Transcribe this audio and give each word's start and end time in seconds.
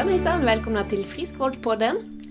Hejsan 0.00 0.18
hejsan! 0.18 0.44
Välkomna 0.44 0.84
till 0.84 1.04
Friskvårdspodden. 1.04 2.22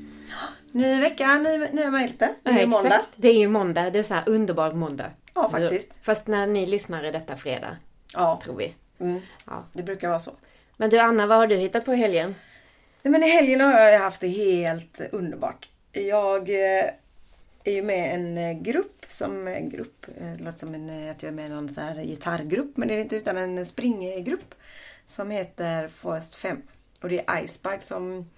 Ny 0.71 1.02
vecka, 1.02 1.38
ny, 1.38 1.57
nya 1.57 1.91
möjligheter. 1.91 2.34
Det 2.44 2.50
är 2.50 2.59
Ja, 2.59 2.66
måndag. 2.68 3.02
Det 3.16 3.27
är 3.27 3.39
ju 3.39 3.48
måndag. 3.48 3.89
Det 3.89 4.00
är 4.00 4.04
så 4.04 4.14
här 4.14 4.23
underbar 4.30 4.73
måndag. 4.73 5.12
Ja, 5.34 5.50
faktiskt. 5.50 5.91
Fast 6.02 6.27
när 6.27 6.48
ni 6.48 6.66
lyssnar 6.66 7.04
är 7.04 7.12
detta 7.12 7.36
fredag, 7.36 7.77
Ja, 8.13 8.41
tror 8.44 8.55
vi. 8.55 8.73
mm, 9.00 9.21
Ja. 9.45 9.63
det 9.73 9.84
brukar 9.84 10.08
vara 10.08 10.20
så. 10.20 10.32
Men 10.77 10.90
du 10.90 11.00
Anna, 11.00 11.27
vad 11.27 11.38
har 11.38 11.48
du 11.48 11.55
hittat 11.55 11.86
på 11.86 11.94
helgen? 11.94 12.36
Nej, 13.02 13.12
men 13.12 13.23
i 13.23 13.30
helgen 13.30 13.62
har 13.62 13.80
jag 13.80 13.99
haft 13.99 14.22
det 14.22 14.27
helt 14.27 15.02
underbart. 15.12 15.70
Jag 15.91 16.49
eh, 16.49 16.86
är 17.63 17.72
ju 17.72 17.81
med 17.81 18.13
en 18.16 18.38
eh, 18.38 18.54
grupp 18.54 19.05
som 19.08 19.48
en 19.48 19.70
grupp, 19.70 20.05
eh, 20.22 20.31
det 20.38 20.44
låter 20.44 20.59
som 20.59 20.76
en, 20.76 20.90
eh, 21.05 21.12
att 21.12 21.23
jag 21.23 21.30
är 21.30 21.36
med 21.36 21.45
i 21.45 21.49
någon 21.49 21.70
så 21.70 21.81
här 21.81 21.95
gitarrgrupp 22.04 22.77
men 22.77 22.88
det 22.88 22.94
är 22.94 22.99
inte 23.02 23.16
utan 23.16 23.38
en 23.38 23.66
springgrupp 23.66 24.55
som 25.08 25.31
heter 25.31 25.88
Forest 25.88 26.36
5. 26.36 26.62
Och 27.02 27.09
det 27.09 27.30
är 27.30 27.44
Icebike 27.44 27.81
som 27.81 28.30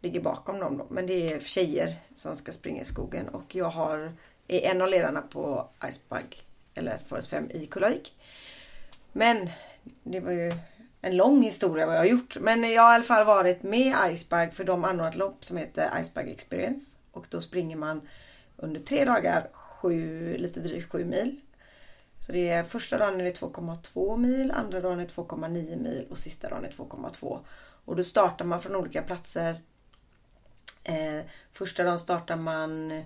ligger 0.00 0.20
bakom 0.20 0.58
dem 0.58 0.78
då. 0.78 0.86
Men 0.90 1.06
det 1.06 1.32
är 1.32 1.40
tjejer 1.40 1.94
som 2.16 2.36
ska 2.36 2.52
springa 2.52 2.82
i 2.82 2.84
skogen 2.84 3.28
och 3.28 3.54
jag 3.54 3.70
har, 3.70 4.12
är 4.48 4.60
en 4.60 4.82
av 4.82 4.88
ledarna 4.88 5.22
på 5.22 5.68
Icebike, 5.88 6.36
eller 6.74 6.98
Forest 7.06 7.28
5 7.28 7.50
i 7.50 7.66
Kullavik. 7.66 8.14
Men 9.12 9.50
det 10.02 10.20
var 10.20 10.32
ju 10.32 10.52
en 11.00 11.16
lång 11.16 11.42
historia 11.42 11.86
vad 11.86 11.94
jag 11.94 12.00
har 12.00 12.06
gjort. 12.06 12.36
Men 12.40 12.62
jag 12.72 12.82
har 12.82 12.92
i 12.92 12.94
alla 12.94 13.04
fall 13.04 13.26
varit 13.26 13.62
med 13.62 14.12
Icebike 14.12 14.50
för 14.50 14.64
de 14.64 14.84
anordnar 14.84 15.08
ett 15.08 15.16
lopp 15.16 15.44
som 15.44 15.56
heter 15.56 16.00
Icebike 16.00 16.30
Experience. 16.30 16.96
Och 17.12 17.26
då 17.30 17.40
springer 17.40 17.76
man 17.76 18.00
under 18.56 18.80
tre 18.80 19.04
dagar 19.04 19.48
sju, 19.52 20.36
lite 20.38 20.60
drygt 20.60 20.92
sju 20.92 21.04
mil. 21.04 21.40
Så 22.26 22.32
det 22.32 22.48
är 22.48 22.62
första 22.62 22.98
dagen 22.98 23.20
är 23.20 23.24
det 23.24 23.40
2,2 23.40 24.16
mil, 24.16 24.50
andra 24.50 24.80
dagen 24.80 25.00
är 25.00 25.06
2,9 25.06 25.82
mil 25.82 26.06
och 26.10 26.18
sista 26.18 26.48
dagen 26.48 26.64
är 26.64 26.70
2,2. 26.70 27.38
Och 27.84 27.96
då 27.96 28.02
startar 28.02 28.44
man 28.44 28.60
från 28.60 28.76
olika 28.76 29.02
platser. 29.02 29.60
Eh, 30.84 31.20
första 31.52 31.84
dagen 31.84 31.98
startar 31.98 32.36
man 32.36 33.02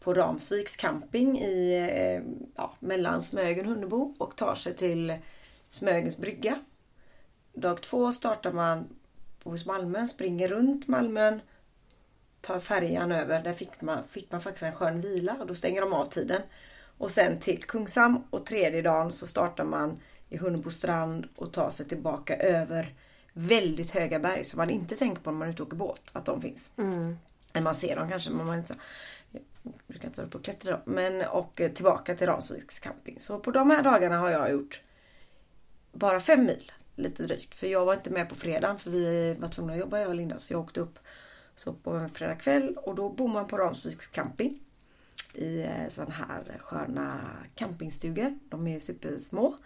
på 0.00 0.14
Ramsviks 0.14 0.76
camping 0.76 1.38
i 1.40 1.74
eh, 1.74 2.22
ja, 2.56 2.74
mellan 2.78 3.22
Smögen 3.22 3.66
och 3.66 3.72
Hunnebo 3.72 4.14
och 4.18 4.36
tar 4.36 4.54
sig 4.54 4.76
till 4.76 5.16
Smögens 5.68 6.16
brygga. 6.16 6.58
Dag 7.52 7.82
två 7.82 8.12
startar 8.12 8.52
man 8.52 8.88
hos 9.42 9.66
Malmön, 9.66 10.08
springer 10.08 10.48
runt 10.48 10.88
Malmön, 10.88 11.40
tar 12.40 12.60
färjan 12.60 13.12
över. 13.12 13.42
Där 13.42 13.52
fick 13.52 13.80
man, 13.80 14.04
fick 14.04 14.32
man 14.32 14.40
faktiskt 14.40 14.62
en 14.62 14.74
skön 14.74 15.00
vila 15.00 15.36
och 15.40 15.46
då 15.46 15.54
stänger 15.54 15.80
de 15.80 15.92
av 15.92 16.04
tiden. 16.04 16.42
Och 16.98 17.10
sen 17.10 17.40
till 17.40 17.64
Kungshamn 17.64 18.22
och 18.30 18.46
tredje 18.46 18.82
dagen 18.82 19.12
så 19.12 19.26
startar 19.26 19.64
man 19.64 20.00
i 20.28 20.36
Hunnebo 20.36 20.70
strand 20.70 21.28
och 21.36 21.52
tar 21.52 21.70
sig 21.70 21.88
tillbaka 21.88 22.36
över 22.36 22.94
väldigt 23.34 23.90
höga 23.90 24.18
berg 24.18 24.44
som 24.44 24.56
man 24.56 24.70
inte 24.70 24.96
tänker 24.96 25.22
på 25.22 25.30
när 25.30 25.38
man 25.38 25.48
är 25.48 25.52
ute 25.52 25.62
och 25.62 25.68
åker 25.68 25.76
båt 25.76 26.02
att 26.12 26.24
de 26.24 26.40
finns. 26.40 26.72
Mm. 26.76 27.18
Eller 27.52 27.64
man 27.64 27.74
ser 27.74 27.96
dem 27.96 28.08
kanske 28.08 28.30
men 28.30 28.46
man 28.46 28.58
inte 28.58 28.74
jag 29.64 29.72
brukar 29.86 30.08
inte 30.08 30.20
vara 30.20 30.30
på 30.30 30.38
och 30.38 30.44
klättra 30.44 30.72
då. 30.72 30.90
Men 30.92 31.28
och 31.28 31.60
eh, 31.60 31.72
tillbaka 31.72 32.14
till 32.14 32.26
Ramsviks 32.26 32.78
camping. 32.78 33.16
Så 33.20 33.38
på 33.38 33.50
de 33.50 33.70
här 33.70 33.82
dagarna 33.82 34.18
har 34.18 34.30
jag 34.30 34.50
gjort 34.50 34.80
bara 35.92 36.20
fem 36.20 36.44
mil. 36.44 36.72
Lite 36.96 37.22
drygt. 37.22 37.54
För 37.54 37.66
jag 37.66 37.84
var 37.84 37.94
inte 37.94 38.10
med 38.10 38.28
på 38.28 38.34
fredagen 38.34 38.78
för 38.78 38.90
vi 38.90 39.34
var 39.34 39.48
tvungna 39.48 39.72
att 39.72 39.78
jobba 39.78 39.98
jag 39.98 40.08
och 40.08 40.14
Linda. 40.14 40.38
Så 40.38 40.52
jag 40.52 40.60
åkte 40.60 40.80
upp 40.80 40.98
så 41.54 41.72
på 41.72 41.90
en 41.90 42.10
fredag 42.10 42.34
kväll 42.34 42.76
och 42.76 42.94
då 42.94 43.08
bor 43.08 43.28
man 43.28 43.48
på 43.48 43.58
Ramsviks 43.58 44.06
camping. 44.06 44.60
I 45.34 45.62
eh, 45.62 45.88
sån 45.90 46.12
här 46.12 46.58
sköna 46.58 47.20
campingstugor. 47.54 48.38
De 48.48 48.66
är 48.66 48.78
supersmå. 48.78 49.56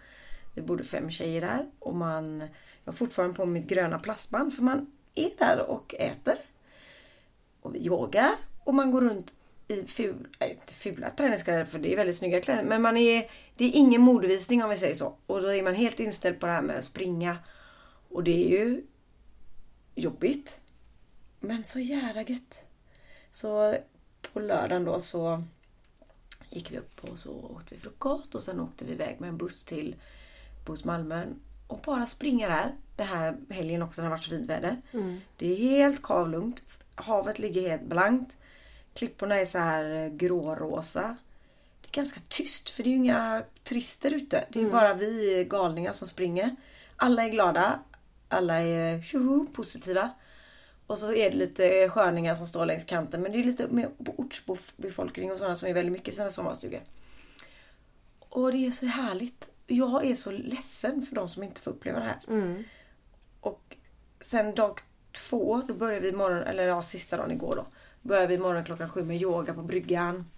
Vi 0.55 0.63
bodde 0.63 0.85
fem 0.85 1.11
tjejer 1.11 1.41
där 1.41 1.67
och 1.79 1.95
man 1.95 2.43
jag 2.89 2.93
har 2.93 2.97
fortfarande 2.97 3.37
på 3.37 3.47
mitt 3.47 3.67
gröna 3.67 3.99
plastband 3.99 4.55
för 4.55 4.63
man 4.63 4.93
är 5.15 5.31
där 5.39 5.71
och 5.71 5.95
äter. 5.95 6.39
Och 7.61 7.75
vi 7.75 7.87
yogar 7.87 8.37
och 8.65 8.75
man 8.75 8.91
går 8.91 9.01
runt 9.01 9.35
i 9.69 9.87
ful, 9.87 10.29
nej, 10.41 10.51
inte 10.51 10.73
fula 10.75 11.11
träningskläder 11.11 11.65
för 11.65 11.79
det 11.79 11.93
är 11.93 11.97
väldigt 11.97 12.17
snygga 12.17 12.41
kläder. 12.41 12.65
Men 12.65 12.83
man 12.83 12.97
är, 12.97 13.31
det 13.57 13.65
är 13.65 13.71
ingen 13.75 14.01
modevisning 14.01 14.63
om 14.63 14.71
vi 14.71 14.77
säger 14.77 14.95
så. 14.95 15.15
Och 15.27 15.43
då 15.43 15.53
är 15.53 15.63
man 15.63 15.75
helt 15.75 16.01
inställd 16.01 16.41
på 16.41 16.47
det 16.47 16.53
här 16.53 16.63
med 16.63 16.79
att 16.79 16.85
springa. 16.85 17.39
Och 18.09 18.25
det 18.25 18.45
är 18.45 18.49
ju 18.49 18.83
jobbigt. 19.95 20.61
Men 21.41 21.65
så 21.65 21.79
jävla 21.79 22.23
gött. 22.23 22.65
Så 23.33 23.77
på 24.33 24.41
lördagen 24.41 24.85
då 24.85 25.01
så 25.01 25.45
gick 26.51 26.73
vi 26.73 26.79
upp 26.79 27.05
och 27.11 27.19
så 27.19 27.33
åt 27.33 27.73
vi 27.73 27.77
frukost 27.77 28.35
och 28.35 28.43
sen 28.43 28.61
åkte 28.61 28.85
vi 28.85 28.93
iväg 28.93 29.21
med 29.21 29.29
en 29.29 29.39
buss 29.39 29.65
till 29.65 29.97
Bos 30.67 30.85
Malmön. 30.85 31.41
Och 31.69 31.79
bara 31.85 32.07
springa 32.07 32.49
där. 32.49 32.75
Det 32.97 33.03
här 33.03 33.37
helgen 33.51 33.83
också 33.83 34.01
när 34.01 34.09
det 34.09 34.11
har 34.11 34.17
varit 34.17 34.25
så 34.25 34.31
fint 34.31 34.47
väder. 34.47 34.77
Mm. 34.93 35.21
Det 35.37 35.53
är 35.53 35.57
helt 35.57 36.03
kavlugnt. 36.03 36.63
Havet 36.95 37.39
ligger 37.39 37.69
helt 37.69 37.83
blankt. 37.83 38.33
Klipporna 38.95 39.37
är 39.37 39.47
så 39.47 39.59
här 39.59 40.09
grårosa. 40.09 41.17
Det 41.81 41.89
är 41.89 41.93
ganska 41.93 42.21
tyst 42.29 42.71
för 42.71 42.83
det 42.83 42.89
är 42.89 42.91
ju 42.91 42.97
inga 42.97 43.43
turister 43.65 44.15
ute. 44.15 44.45
Det 44.49 44.59
är 44.59 44.63
ju 44.63 44.71
bara 44.71 44.95
vi 44.95 45.47
galningar 45.51 45.93
som 45.93 46.09
springer. 46.09 46.57
Alla 46.97 47.25
är 47.25 47.29
glada. 47.29 47.81
Alla 48.29 48.55
är 48.55 49.03
tjoho, 49.03 49.47
positiva. 49.53 50.11
Och 50.87 50.99
så 50.99 51.13
är 51.13 51.31
det 51.31 51.37
lite 51.37 51.89
sköningar 51.89 52.35
som 52.35 52.47
står 52.47 52.67
längs 52.67 52.85
kanten. 52.85 53.23
Men 53.23 53.33
det 53.33 53.39
är 53.39 53.45
lite 53.45 53.69
mer 53.69 53.91
ortsbefolkning 53.99 55.33
och 55.33 55.39
sådana 55.39 55.57
som 55.57 55.69
är 55.69 55.75
väldigt 55.75 55.93
mycket 55.93 56.09
i 56.09 56.17
sina 56.17 56.31
sommarstugor. 56.31 56.81
Och 58.29 58.53
det 58.53 58.67
är 58.67 58.71
så 58.71 58.87
härligt. 58.87 59.48
Jag 59.71 60.07
är 60.07 60.15
så 60.15 60.31
ledsen 60.31 61.07
för 61.07 61.15
de 61.15 61.29
som 61.29 61.43
inte 61.43 61.61
får 61.61 61.71
uppleva 61.71 61.99
det 61.99 62.05
här. 62.05 62.21
Mm. 62.29 62.65
Och 63.41 63.77
sen 64.21 64.55
dag 64.55 64.81
två, 65.13 65.63
då 65.69 65.75
började 65.75 66.01
vi 66.01 66.13
morgon, 66.13 66.43
eller 66.43 66.67
ja, 66.67 66.83
sista 66.83 67.17
dagen 67.17 67.31
igår 67.31 67.57
då. 67.57 67.67
Började 68.03 68.27
vi 68.27 68.39
morgon 68.39 68.65
klockan 68.65 68.91
sju 68.91 69.05
med 69.05 69.23
yoga 69.23 69.55
på 69.55 69.63
bryggan. 69.63 70.31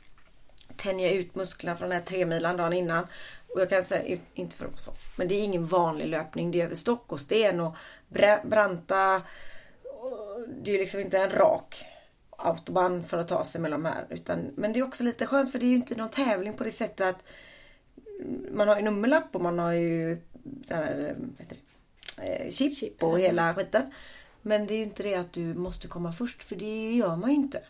Tänja 0.77 1.11
ut 1.11 1.35
musklerna 1.35 1.77
från 1.77 1.89
den 1.89 1.99
här 1.99 2.07
tremilan 2.07 2.57
dagen 2.57 2.73
innan. 2.73 3.07
Och 3.55 3.61
jag 3.61 3.69
kan 3.69 3.85
säga, 3.85 4.19
inte 4.35 4.57
för 4.57 4.65
att 4.65 4.71
vara 4.71 4.79
så, 4.79 4.93
men 5.19 5.29
det 5.29 5.35
är 5.35 5.43
ingen 5.43 5.67
vanlig 5.67 6.07
löpning. 6.09 6.51
Det 6.51 6.61
är 6.61 6.65
över 6.65 6.77
stock 6.77 7.13
och 7.13 7.21
sten 7.21 7.61
och 7.61 7.77
bra- 8.09 8.41
branta. 8.45 9.23
och 9.85 10.49
Det 10.63 10.75
är 10.75 10.79
liksom 10.79 11.01
inte 11.01 11.19
en 11.19 11.31
rak 11.31 11.85
autobahn 12.31 13.05
för 13.05 13.19
att 13.19 13.29
ta 13.29 13.45
sig 13.45 13.61
mellan 13.61 13.83
de 13.83 13.89
här. 13.89 14.07
Utan, 14.11 14.51
men 14.57 14.73
det 14.73 14.79
är 14.79 14.85
också 14.85 15.05
lite 15.05 15.27
skönt 15.27 15.53
för 15.53 15.59
det 15.59 15.67
är 15.67 15.71
ju 15.71 15.77
inte 15.77 15.95
någon 15.95 16.11
tävling 16.11 16.53
på 16.53 16.65
det 16.65 16.73
sättet 16.73 17.07
att 17.07 17.23
man 18.53 18.69
har 18.69 18.77
ju 18.77 18.83
nummerlapp 18.83 19.35
och 19.37 19.41
man 19.41 19.59
har 19.59 19.73
ju 19.73 20.19
så 20.69 20.75
här, 20.75 21.17
det, 21.39 21.57
eh, 22.23 22.51
chip, 22.51 22.77
Chip, 22.79 23.03
och 23.03 23.21
hela 23.21 23.55
skiten. 23.55 23.83
Men 24.43 24.67
det 24.67 24.75
är 24.75 24.79
ju 24.79 24.83
inte 24.85 25.03
det 25.03 25.15
att 25.15 25.33
du 25.33 25.55
måste 25.55 25.89
komma 25.89 26.13
först 26.13 26.43
för 26.43 26.57
det 26.57 26.93
gör 26.93 27.17
man 27.17 27.31
ju 27.31 27.37
inte. 27.37 27.63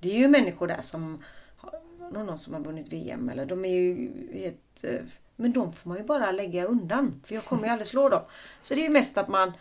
Det 0.00 0.08
är 0.10 0.18
ju 0.18 0.28
människor 0.28 0.66
där 0.66 0.80
som 0.80 1.22
har 1.56 2.24
någon 2.24 2.38
som 2.38 2.54
har 2.54 2.60
vunnit 2.60 2.92
VM 2.92 3.28
eller 3.28 3.46
de 3.46 3.64
är 3.64 3.70
ju 3.70 4.10
helt... 4.32 4.84
eh, 4.84 5.00
Men 5.36 5.52
de 5.52 5.72
får 5.72 5.88
man 5.88 5.98
ju 5.98 6.04
bara 6.04 6.32
lägga 6.32 6.64
undan 6.64 7.22
för 7.24 7.34
jag 7.34 7.44
kommer 7.44 7.64
ju 7.64 7.68
aldrig 7.68 7.86
slå 7.86 8.08
dem. 8.08 8.22
Så 8.62 8.74
det 8.74 8.80
är 8.80 8.84
ju 8.84 8.90
mest 8.90 9.18
att 9.18 9.28
man 9.28 9.52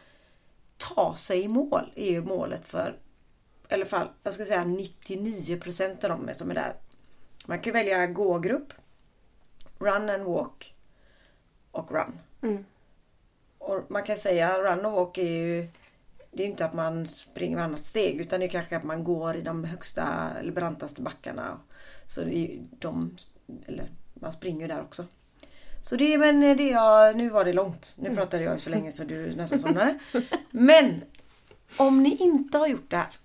tar 0.77 1.13
sig 1.13 1.41
i 1.41 1.47
mål 1.47 1.91
är 1.95 2.11
ju 2.11 2.21
målet 2.21 2.67
för 2.67 2.95
i 3.69 3.73
alla 3.73 3.85
fall, 3.85 4.07
jag 4.23 4.33
ska 4.33 4.45
säga 4.45 4.63
99% 4.63 6.03
av 6.05 6.09
dem 6.09 6.29
som 6.35 6.51
är 6.51 6.55
där. 6.55 6.73
Man 7.45 7.59
kan 7.59 7.73
välja 7.73 8.07
gå-grupp, 8.07 8.73
run 9.79 10.09
and 10.09 10.23
walk 10.23 10.75
och 11.71 11.91
run. 11.91 12.19
Mm. 12.41 12.65
Och 13.57 13.81
man 13.87 14.03
kan 14.03 14.17
säga 14.17 14.57
run 14.57 14.85
och 14.85 14.91
walk 14.91 15.17
är 15.17 15.23
ju 15.23 15.67
det 16.35 16.43
är 16.43 16.47
inte 16.47 16.65
att 16.65 16.73
man 16.73 17.07
springer 17.07 17.57
varannat 17.57 17.81
steg 17.81 18.21
utan 18.21 18.39
det 18.39 18.45
är 18.45 18.49
kanske 18.49 18.77
att 18.77 18.83
man 18.83 19.03
går 19.03 19.35
i 19.35 19.41
de 19.41 19.63
högsta 19.63 20.31
eller 20.39 20.51
brantaste 20.51 21.01
backarna. 21.01 21.59
Så 22.07 22.21
det 22.21 22.37
är 22.37 22.59
de, 22.79 23.17
eller 23.67 23.89
man 24.13 24.33
springer 24.33 24.67
där 24.67 24.81
också. 24.81 25.05
Så 25.81 25.95
det 25.95 26.13
är 26.13 26.17
men 26.17 26.57
det 26.57 26.69
jag, 26.69 27.15
nu 27.15 27.29
var 27.29 27.45
det 27.45 27.53
långt. 27.53 27.93
Nu 27.95 28.15
pratade 28.15 28.43
jag 28.43 28.61
så 28.61 28.69
länge 28.69 28.91
så 28.91 29.03
du 29.03 29.31
nästan 29.35 29.59
somnade. 29.59 29.99
Men 30.51 31.01
om 31.77 32.03
ni 32.03 32.15
inte 32.15 32.57
har 32.57 32.67
gjort 32.67 32.89
det 32.89 32.97
här 32.97 33.15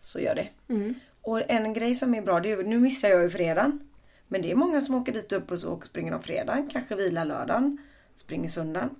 så 0.00 0.20
gör 0.20 0.34
det. 0.34 0.48
Mm. 0.68 0.94
Och 1.22 1.50
en 1.50 1.72
grej 1.72 1.94
som 1.94 2.14
är 2.14 2.22
bra, 2.22 2.40
det 2.40 2.52
är, 2.52 2.62
nu 2.62 2.78
missar 2.78 3.08
jag 3.08 3.22
ju 3.22 3.30
fredagen. 3.30 3.85
Men 4.28 4.42
det 4.42 4.50
är 4.50 4.54
många 4.54 4.80
som 4.80 4.94
åker 4.94 5.12
dit 5.12 5.32
upp 5.32 5.50
och 5.50 5.58
så 5.58 5.80
springer 5.80 6.12
de 6.12 6.22
fredagen, 6.22 6.68
kanske 6.72 6.94
vilar 6.94 7.24
lördagen, 7.24 7.78
springer 8.16 8.48
söndagen. 8.48 8.90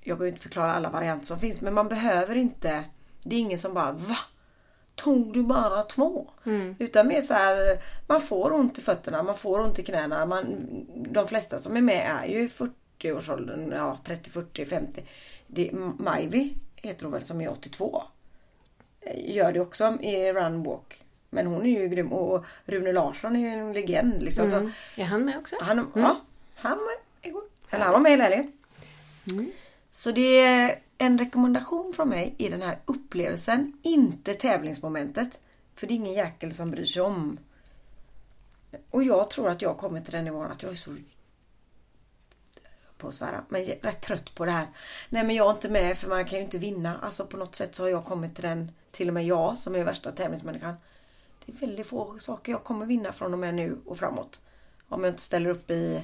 Jag 0.00 0.18
behöver 0.18 0.32
inte 0.32 0.42
förklara 0.42 0.74
alla 0.74 0.90
varianter 0.90 1.26
som 1.26 1.38
finns 1.38 1.60
men 1.60 1.74
man 1.74 1.88
behöver 1.88 2.34
inte, 2.34 2.84
det 3.22 3.36
är 3.36 3.40
ingen 3.40 3.58
som 3.58 3.74
bara 3.74 3.92
va? 3.92 4.18
Tog 4.94 5.34
du 5.34 5.42
bara 5.42 5.82
två? 5.82 6.30
Mm. 6.46 6.76
Utan 6.78 7.06
mer 7.06 7.22
så 7.22 7.34
här, 7.34 7.82
man 8.06 8.20
får 8.20 8.52
ont 8.52 8.78
i 8.78 8.80
fötterna, 8.80 9.22
man 9.22 9.36
får 9.36 9.60
ont 9.60 9.78
i 9.78 9.84
knäna. 9.84 10.26
Man, 10.26 10.68
de 11.12 11.28
flesta 11.28 11.58
som 11.58 11.76
är 11.76 11.80
med 11.80 12.10
är 12.20 12.26
ju 12.26 12.44
i 12.44 12.46
40-årsåldern, 12.46 13.72
ja 13.72 13.98
30, 14.04 14.30
40, 14.30 14.66
50. 14.66 15.04
Det, 15.46 15.72
Majvi 15.98 16.56
heter 16.76 17.04
hon 17.04 17.12
väl 17.12 17.22
som 17.22 17.40
är 17.40 17.50
82 17.50 18.02
gör 19.14 19.52
det 19.52 19.60
också 19.60 19.98
i 20.00 20.32
Run 20.32 20.62
Walk. 20.62 21.04
Men 21.30 21.46
hon 21.46 21.66
är 21.66 21.80
ju 21.80 21.88
grym 21.88 22.12
och 22.12 22.44
Rune 22.64 22.92
Larsson 22.92 23.36
är 23.36 23.40
ju 23.40 23.48
en 23.48 23.72
legend. 23.72 24.22
Liksom. 24.22 24.48
Mm. 24.48 24.72
Så 24.94 25.00
Är 25.00 25.04
han 25.04 25.24
med 25.24 25.38
också? 25.38 25.56
han, 25.60 25.90
ja, 25.94 26.20
han 26.54 26.78
var 26.78 27.28
igår. 27.28 27.42
Eller 27.70 27.84
han 27.84 27.92
var 27.92 28.00
med 28.00 28.10
hela 28.10 28.24
helgen. 28.24 28.52
Mm. 29.30 29.50
Så 29.90 30.12
det, 30.12 30.78
en 30.98 31.18
rekommendation 31.18 31.92
från 31.92 32.08
mig 32.08 32.34
i 32.38 32.48
den 32.48 32.62
här 32.62 32.78
upplevelsen, 32.84 33.72
inte 33.82 34.34
tävlingsmomentet. 34.34 35.40
För 35.74 35.86
det 35.86 35.94
är 35.94 35.96
ingen 35.96 36.14
jäkel 36.14 36.54
som 36.54 36.70
bryr 36.70 36.84
sig 36.84 37.02
om. 37.02 37.38
Och 38.90 39.04
jag 39.04 39.30
tror 39.30 39.50
att 39.50 39.62
jag 39.62 39.68
har 39.68 39.76
kommit 39.76 40.04
till 40.04 40.12
den 40.12 40.24
nivån 40.24 40.46
att 40.46 40.62
jag 40.62 40.72
är 40.72 40.76
så 40.76 40.90
på 42.98 43.08
att 43.08 43.14
svära, 43.14 43.44
men 43.48 43.60
jag 43.64 43.70
är 43.70 43.80
rätt 43.80 44.00
trött 44.00 44.34
på 44.34 44.44
det 44.44 44.50
här. 44.50 44.66
Nej 45.08 45.24
men 45.24 45.36
jag 45.36 45.46
är 45.46 45.50
inte 45.50 45.68
med 45.68 45.98
för 45.98 46.08
man 46.08 46.24
kan 46.24 46.38
ju 46.38 46.44
inte 46.44 46.58
vinna. 46.58 46.98
Alltså 46.98 47.26
på 47.26 47.36
något 47.36 47.56
sätt 47.56 47.74
så 47.74 47.82
har 47.82 47.90
jag 47.90 48.04
kommit 48.04 48.34
till 48.34 48.44
den, 48.44 48.70
till 48.90 49.08
och 49.08 49.14
med 49.14 49.26
jag 49.26 49.58
som 49.58 49.74
är 49.74 49.84
värsta 49.84 50.12
tävlingsmänniskan. 50.12 50.74
Det 51.48 51.52
är 51.64 51.66
väldigt 51.66 51.86
få 51.86 52.18
saker 52.18 52.52
jag 52.52 52.64
kommer 52.64 52.86
vinna 52.86 53.12
från 53.12 53.32
och 53.32 53.38
med 53.38 53.54
nu 53.54 53.78
och 53.86 53.98
framåt. 53.98 54.40
Om 54.88 55.04
jag 55.04 55.12
inte 55.12 55.22
ställer 55.22 55.50
upp 55.50 55.70
i... 55.70 55.94
eh, 55.96 56.02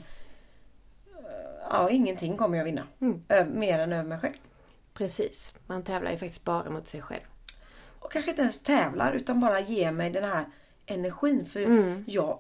Ja, 1.71 1.91
ingenting 1.91 2.37
kommer 2.37 2.59
jag 2.59 2.65
vinna. 2.65 2.87
Ö- 3.29 3.45
Mer 3.55 3.79
än 3.79 3.93
över 3.93 4.09
mig 4.09 4.19
själv. 4.19 4.35
Precis. 4.95 5.55
Man 5.67 5.83
tävlar 5.83 6.11
ju 6.11 6.17
faktiskt 6.19 6.45
bara 6.45 6.71
mot 6.71 6.89
sig 6.89 7.03
själv. 7.03 7.23
Och 7.99 8.13
kanske 8.13 8.31
inte 8.31 8.43
ens 8.43 8.63
tävlar 8.63 9.13
utan 9.13 9.41
bara 9.41 9.61
ger 9.61 9.91
mig 9.91 10.11
den 10.11 10.25
här 10.25 10.45
energin. 10.87 11.47
För 11.47 11.61
jag, 12.07 12.39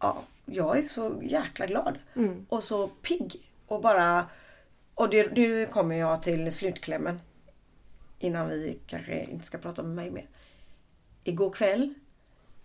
ja, 0.00 0.22
jag 0.46 0.78
är 0.78 0.82
så 0.82 1.14
jäkla 1.22 1.66
glad. 1.66 1.98
Och 2.48 2.62
så 2.62 2.88
pigg. 2.88 3.52
Och 3.66 3.80
bara... 3.82 4.26
Och 4.94 5.10
det, 5.10 5.32
nu 5.32 5.66
kommer 5.66 5.94
jag 5.96 6.22
till 6.22 6.52
slutklämmen. 6.52 7.20
Innan 8.18 8.48
vi 8.48 8.78
kanske 8.86 9.24
inte 9.24 9.46
ska 9.46 9.58
prata 9.58 9.82
med 9.82 9.94
mig 9.96 10.10
mer. 10.10 10.28
Igår 11.24 11.50
kväll 11.50 11.94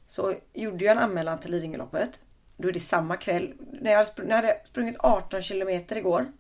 så 0.08 0.34
gjorde 0.54 0.84
jag 0.86 0.98
en 0.98 1.04
anmälan 1.04 1.40
till 1.40 1.52
Lidingöloppet. 1.52 2.22
Då 2.58 2.68
är 2.68 2.72
det 2.72 2.80
samma 2.80 3.18
kväll. 3.18 3.54
När 3.82 3.92
jag 3.92 3.98
hade, 3.98 4.10
spr- 4.10 4.24
när 4.24 4.30
jag 4.30 4.36
hade 4.36 4.62
sprungit 4.66 4.96
18 5.00 5.42
kilometer 5.42 5.96
igår 5.96 6.32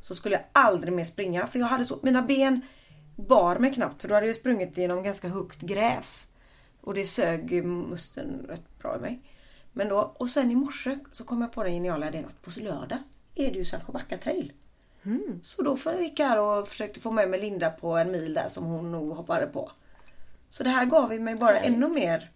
så 0.00 0.14
skulle 0.14 0.34
jag 0.34 0.44
aldrig 0.52 0.92
mer 0.92 1.04
springa. 1.04 1.46
För 1.46 1.58
jag 1.58 1.66
hade 1.66 1.84
så, 1.84 1.98
mina 2.02 2.22
ben 2.22 2.60
bar 3.16 3.58
mig 3.58 3.74
knappt 3.74 4.02
för 4.02 4.08
då 4.08 4.14
hade 4.14 4.26
jag 4.26 4.36
sprungit 4.36 4.78
genom 4.78 5.02
ganska 5.02 5.28
högt 5.28 5.60
gräs. 5.60 6.28
Och 6.80 6.94
det 6.94 7.04
sög 7.04 7.64
musten 7.64 8.46
rätt 8.48 8.78
bra 8.78 8.96
i 8.96 9.00
mig. 9.00 9.20
Men 9.72 9.88
då, 9.88 10.14
och 10.16 10.28
sen 10.28 10.50
i 10.50 10.54
morse 10.54 10.98
så 11.12 11.24
kom 11.24 11.40
jag 11.40 11.52
på 11.52 11.62
den 11.62 11.72
geniala 11.72 12.08
idén 12.08 12.24
att 12.24 12.42
på 12.42 12.60
lördag 12.60 12.98
är 13.34 13.50
det 13.50 13.58
ju 13.58 13.64
Sandsjöbacka 13.64 14.18
trail. 14.18 14.52
Så 15.42 15.62
då 15.62 15.76
gick 16.00 16.18
jag 16.18 16.26
här 16.26 16.38
och 16.40 16.68
försökte 16.68 17.00
få 17.00 17.10
med 17.10 17.30
mig 17.30 17.40
Linda 17.40 17.70
på 17.70 17.96
en 17.96 18.10
mil 18.12 18.34
där 18.34 18.48
som 18.48 18.64
hon 18.64 18.92
nog 18.92 19.16
hoppade 19.16 19.46
på. 19.46 19.70
Så 20.50 20.64
det 20.64 20.70
här 20.70 20.84
gav 20.84 21.20
mig 21.20 21.36
bara 21.36 21.54
Härligt. 21.54 21.76
ännu 21.76 21.88
mer 21.88 22.30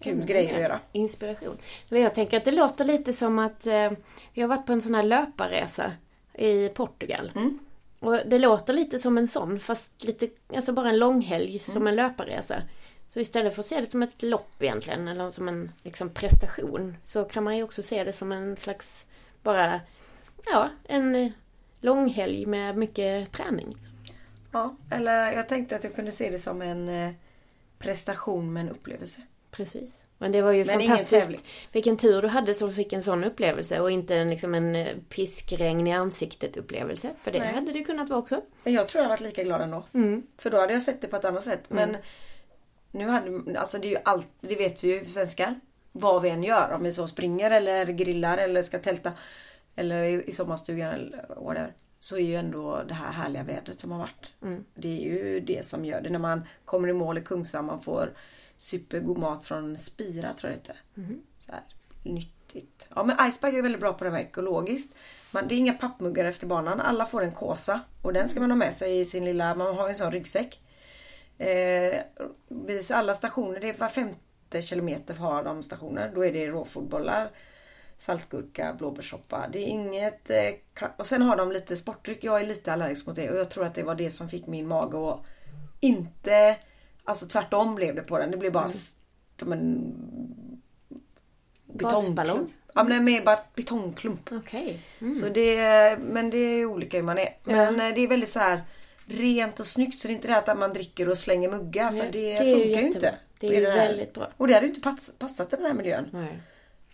kul 0.00 0.24
grejer 0.24 0.54
att 0.54 0.60
göra. 0.60 0.80
Inspiration. 0.92 1.58
Men 1.88 2.00
jag 2.00 2.14
tänker 2.14 2.36
att 2.36 2.44
det 2.44 2.50
låter 2.52 2.84
lite 2.84 3.12
som 3.12 3.38
att 3.38 3.66
eh, 3.66 3.90
vi 4.34 4.42
har 4.42 4.48
varit 4.48 4.66
på 4.66 4.72
en 4.72 4.82
sån 4.82 4.94
här 4.94 5.02
löparresa 5.02 5.92
i 6.34 6.68
Portugal. 6.68 7.32
Mm. 7.34 7.58
Och 8.00 8.18
det 8.26 8.38
låter 8.38 8.72
lite 8.72 8.98
som 8.98 9.18
en 9.18 9.28
sån 9.28 9.60
fast 9.60 10.04
lite, 10.04 10.28
alltså 10.56 10.72
bara 10.72 10.88
en 10.88 10.98
långhelg 10.98 11.48
Mm. 11.50 11.74
som 11.74 11.86
en 11.86 11.96
löparresa. 11.96 12.62
Så 13.08 13.20
istället 13.20 13.54
för 13.54 13.62
att 13.62 13.66
se 13.66 13.80
det 13.80 13.90
som 13.90 14.02
ett 14.02 14.22
lopp 14.22 14.62
egentligen 14.62 15.08
eller 15.08 15.30
som 15.30 15.48
en 15.48 15.72
liksom, 15.82 16.10
prestation 16.10 16.96
så 17.02 17.24
kan 17.24 17.44
man 17.44 17.56
ju 17.56 17.62
också 17.62 17.82
se 17.82 18.04
det 18.04 18.12
som 18.12 18.32
en 18.32 18.56
slags 18.56 19.06
bara, 19.42 19.80
ja, 20.52 20.68
en 20.84 21.14
eh, 21.14 21.30
långhelg 21.80 22.46
med 22.46 22.76
mycket 22.76 23.32
träning. 23.32 23.76
Ja, 24.52 24.76
eller 24.90 25.32
jag 25.32 25.48
tänkte 25.48 25.76
att 25.76 25.84
jag 25.84 25.94
kunde 25.94 26.12
se 26.12 26.30
det 26.30 26.38
som 26.38 26.62
en 26.62 26.88
eh, 26.88 27.10
prestation 27.78 28.52
med 28.52 28.60
en 28.60 28.68
upplevelse. 28.68 29.20
Precis. 29.50 30.04
Men 30.18 30.32
det 30.32 30.42
var 30.42 30.52
ju 30.52 30.64
Men 30.64 30.80
fantastiskt. 30.80 31.44
Vilken 31.72 31.96
tur 31.96 32.22
du 32.22 32.28
hade 32.28 32.54
som 32.54 32.72
fick 32.72 32.92
en 32.92 33.02
sån 33.02 33.24
upplevelse 33.24 33.80
och 33.80 33.90
inte 33.90 34.16
en, 34.16 34.30
liksom 34.30 34.54
en 34.54 34.76
eh, 34.76 34.96
piskregn 35.08 35.86
i 35.86 35.92
ansiktet 35.92 36.56
upplevelse. 36.56 37.10
För 37.22 37.30
det 37.30 37.38
Nej. 37.38 37.54
hade 37.54 37.72
det 37.72 37.82
kunnat 37.82 38.10
vara 38.10 38.20
också. 38.20 38.42
Men 38.64 38.72
jag 38.72 38.88
tror 38.88 39.02
jag 39.02 39.08
hade 39.08 39.22
varit 39.22 39.28
lika 39.28 39.42
glad 39.42 39.60
ändå. 39.60 39.84
Mm. 39.94 40.26
För 40.38 40.50
då 40.50 40.60
hade 40.60 40.72
jag 40.72 40.82
sett 40.82 41.00
det 41.00 41.08
på 41.08 41.16
ett 41.16 41.24
annat 41.24 41.44
sätt. 41.44 41.64
Men 41.68 41.96
nu 42.90 43.06
hade, 43.06 43.60
alltså 43.60 43.78
det 43.78 43.86
är 43.86 43.90
ju 43.90 43.98
allt, 44.04 44.28
det 44.40 44.54
vet 44.54 44.84
vi 44.84 44.88
ju 44.88 45.04
svenskar. 45.04 45.60
Vad 45.92 46.22
vi 46.22 46.28
än 46.28 46.42
gör. 46.42 46.72
Om 46.72 46.82
vi 46.82 46.92
så 46.92 47.08
springer 47.08 47.50
eller 47.50 47.86
grillar 47.86 48.38
eller 48.38 48.62
ska 48.62 48.78
tälta. 48.78 49.12
Eller 49.76 50.02
i, 50.02 50.24
i 50.26 50.32
sommarstugan 50.32 50.94
eller 50.94 51.26
whatever. 51.28 51.72
Så 52.02 52.16
är 52.16 52.20
ju 52.20 52.36
ändå 52.36 52.82
det 52.88 52.94
här 52.94 53.12
härliga 53.12 53.42
vädret 53.42 53.80
som 53.80 53.90
har 53.90 53.98
varit. 53.98 54.32
Det 54.74 54.88
är 54.88 55.00
ju 55.00 55.40
det 55.40 55.66
som 55.66 55.84
gör 55.84 56.00
det. 56.00 56.10
När 56.10 56.18
man 56.18 56.42
kommer 56.64 56.88
i 56.88 56.92
mål 56.92 57.18
i 57.18 57.20
Kungsan 57.20 57.64
man 57.64 57.80
får 57.80 58.12
supergod 58.56 59.18
mat 59.18 59.44
från 59.44 59.76
Spira 59.76 60.32
tror 60.32 60.52
jag 60.52 60.60
det 60.60 60.68
heter. 60.68 60.76
Så 61.38 61.52
här, 61.52 61.62
nyttigt. 62.02 62.88
Ja 62.94 63.04
men 63.04 63.28
Iceberg 63.28 63.58
är 63.58 63.62
väldigt 63.62 63.80
bra 63.80 63.92
på 63.92 64.04
det 64.04 64.10
här 64.10 64.18
ekologiskt. 64.18 64.94
Man, 65.32 65.48
det 65.48 65.54
är 65.54 65.56
inga 65.56 65.72
pappmuggar 65.74 66.24
efter 66.24 66.46
banan. 66.46 66.80
Alla 66.80 67.06
får 67.06 67.22
en 67.22 67.32
kåsa. 67.32 67.80
Och 68.02 68.12
den 68.12 68.28
ska 68.28 68.40
man 68.40 68.50
ha 68.50 68.56
med 68.56 68.74
sig 68.74 69.00
i 69.00 69.04
sin 69.04 69.24
lilla, 69.24 69.54
man 69.54 69.76
har 69.76 69.86
ju 69.86 69.90
en 69.90 69.96
sån 69.96 70.12
ryggsäck. 70.12 70.60
Eh, 71.38 72.00
vid 72.48 72.90
alla 72.90 73.14
stationer, 73.14 73.60
det 73.60 73.68
är 73.68 73.78
var 73.78 73.88
femte 73.88 74.62
kilometer 74.62 75.14
har 75.14 75.44
de 75.44 75.62
stationer. 75.62 76.12
Då 76.14 76.24
är 76.24 76.32
det 76.32 76.46
råfodbollar, 76.46 77.30
saltgurka, 78.02 78.74
blåbärssoppa. 78.78 79.48
Det 79.52 79.58
är 79.58 79.66
inget... 79.66 80.30
Eh, 80.30 80.88
och 80.96 81.06
sen 81.06 81.22
har 81.22 81.36
de 81.36 81.52
lite 81.52 81.76
sportdryck. 81.76 82.24
Jag 82.24 82.40
är 82.40 82.46
lite 82.46 82.72
allergisk 82.72 83.06
mot 83.06 83.16
det 83.16 83.30
och 83.30 83.36
jag 83.36 83.50
tror 83.50 83.64
att 83.64 83.74
det 83.74 83.82
var 83.82 83.94
det 83.94 84.10
som 84.10 84.28
fick 84.28 84.46
min 84.46 84.66
mage 84.66 85.10
att 85.10 85.20
inte... 85.80 86.56
Alltså 87.04 87.26
tvärtom 87.26 87.74
blev 87.74 87.94
det 87.94 88.02
på 88.02 88.18
den. 88.18 88.30
Det 88.30 88.36
blev 88.36 88.52
bara 88.52 88.70
som 89.38 89.52
en 89.52 89.94
Gasballong? 91.66 92.52
Ja 92.74 92.82
men 92.82 92.90
det 92.90 92.96
är 92.96 93.00
mer 93.00 93.24
bara 93.24 93.38
betongklump. 93.54 94.32
Okej. 94.32 94.80
Så 95.20 95.28
det, 95.28 95.98
men 95.98 96.30
det 96.30 96.38
är 96.38 96.66
olika 96.66 96.96
hur 96.96 97.04
man 97.04 97.18
är. 97.18 97.36
Men 97.44 97.80
eh, 97.80 97.94
det 97.94 98.00
är 98.00 98.08
väldigt 98.08 98.30
så 98.30 98.38
här 98.38 98.62
rent 99.06 99.60
och 99.60 99.66
snyggt. 99.66 99.98
Så 99.98 100.08
det 100.08 100.12
är 100.12 100.14
inte 100.14 100.28
det 100.28 100.36
att 100.36 100.58
man 100.58 100.72
dricker 100.72 101.08
och 101.08 101.18
slänger 101.18 101.50
muggar. 101.50 101.90
För 101.90 102.12
det, 102.12 102.30
det 102.30 102.36
funkar 102.36 102.80
ju 102.80 102.86
inte. 102.86 103.14
Det 103.38 103.56
är 103.56 103.70
här- 103.70 103.88
väldigt 103.88 104.14
bra. 104.14 104.28
Och 104.36 104.48
det 104.48 104.54
hade 104.54 104.66
ju 104.66 104.74
inte 104.74 104.90
pass, 104.90 105.10
passat 105.18 105.52
i 105.52 105.56
den 105.56 105.66
här 105.66 105.74
miljön. 105.74 106.08
Nej. 106.12 106.38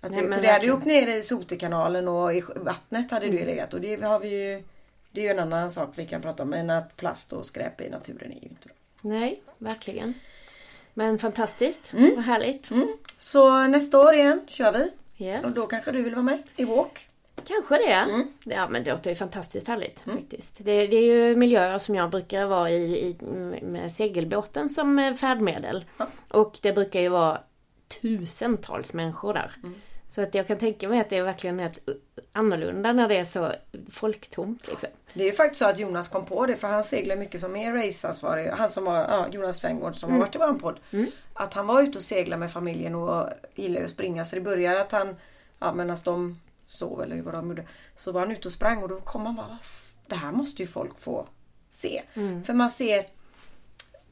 Att 0.01 0.11
Nej, 0.11 0.23
det, 0.23 0.29
men 0.29 0.39
för 0.39 0.43
det 0.43 0.53
hade 0.53 0.67
ju 0.67 0.73
åkt 0.73 0.85
ner 0.87 1.07
i 1.09 1.23
Sotekanalen 1.23 2.09
och 2.09 2.35
i 2.35 2.43
vattnet 2.57 3.11
hade 3.11 3.27
Mm. 3.27 3.39
det 3.39 3.45
legat. 3.45 3.75
Och 3.75 3.81
det 3.81 4.03
har 4.03 4.19
vi 4.21 4.29
ju... 4.29 4.65
Det 5.11 5.21
är 5.21 5.25
ju 5.25 5.31
en 5.31 5.39
annan 5.39 5.71
sak 5.71 5.91
vi 5.95 6.07
kan 6.07 6.23
prata 6.23 6.43
om. 6.43 6.51
Men 6.51 6.71
att 6.71 6.97
plast 6.97 7.33
och 7.33 7.47
skräp 7.47 7.81
i 7.81 7.91
naturen 7.91 8.31
är 8.33 8.35
ju 8.35 8.49
inte 8.49 8.67
bra. 8.67 8.75
Nej, 9.01 9.43
verkligen. 9.59 10.15
Men 10.95 11.19
fantastiskt. 11.19 11.93
Mm. 11.93 12.13
Vad 12.17 12.25
härligt. 12.25 12.69
Så 13.19 13.67
nästa 13.67 13.99
år 14.01 14.15
igen 14.15 14.41
kör 14.49 14.73
vi. 14.73 14.91
Yes. 15.25 15.45
Och 15.45 15.51
då 15.51 15.67
kanske 15.67 15.93
du 15.93 16.03
vill 16.03 16.15
vara 16.15 16.23
med 16.23 16.43
i 16.57 16.65
walk. 16.65 17.09
Kanske 17.45 17.77
det. 17.77 17.93
Mm. 17.93 18.33
Ja 18.45 18.69
men 18.69 18.85
det 18.85 18.91
låter 18.91 19.11
ju 19.11 19.17
fantastiskt 19.17 19.69
härligt 19.69 20.01
faktiskt. 20.01 20.55
Det, 20.59 20.87
det 20.87 20.97
är 20.97 21.15
ju 21.15 21.37
miljöer 21.37 21.79
som 21.79 21.95
jag 21.95 22.11
brukar 22.11 22.45
vara 22.47 22.71
i, 22.71 23.09
i 23.09 23.17
med 23.63 23.93
segelbåten 23.93 24.71
som 24.71 25.15
färdmedel. 25.21 25.85
Och 26.29 26.59
det 26.63 26.73
brukar 26.73 27.01
ju 27.01 27.09
vara 27.09 27.41
tusentals 28.03 28.93
människor 28.93 29.33
där. 29.33 29.51
Mm. 29.63 29.75
Så 30.09 30.23
att 30.23 30.35
jag 30.35 30.47
kan 30.47 30.59
tänka 30.59 30.89
mig 30.89 31.01
att 31.01 31.11
det 31.11 31.17
är 31.17 31.23
verkligen 31.23 31.59
helt 31.59 31.79
annorlunda 32.33 32.93
när 32.93 33.09
det 33.09 33.17
är 33.17 33.25
så 33.25 33.53
folktomt 33.91 34.69
liksom. 34.69 34.89
Det 35.15 35.23
är 35.23 35.27
ju 35.27 35.33
faktiskt 35.33 35.59
så 35.59 35.65
att 35.67 35.79
Jonas 35.79 36.09
kom 36.09 36.25
på 36.25 36.47
det 36.47 36.57
för 36.57 36.69
han 36.69 36.85
seglar 36.85 37.17
mycket 37.17 37.41
som 37.41 37.57
är 37.57 37.73
raceansvarig. 37.73 38.49
Han 38.49 38.69
som 38.69 38.85
var, 38.85 38.97
ja, 38.99 39.27
Jonas 39.33 39.61
Fenggård 39.61 39.97
som 39.97 40.13
har 40.13 40.19
varit 40.19 40.35
i 40.35 40.39
våran 40.39 40.59
podd. 40.59 40.81
Att 41.35 41.55
han 41.55 41.67
var 41.67 41.83
ute 41.83 41.99
och 41.99 42.05
seglade 42.05 42.41
med 42.41 42.53
familjen 42.53 42.95
och 42.95 43.29
gillade 43.55 43.85
att 43.85 43.91
springa. 43.91 44.25
Så 44.25 44.37
det 44.37 44.43
började 44.43 44.81
att 44.81 44.93
han, 44.93 45.17
ja 45.59 45.73
medan 45.75 45.97
de 46.05 46.41
sov 46.67 47.03
eller 47.03 47.23
vad 47.23 47.35
de 47.35 47.49
gjorde. 47.49 47.65
Så 47.95 48.13
var 48.13 48.21
han 48.21 48.31
ute 48.31 48.49
och 48.49 48.53
sprang 48.53 48.83
och 48.83 48.89
då 48.89 49.01
kom 49.01 49.27
han 49.27 49.35
bara, 49.37 49.47
"Vad 49.49 49.57
f- 49.63 49.93
det 50.07 50.15
här 50.15 50.33
måste 50.33 50.63
ju 50.63 50.69
folk 50.69 51.01
få 51.01 51.27
se. 51.71 52.03
För 52.47 52.53
man 52.55 52.71
ser 52.71 53.07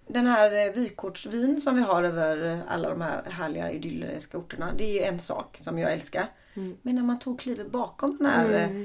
den 0.06 0.26
här 0.26 0.66
eh, 0.66 0.72
vykortsvyn 0.72 1.60
som 1.60 1.76
vi 1.76 1.82
har 1.82 2.02
över 2.02 2.44
eh, 2.44 2.58
alla 2.68 2.90
de 2.90 3.00
här 3.00 3.22
härliga 3.30 3.70
idylliska 3.70 4.38
orterna. 4.38 4.72
Det 4.76 4.84
är 4.84 4.92
ju 4.92 5.00
en 5.00 5.18
sak 5.18 5.58
som 5.60 5.78
jag 5.78 5.92
älskar. 5.92 6.26
Men 6.82 6.94
när 6.94 7.02
man 7.02 7.18
tog 7.18 7.40
klivet 7.40 7.70
bakom 7.70 8.16
den 8.16 8.26
här 8.26 8.50
eh, 8.52 8.80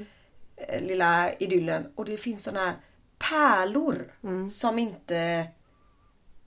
eh, 0.55 0.81
lilla 0.81 1.33
idyllen 1.33 1.91
och 1.95 2.05
det 2.05 2.17
finns 2.17 2.43
såna 2.43 2.59
här 2.59 2.73
pärlor 3.17 4.11
som 4.49 4.79
inte 4.79 5.47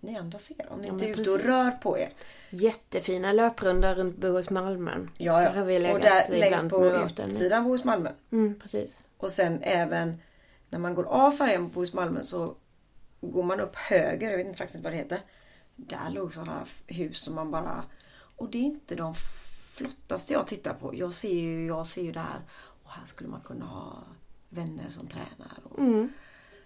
ni 0.00 0.18
andra 0.18 0.38
ser 0.38 0.72
om 0.72 0.80
ni 0.80 0.88
inte 0.88 1.06
är 1.06 1.20
ute 1.20 1.30
och 1.30 1.40
rör 1.40 1.70
på 1.70 1.98
er. 1.98 2.08
Jättefina 2.50 3.32
löprundor 3.32 3.94
runt 3.94 4.16
Bohus 4.16 4.50
Malmön. 4.50 5.10
Ja, 5.18 5.40
Där 5.40 5.54
har 5.54 5.64
vi 5.64 5.74
ja. 5.74 5.80
legat 5.80 5.94
Och 5.94 6.00
där 6.00 6.38
längst 6.38 6.70
på 6.70 6.86
utsidan 7.26 7.64
Bohus 7.64 7.84
Malmö. 7.84 8.10
Mm, 8.32 8.58
precis. 8.62 8.98
Och 9.16 9.30
sen 9.30 9.58
även 9.62 10.20
när 10.70 10.78
man 10.78 10.94
går 10.94 11.04
av 11.04 11.30
färjan 11.30 11.70
på 11.70 11.74
Bohus 11.74 11.92
Malmö 11.92 12.22
så 12.22 12.54
går 13.32 13.42
man 13.42 13.60
upp 13.60 13.76
höger, 13.76 14.30
jag 14.30 14.36
vet 14.36 14.46
inte 14.46 14.58
faktiskt 14.58 14.84
vad 14.84 14.92
det 14.92 14.96
heter. 14.96 15.20
Där 15.76 16.10
låg 16.10 16.32
sådana 16.32 16.64
hus 16.86 17.18
som 17.18 17.34
man 17.34 17.50
bara... 17.50 17.84
Och 18.36 18.50
det 18.50 18.58
är 18.58 18.62
inte 18.62 18.94
de 18.94 19.14
flottaste 19.74 20.32
jag 20.32 20.46
tittar 20.46 20.74
på. 20.74 20.94
Jag 20.94 21.14
ser 21.14 21.34
ju, 21.34 21.66
jag 21.66 21.86
ser 21.86 22.02
ju 22.02 22.12
där. 22.12 22.40
Och 22.84 22.90
här 22.90 23.04
skulle 23.04 23.30
man 23.30 23.40
kunna 23.40 23.64
ha 23.64 23.98
vänner 24.48 24.90
som 24.90 25.06
tränar. 25.06 25.58
Och 25.64 25.78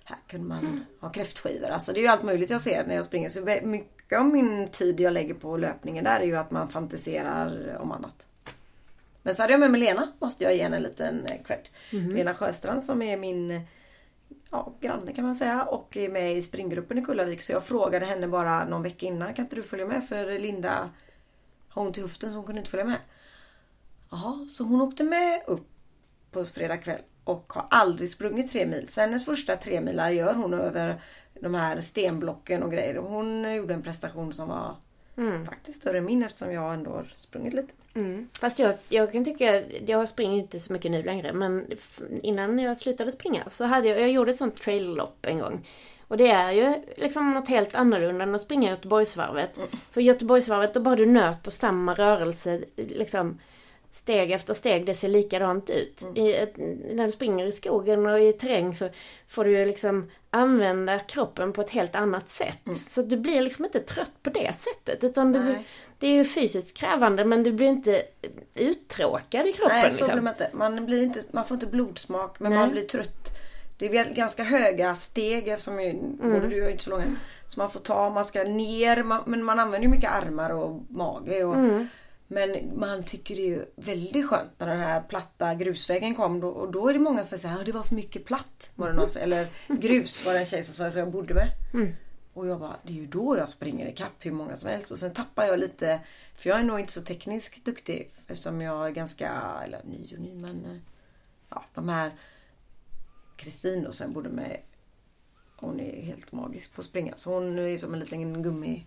Här 0.05 0.19
kunde 0.29 0.47
man 0.47 0.85
ha 1.01 1.09
kräftskivor. 1.09 1.69
Alltså 1.69 1.93
det 1.93 2.01
är 2.01 2.03
ju 2.03 2.09
allt 2.09 2.23
möjligt 2.23 2.51
jag 2.51 2.61
ser 2.61 2.87
när 2.87 2.95
jag 2.95 3.05
springer. 3.05 3.29
Så 3.29 3.41
mycket 3.63 4.19
av 4.19 4.27
min 4.27 4.69
tid 4.69 5.01
jag 5.01 5.13
lägger 5.13 5.35
på 5.35 5.57
löpningen 5.57 6.05
där 6.05 6.21
är 6.21 6.25
ju 6.25 6.37
att 6.37 6.51
man 6.51 6.69
fantiserar 6.69 7.77
om 7.81 7.93
annat. 7.93 8.27
Men 9.23 9.35
så 9.35 9.43
hade 9.43 9.53
jag 9.53 9.61
med 9.61 9.71
mig 9.71 9.81
Lena, 9.81 10.13
måste 10.19 10.45
jag 10.45 10.55
ge 10.57 10.63
henne 10.63 10.77
en 10.77 10.83
liten 10.83 11.27
eh, 11.27 11.43
cred. 11.45 11.69
Mhm. 11.93 12.15
Lena 12.15 12.35
Sjöstrand 12.35 12.85
som 12.85 13.03
är 13.03 13.17
min 13.17 13.61
ja, 14.51 14.73
granne 14.81 15.13
kan 15.13 15.25
man 15.25 15.35
säga 15.35 15.65
och 15.65 15.97
är 15.97 16.09
med 16.09 16.37
i 16.37 16.43
springgruppen 16.43 16.99
i 16.99 17.03
Kullavik. 17.03 17.43
Så 17.43 17.53
jag 17.53 17.65
frågade 17.65 18.07
henne 18.07 18.29
bara 18.29 18.65
någon 18.65 18.83
vecka 18.83 19.07
innan, 19.07 19.35
kan 19.35 19.45
inte 19.45 19.57
du 19.57 19.63
följa 19.63 19.87
med? 19.87 20.05
För 20.05 20.39
Linda 20.39 20.91
har 21.69 21.83
ont 21.83 21.99
i 21.99 22.03
höften 22.03 22.31
så 22.31 22.37
hon 22.37 22.47
kunde 22.47 22.59
inte 22.59 22.71
följa 22.71 22.87
med. 22.87 22.99
Jaha, 24.11 24.47
så 24.49 24.65
hon 24.65 24.81
åkte 24.81 25.05
med 25.05 25.43
upp 25.47 25.67
på 26.31 26.45
fredag 26.45 26.77
kväll 26.77 27.03
och 27.25 27.53
har 27.53 27.67
aldrig 27.71 28.11
sprungit 28.11 28.53
tre 28.53 28.67
mil. 28.67 28.89
Så 28.89 29.01
hennes 29.01 29.25
första 29.25 29.57
tre 29.57 29.81
milar 29.81 30.11
gör 30.11 30.35
hon 30.35 30.55
över 30.55 31.03
de 31.41 31.55
här 31.55 31.81
stenblocken 31.81 32.63
och 32.63 32.73
grejer. 32.73 32.99
Och 32.99 33.11
hon 33.11 33.55
gjorde 33.55 33.75
en 33.75 33.83
prestation 33.83 34.33
som 34.33 34.49
var 34.49 34.77
Mm. 35.19 35.47
faktiskt 35.47 35.81
större 35.81 35.99
än 35.99 36.05
min 36.05 36.23
eftersom 36.23 36.53
jag 36.53 36.75
ändå 36.75 36.91
har 36.91 37.07
sprungit 37.19 37.55
lite. 37.55 37.73
Mm. 37.95 38.29
Fast 38.41 38.59
jag, 38.59 38.75
jag 38.89 39.13
kan 39.13 39.25
tycka, 39.25 39.63
jag 39.87 40.09
springer 40.09 40.39
inte 40.39 40.61
så 40.61 40.73
mycket 40.73 40.91
nu 40.91 41.03
längre 41.03 41.33
men 41.33 41.67
innan 42.23 42.59
jag 42.59 42.79
slutade 42.79 43.13
springa 43.13 43.45
så 43.51 43.65
hade 43.65 43.89
jag, 43.89 44.01
jag 44.01 44.11
gjorde 44.11 44.31
ett 44.31 44.39
sånt 44.39 44.63
trail-lopp 44.63 45.27
en 45.27 45.39
gång. 45.39 45.67
Och 46.09 46.17
det 46.17 46.31
är 46.31 46.53
ju 46.53 46.75
liksom 46.97 47.35
något 47.35 47.49
helt 47.49 47.75
annorlunda 47.75 48.23
än 48.25 48.35
att 48.35 48.41
springa 48.41 48.71
Göteborgsvarvet. 48.71 49.59
För 49.91 50.01
Göteborgsvarvet 50.01 50.75
då 50.75 50.81
bara 50.81 50.97
du 50.97 51.07
nöter 51.07 51.51
samma 51.51 51.95
rörelse 51.95 52.61
liksom 52.77 53.39
steg 53.93 54.31
efter 54.33 54.55
steg, 54.55 54.87
det 54.87 54.95
ser 54.95 55.09
likadant 55.09 55.71
ut. 55.71 56.03
I 56.15 56.35
ett, 56.35 56.57
när 56.57 57.07
du 57.07 57.13
springer 57.13 57.47
i 57.47 57.53
skogen 57.53 58.07
och 58.07 58.21
i 58.21 58.33
terräng 58.33 58.75
så 58.75 58.89
får 59.29 59.45
du 59.45 59.51
ju 59.51 59.65
liksom 59.67 60.11
använda 60.31 60.99
kroppen 60.99 61.53
på 61.53 61.61
ett 61.61 61.71
helt 61.71 61.95
annat 61.95 62.29
sätt. 62.31 62.59
Så 62.91 63.01
att 63.01 63.11
du 63.11 63.17
blir 63.17 63.41
liksom 63.41 63.65
inte 63.65 63.81
trött 63.81 64.13
på 64.23 64.31
det 64.31 64.53
sättet. 64.61 65.05
Utan 65.05 65.33
du, 65.33 65.41
blir- 65.41 65.65
det 65.99 66.07
är 66.07 66.13
ju 66.15 66.25
fysiskt 66.25 66.75
krävande 66.77 67.25
men 67.25 67.43
du 67.43 67.53
blir 67.53 67.67
inte 67.69 68.03
uttråkad 68.55 69.47
i 69.47 69.53
kroppen. 69.53 69.77
Nej, 69.77 69.91
så 69.91 70.05
blir 70.05 70.15
liksom. 70.15 70.25
man 70.25 70.33
inte. 70.35 70.51
Man, 70.53 70.87
blir 70.87 71.03
inte. 71.03 71.21
man 71.31 71.45
får 71.45 71.55
inte 71.55 71.67
blodsmak 71.67 72.41
men 72.41 72.51
Nej. 72.51 72.61
man 72.61 72.71
blir 72.71 72.83
trött. 72.83 73.29
Det 73.79 73.87
är 73.87 74.15
ganska 74.15 74.43
höga 74.43 74.95
steg 74.95 75.49
eftersom 75.49 75.79
Mm. 75.79 76.17
både 76.21 76.49
du 76.49 76.65
och 76.65 76.71
inte 76.71 76.85
så 76.85 76.91
långa. 76.91 77.05
Så 77.47 77.61
man 77.61 77.71
får 77.71 77.81
ta, 77.81 78.11
man 78.11 78.25
ska 78.25 78.43
ner, 78.45 79.03
man, 79.03 79.23
men 79.27 79.45
man 79.45 79.59
använder 79.59 79.89
ju 79.89 79.95
mycket 79.95 80.11
armar 80.11 80.51
och 80.51 80.81
mage. 80.89 81.45
Och, 81.45 81.55
Mm. 81.55 81.89
Men 82.31 82.79
man 82.81 83.03
tycker 83.03 83.37
det 83.37 83.43
är 83.43 83.47
ju 83.49 83.65
väldigt 83.77 84.27
skönt 84.29 84.51
när 84.59 84.67
den 84.67 84.81
här 84.81 85.01
platta 85.01 85.55
grusvägen 85.55 86.15
kom. 86.15 86.41
Då, 86.41 86.49
och 86.49 86.73
då 86.73 86.89
är 86.89 86.93
det 86.93 86.99
många 86.99 87.25
som 87.25 87.39
säger 87.39 87.59
att 87.59 87.67
det 87.67 87.73
var 87.73 87.83
för 87.83 87.95
mycket 87.95 88.25
platt. 88.25 88.71
Var 88.75 88.87
det 88.89 88.93
någon, 88.95 89.09
som- 89.09 89.23
eller 89.23 89.47
grus 89.69 90.27
var 90.27 90.33
det 90.33 90.39
en 90.41 90.47
tjej 90.47 90.65
som 90.65 90.75
sa 90.75 90.91
som 90.91 90.99
jag 91.01 91.11
bodde 91.11 91.35
med. 91.35 91.49
Mm. 91.75 91.93
Och 92.35 92.47
jag 92.47 92.61
bara, 92.61 92.77
det 92.83 92.93
är 92.93 92.97
ju 92.97 93.07
då 93.07 93.37
jag 93.39 93.49
springer 93.49 93.87
ikapp 93.89 94.13
hur 94.19 94.31
många 94.33 94.57
som 94.57 94.71
helst. 94.71 94.91
Och 94.91 94.99
sen 94.99 95.15
tappar 95.15 95.45
jag 95.45 95.59
lite, 95.59 96.01
för 96.37 96.51
jag 96.51 96.59
är 96.61 96.65
nog 96.65 96.81
inte 96.81 96.93
så 96.93 97.03
tekniskt 97.03 97.65
duktig. 97.65 98.11
Eftersom 98.27 98.61
jag 98.61 98.87
är 98.87 98.91
ganska, 98.91 99.43
eller 99.65 99.81
ny 99.85 100.15
och 100.17 100.23
ny 100.23 100.35
men. 100.35 100.65
eh, 100.65 100.77
Ja, 101.51 101.65
de 101.75 101.89
här 101.89 102.11
Kristin 103.37 103.87
och 103.87 103.95
sen 103.95 104.13
bodde 104.13 104.29
med 104.29 104.61
hon 105.57 105.81
är 105.81 106.03
helt 106.03 106.33
magisk 106.33 106.75
på 106.75 106.81
att 106.81 106.85
springa. 106.85 107.13
Så 107.17 107.35
hon 107.35 107.59
är 107.59 107.77
som 107.77 107.95
en 107.95 108.01
liten 108.01 108.43
gummi. 108.43 108.83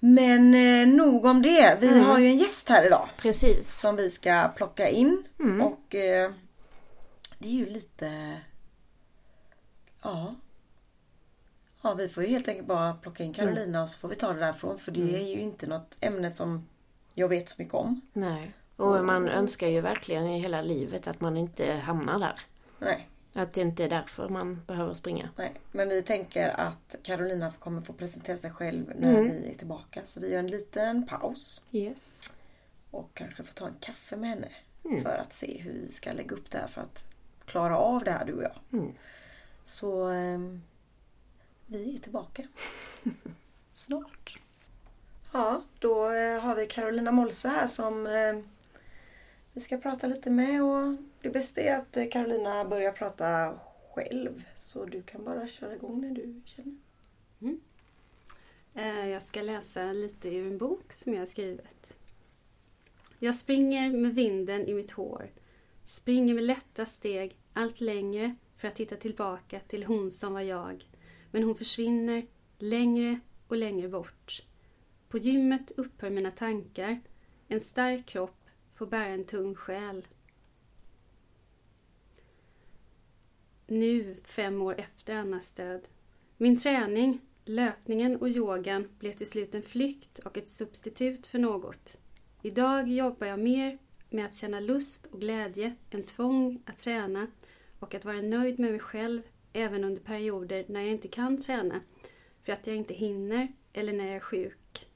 Men 0.00 0.54
eh, 0.54 0.88
nog 0.88 1.24
om 1.24 1.42
det. 1.42 1.78
Vi 1.80 2.00
har 2.00 2.18
ju 2.18 2.26
en 2.26 2.36
gäst 2.36 2.68
här 2.68 2.86
idag. 2.86 3.08
Precis. 3.16 3.80
Som 3.80 3.96
vi 3.96 4.10
ska 4.10 4.50
plocka 4.56 4.88
in. 4.88 5.24
Mm. 5.40 5.60
Och 5.60 5.94
eh, 5.94 6.30
det 7.38 7.48
är 7.48 7.52
ju 7.52 7.66
lite... 7.66 8.32
Ja. 10.02 10.34
Ja, 11.82 11.94
vi 11.94 12.08
får 12.08 12.22
ju 12.22 12.28
helt 12.28 12.48
enkelt 12.48 12.66
bara 12.66 12.94
plocka 12.94 13.24
in 13.24 13.34
Carolina 13.34 13.82
och 13.82 13.88
så 13.88 13.98
får 13.98 14.08
vi 14.08 14.14
ta 14.14 14.32
det 14.32 14.40
därifrån. 14.40 14.78
För 14.78 14.92
det 14.92 15.16
är 15.16 15.28
ju 15.28 15.40
inte 15.40 15.66
något 15.66 15.98
ämne 16.00 16.30
som 16.30 16.68
jag 17.14 17.28
vet 17.28 17.48
så 17.48 17.54
mycket 17.58 17.74
om. 17.74 18.00
Nej. 18.12 18.52
Och 18.76 19.04
man 19.04 19.28
önskar 19.28 19.68
ju 19.68 19.80
verkligen 19.80 20.26
i 20.26 20.40
hela 20.40 20.62
livet 20.62 21.06
att 21.06 21.20
man 21.20 21.36
inte 21.36 21.72
hamnar 21.72 22.18
där. 22.18 22.40
Nej, 22.78 23.08
Att 23.36 23.52
det 23.52 23.60
inte 23.60 23.84
är 23.84 23.88
därför 23.88 24.28
man 24.28 24.62
behöver 24.66 24.94
springa. 24.94 25.30
nej. 25.36 25.52
Men 25.72 25.88
vi 25.88 26.02
tänker 26.02 26.48
att 26.48 26.96
Carolina 27.02 27.52
kommer 27.58 27.82
få 27.82 27.92
presentera 27.92 28.36
sig 28.36 28.50
själv 28.50 28.92
när 28.98 29.10
Mm. 29.20 29.42
vi 29.42 29.50
är 29.50 29.54
tillbaka. 29.54 30.02
Så 30.06 30.20
vi 30.20 30.30
gör 30.32 30.38
en 30.38 30.46
liten 30.46 31.06
paus. 31.06 31.62
Yes. 31.72 32.30
Och 32.90 33.10
kanske 33.14 33.42
får 33.44 33.54
ta 33.54 33.66
en 33.66 33.74
kaffe 33.80 34.16
med 34.16 34.30
henne. 34.30 34.48
Mm. 34.84 35.02
För 35.02 35.16
att 35.16 35.32
se 35.34 35.58
hur 35.60 35.72
vi 35.72 35.92
ska 35.92 36.12
lägga 36.12 36.36
upp 36.36 36.50
det 36.50 36.58
här 36.58 36.66
för 36.66 36.80
att 36.82 37.04
klara 37.44 37.78
av 37.78 38.04
det 38.04 38.10
här 38.10 38.24
du 38.24 38.32
och 38.32 38.42
jag. 38.42 38.58
Mm. 38.72 38.92
Så 39.64 40.06
ehm, 40.08 40.62
vi 41.66 41.94
är 41.94 41.98
tillbaka 41.98 42.42
snart. 43.74 44.38
Ja, 45.32 45.62
då 45.78 46.10
eh, 46.10 46.40
har 46.40 46.54
vi 46.54 46.66
Carolina 46.66 47.12
Molse 47.12 47.48
här 47.48 47.66
som 47.66 48.06
eh, 48.06 48.36
vi 49.52 49.60
ska 49.60 49.76
prata 49.76 50.06
lite 50.06 50.30
med. 50.30 50.62
Och 50.62 50.96
det 51.26 51.32
bästa 51.32 51.60
är 51.60 51.76
att 51.76 51.96
eh, 51.96 52.08
Carolina 52.10 52.64
börjar 52.64 52.92
prata 52.92 53.58
själv. 53.94 54.44
Så 54.56 54.84
du 54.84 55.02
kan 55.02 55.24
bara 55.24 55.48
köra 55.48 55.74
igång 55.74 56.00
när 56.00 56.10
du 56.10 56.42
känner. 56.44 56.76
Mm. 57.40 57.60
Eh, 58.74 59.08
jag 59.08 59.22
ska 59.22 59.42
läsa 59.42 59.92
lite 59.92 60.28
ur 60.28 60.46
en 60.46 60.58
bok 60.58 60.92
som 60.92 61.12
jag 61.12 61.20
har 61.20 61.26
skrivit. 61.26 61.96
Jag 63.18 63.34
springer 63.34 63.90
med 63.90 64.14
vinden 64.14 64.66
i 64.66 64.74
mitt 64.74 64.90
hår. 64.90 65.30
Springer 65.84 66.34
med 66.34 66.44
lätta 66.44 66.86
steg 66.86 67.36
allt 67.52 67.80
längre 67.80 68.34
för 68.56 68.68
att 68.68 68.80
hitta 68.80 68.96
tillbaka 68.96 69.60
till 69.60 69.84
hon 69.84 70.10
som 70.10 70.32
var 70.32 70.40
jag. 70.40 70.84
Men 71.30 71.42
hon 71.42 71.54
försvinner 71.54 72.26
längre 72.58 73.20
och 73.48 73.56
längre 73.56 73.88
bort. 73.88 74.42
På 75.08 75.18
gymmet 75.18 75.72
upphör 75.76 76.10
mina 76.10 76.30
tankar. 76.30 77.00
En 77.48 77.60
stark 77.60 78.06
kropp 78.06 78.44
får 78.74 78.86
bära 78.86 79.08
en 79.08 79.24
tung 79.24 79.54
själ. 79.54 80.06
Nu, 83.68 84.16
fem 84.24 84.62
år 84.62 84.74
efter 84.78 85.16
Annas 85.16 85.52
död. 85.52 85.88
Min 86.36 86.58
träning, 86.58 87.20
löpningen 87.44 88.16
och 88.16 88.28
yogan 88.28 88.88
blev 88.98 89.12
till 89.12 89.30
slut 89.30 89.54
en 89.54 89.62
flykt 89.62 90.18
och 90.18 90.36
ett 90.36 90.48
substitut 90.48 91.26
för 91.26 91.38
något. 91.38 91.96
Idag 92.42 92.88
jobbar 92.88 93.26
jag 93.26 93.38
mer 93.38 93.78
med 94.10 94.24
att 94.24 94.34
känna 94.34 94.60
lust 94.60 95.06
och 95.06 95.20
glädje 95.20 95.74
än 95.90 96.02
tvång 96.02 96.62
att 96.66 96.78
träna 96.78 97.26
och 97.80 97.94
att 97.94 98.04
vara 98.04 98.20
nöjd 98.20 98.58
med 98.58 98.70
mig 98.70 98.80
själv 98.80 99.22
även 99.52 99.84
under 99.84 100.00
perioder 100.00 100.64
när 100.68 100.80
jag 100.80 100.90
inte 100.90 101.08
kan 101.08 101.40
träna 101.40 101.80
för 102.44 102.52
att 102.52 102.66
jag 102.66 102.76
inte 102.76 102.94
hinner 102.94 103.48
eller 103.72 103.92
när 103.92 104.06
jag 104.06 104.16
är 104.16 104.20
sjuk. 104.20 104.88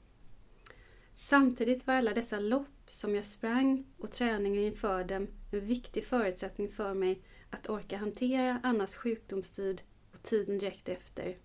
Samtidigt 1.13 1.87
var 1.87 1.93
alla 1.93 2.13
dessa 2.13 2.39
lopp 2.39 2.67
som 2.87 3.15
jag 3.15 3.25
sprang 3.25 3.85
och 3.97 4.11
träningen 4.11 4.63
inför 4.63 5.03
dem 5.03 5.27
en 5.51 5.65
viktig 5.65 6.05
förutsättning 6.05 6.69
för 6.69 6.93
mig 6.93 7.21
att 7.51 7.69
orka 7.69 7.97
hantera 7.97 8.59
Annas 8.63 8.95
sjukdomstid 8.95 9.81
och 10.13 10.23
tiden 10.23 10.57
direkt 10.57 10.89
efter. 10.89 11.37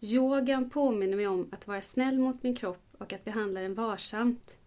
Yogan 0.00 0.70
påminner 0.70 1.16
mig 1.16 1.26
om 1.26 1.48
att 1.52 1.66
vara 1.66 1.82
snäll 1.82 2.18
mot 2.18 2.42
min 2.42 2.56
kropp 2.56 2.86
och 2.98 3.12
att 3.12 3.24
behandla 3.24 3.60
den 3.60 3.74
varsamt. 3.74 4.58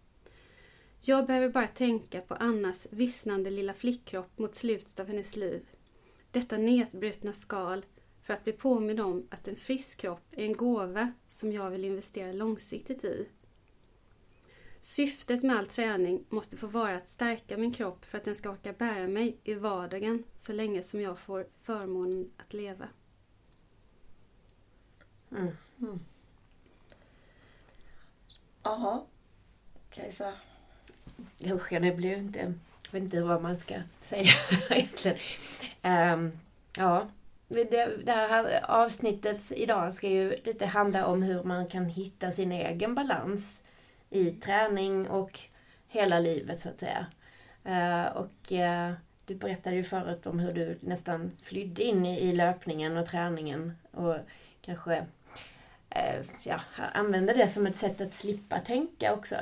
Jag 1.00 1.26
behöver 1.26 1.48
bara 1.48 1.68
tänka 1.68 2.20
på 2.20 2.34
Annas 2.34 2.86
vissnande 2.90 3.50
lilla 3.50 3.74
flickkropp 3.74 4.38
mot 4.38 4.54
slutet 4.54 5.00
av 5.00 5.06
hennes 5.06 5.36
liv. 5.36 5.66
Detta 6.30 6.56
nedbrutna 6.56 7.32
skal 7.32 7.84
för 8.22 8.34
att 8.34 8.44
bli 8.44 8.52
påmind 8.52 9.00
om 9.00 9.26
att 9.30 9.48
en 9.48 9.56
frisk 9.56 10.00
kropp 10.00 10.26
är 10.30 10.44
en 10.44 10.52
gåva 10.52 11.12
som 11.26 11.52
jag 11.52 11.70
vill 11.70 11.84
investera 11.84 12.32
långsiktigt 12.32 13.04
i. 13.04 13.28
Syftet 14.80 15.42
med 15.42 15.56
all 15.56 15.66
träning 15.66 16.24
måste 16.28 16.56
få 16.56 16.66
vara 16.66 16.96
att 16.96 17.08
stärka 17.08 17.56
min 17.56 17.72
kropp 17.72 18.04
för 18.04 18.18
att 18.18 18.24
den 18.24 18.36
ska 18.36 18.50
orka 18.50 18.72
bära 18.72 19.08
mig 19.08 19.36
i 19.44 19.54
vardagen 19.54 20.24
så 20.36 20.52
länge 20.52 20.82
som 20.82 21.00
jag 21.00 21.18
får 21.18 21.46
förmånen 21.62 22.30
att 22.36 22.52
leva. 22.52 22.88
Mm. 25.30 26.00
Jaha. 28.62 29.00
Kajsa. 29.90 30.32
Usch, 31.46 31.70
det 31.70 31.96
blir 31.96 32.10
ju 32.10 32.16
inte... 32.16 32.38
Jag 32.38 32.92
vet 32.92 33.02
inte 33.02 33.22
vad 33.22 33.42
man 33.42 33.58
ska 33.58 33.74
säga 34.02 34.32
egentligen. 34.70 35.18
Ehm, 35.82 36.38
ja, 36.76 37.08
det, 37.48 38.04
det 38.04 38.12
här 38.12 38.70
avsnittet 38.70 39.40
idag 39.50 39.94
ska 39.94 40.08
ju 40.08 40.36
lite 40.44 40.66
handla 40.66 41.06
om 41.06 41.22
hur 41.22 41.42
man 41.42 41.66
kan 41.66 41.84
hitta 41.84 42.32
sin 42.32 42.52
egen 42.52 42.94
balans 42.94 43.62
i 44.10 44.30
träning 44.30 45.08
och 45.08 45.40
hela 45.88 46.18
livet 46.18 46.62
så 46.62 46.68
att 46.68 46.80
säga. 46.80 47.06
Eh, 47.64 48.06
och 48.06 48.52
eh, 48.52 48.92
du 49.26 49.34
berättade 49.34 49.76
ju 49.76 49.84
förut 49.84 50.26
om 50.26 50.38
hur 50.38 50.52
du 50.52 50.78
nästan 50.80 51.30
flydde 51.42 51.82
in 51.82 52.06
i, 52.06 52.32
löpningen 52.32 52.96
och 52.96 53.08
träningen 53.08 53.72
och 53.90 54.16
kanske 54.60 55.06
eh, 55.90 56.24
ja, 56.42 56.60
använde 56.92 57.32
det 57.32 57.48
som 57.48 57.66
ett 57.66 57.76
sätt 57.76 58.00
att 58.00 58.14
slippa 58.14 58.58
tänka 58.58 59.14
också. 59.14 59.36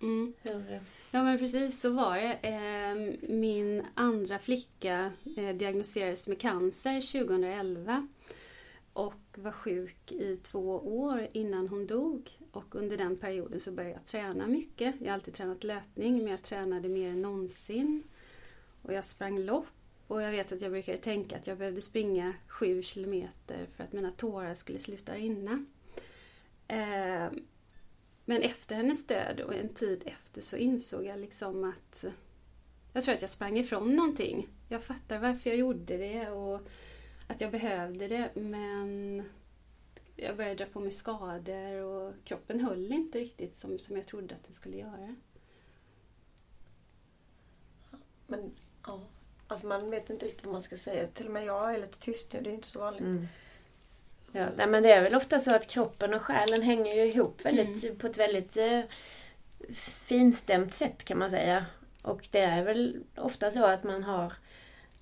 Mm. 0.00 0.34
Hur, 0.42 0.80
Ja 1.12 1.22
men 1.22 1.38
precis 1.38 1.80
så 1.80 1.92
var 1.92 2.16
det. 2.16 3.18
Min 3.28 3.86
andra 3.94 4.38
flicka 4.38 5.12
diagnostiserades 5.54 6.28
med 6.28 6.40
cancer 6.40 7.24
2011. 7.24 8.08
och 8.92 9.14
var 9.34 9.52
sjuk 9.52 10.12
i 10.12 10.36
två 10.36 10.78
år 10.78 11.28
innan 11.32 11.68
hon 11.68 11.86
dog. 11.86 12.39
Och 12.52 12.74
under 12.74 12.96
den 12.96 13.16
perioden 13.16 13.60
så 13.60 13.72
började 13.72 13.94
jag 13.94 14.06
träna 14.06 14.46
mycket. 14.46 14.94
Jag 15.00 15.06
har 15.06 15.14
alltid 15.14 15.34
tränat 15.34 15.64
löpning 15.64 16.16
men 16.16 16.26
jag 16.26 16.42
tränade 16.42 16.88
mer 16.88 17.10
än 17.10 17.22
någonsin. 17.22 18.02
Och 18.82 18.92
jag 18.92 19.04
sprang 19.04 19.38
lopp 19.38 19.66
och 20.06 20.22
jag 20.22 20.30
vet 20.30 20.52
att 20.52 20.60
jag 20.60 20.72
brukade 20.72 20.98
tänka 20.98 21.36
att 21.36 21.46
jag 21.46 21.58
behövde 21.58 21.82
springa 21.82 22.34
sju 22.46 22.82
kilometer 22.82 23.66
för 23.76 23.84
att 23.84 23.92
mina 23.92 24.10
tårar 24.10 24.54
skulle 24.54 24.78
sluta 24.78 25.14
rinna. 25.14 25.64
Eh, 26.68 27.30
men 28.24 28.42
efter 28.42 28.74
hennes 28.74 29.06
död 29.06 29.40
och 29.40 29.54
en 29.54 29.68
tid 29.68 30.02
efter 30.04 30.40
så 30.40 30.56
insåg 30.56 31.04
jag 31.04 31.20
liksom 31.20 31.64
att 31.64 32.04
jag 32.92 33.04
tror 33.04 33.14
att 33.14 33.20
jag 33.20 33.30
sprang 33.30 33.58
ifrån 33.58 33.96
någonting. 33.96 34.48
Jag 34.68 34.82
fattar 34.82 35.18
varför 35.18 35.50
jag 35.50 35.58
gjorde 35.58 35.96
det 35.96 36.30
och 36.30 36.60
att 37.26 37.40
jag 37.40 37.50
behövde 37.50 38.08
det 38.08 38.30
men 38.34 39.22
jag 40.22 40.36
började 40.36 40.54
dra 40.54 40.72
på 40.72 40.80
mig 40.80 40.92
skador 40.92 41.82
och 41.82 42.14
kroppen 42.24 42.60
höll 42.60 42.92
inte 42.92 43.18
riktigt 43.18 43.56
som, 43.56 43.78
som 43.78 43.96
jag 43.96 44.06
trodde 44.06 44.34
att 44.34 44.44
den 44.44 44.52
skulle 44.52 44.76
göra. 44.76 45.14
Men 48.26 48.50
ja, 48.86 49.00
alltså 49.46 49.66
man 49.66 49.90
vet 49.90 50.10
inte 50.10 50.26
riktigt 50.26 50.44
vad 50.44 50.52
man 50.52 50.62
ska 50.62 50.76
säga. 50.76 51.06
Till 51.06 51.26
och 51.26 51.32
med 51.32 51.44
jag 51.44 51.74
är 51.74 51.78
lite 51.78 51.98
tyst 51.98 52.32
nu, 52.32 52.40
det 52.40 52.50
är 52.50 52.54
inte 52.54 52.68
så 52.68 52.78
vanligt. 52.78 53.00
Mm. 53.00 53.26
Ja, 54.32 54.46
nej, 54.56 54.66
men 54.66 54.82
det 54.82 54.92
är 54.92 55.02
väl 55.02 55.14
ofta 55.14 55.40
så 55.40 55.54
att 55.54 55.66
kroppen 55.66 56.14
och 56.14 56.22
själen 56.22 56.62
hänger 56.62 56.94
ju 56.96 57.04
ihop 57.04 57.44
väldigt, 57.44 57.84
Mm. 57.84 57.98
på 57.98 58.06
ett 58.06 58.16
väldigt 58.16 58.56
eh, 58.56 58.80
finstämt 60.04 60.74
sätt 60.74 61.04
kan 61.04 61.18
man 61.18 61.30
säga. 61.30 61.66
Och 62.02 62.28
det 62.30 62.40
är 62.40 62.64
väl 62.64 63.04
ofta 63.16 63.50
så 63.50 63.64
att 63.64 63.84
man 63.84 64.02
har 64.02 64.32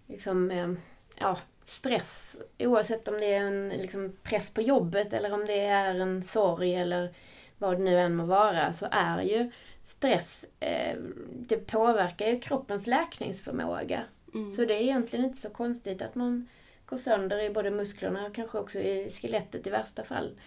liksom, 0.07 0.51
eh, 0.51 0.73
ja, 1.19 1.39
stress 1.69 2.37
oavsett 2.59 3.09
om 3.09 3.19
det 3.19 3.35
är 3.35 3.41
en 3.41 3.69
liksom, 3.69 4.17
press 4.23 4.51
på 4.51 4.63
jobbet 4.63 5.13
eller 5.13 5.33
om 5.33 5.47
det 5.47 5.61
är 5.61 5.95
en 5.95 6.25
sorg 6.25 6.75
eller 6.75 7.15
vad 7.59 7.79
det 7.79 7.85
nu 7.85 7.99
än 7.99 8.17
må 8.17 8.25
vara 8.25 8.73
så 8.73 8.87
är 8.91 9.23
ju 9.23 9.51
stress, 9.85 10.45
eh, 10.61 10.97
det 11.31 11.57
påverkar 11.57 12.27
ju 12.27 12.41
kroppens 12.41 12.87
läkningsförmåga. 12.87 14.03
Mm. 14.35 14.53
Så 14.53 14.65
det 14.65 14.75
är 14.75 14.81
egentligen 14.81 15.25
inte 15.25 15.41
så 15.41 15.51
konstigt 15.51 16.03
att 16.03 16.15
man 16.15 16.49
går 16.87 16.97
sönder 16.97 17.43
i 17.43 17.51
både 17.51 17.71
musklerna 17.71 18.27
och 18.27 18.35
kanske 18.35 18.59
också 18.59 18.79
i 18.79 19.11
skelettet 19.11 19.67
i 19.67 19.71
värsta 19.71 20.05
fall. 20.05 20.39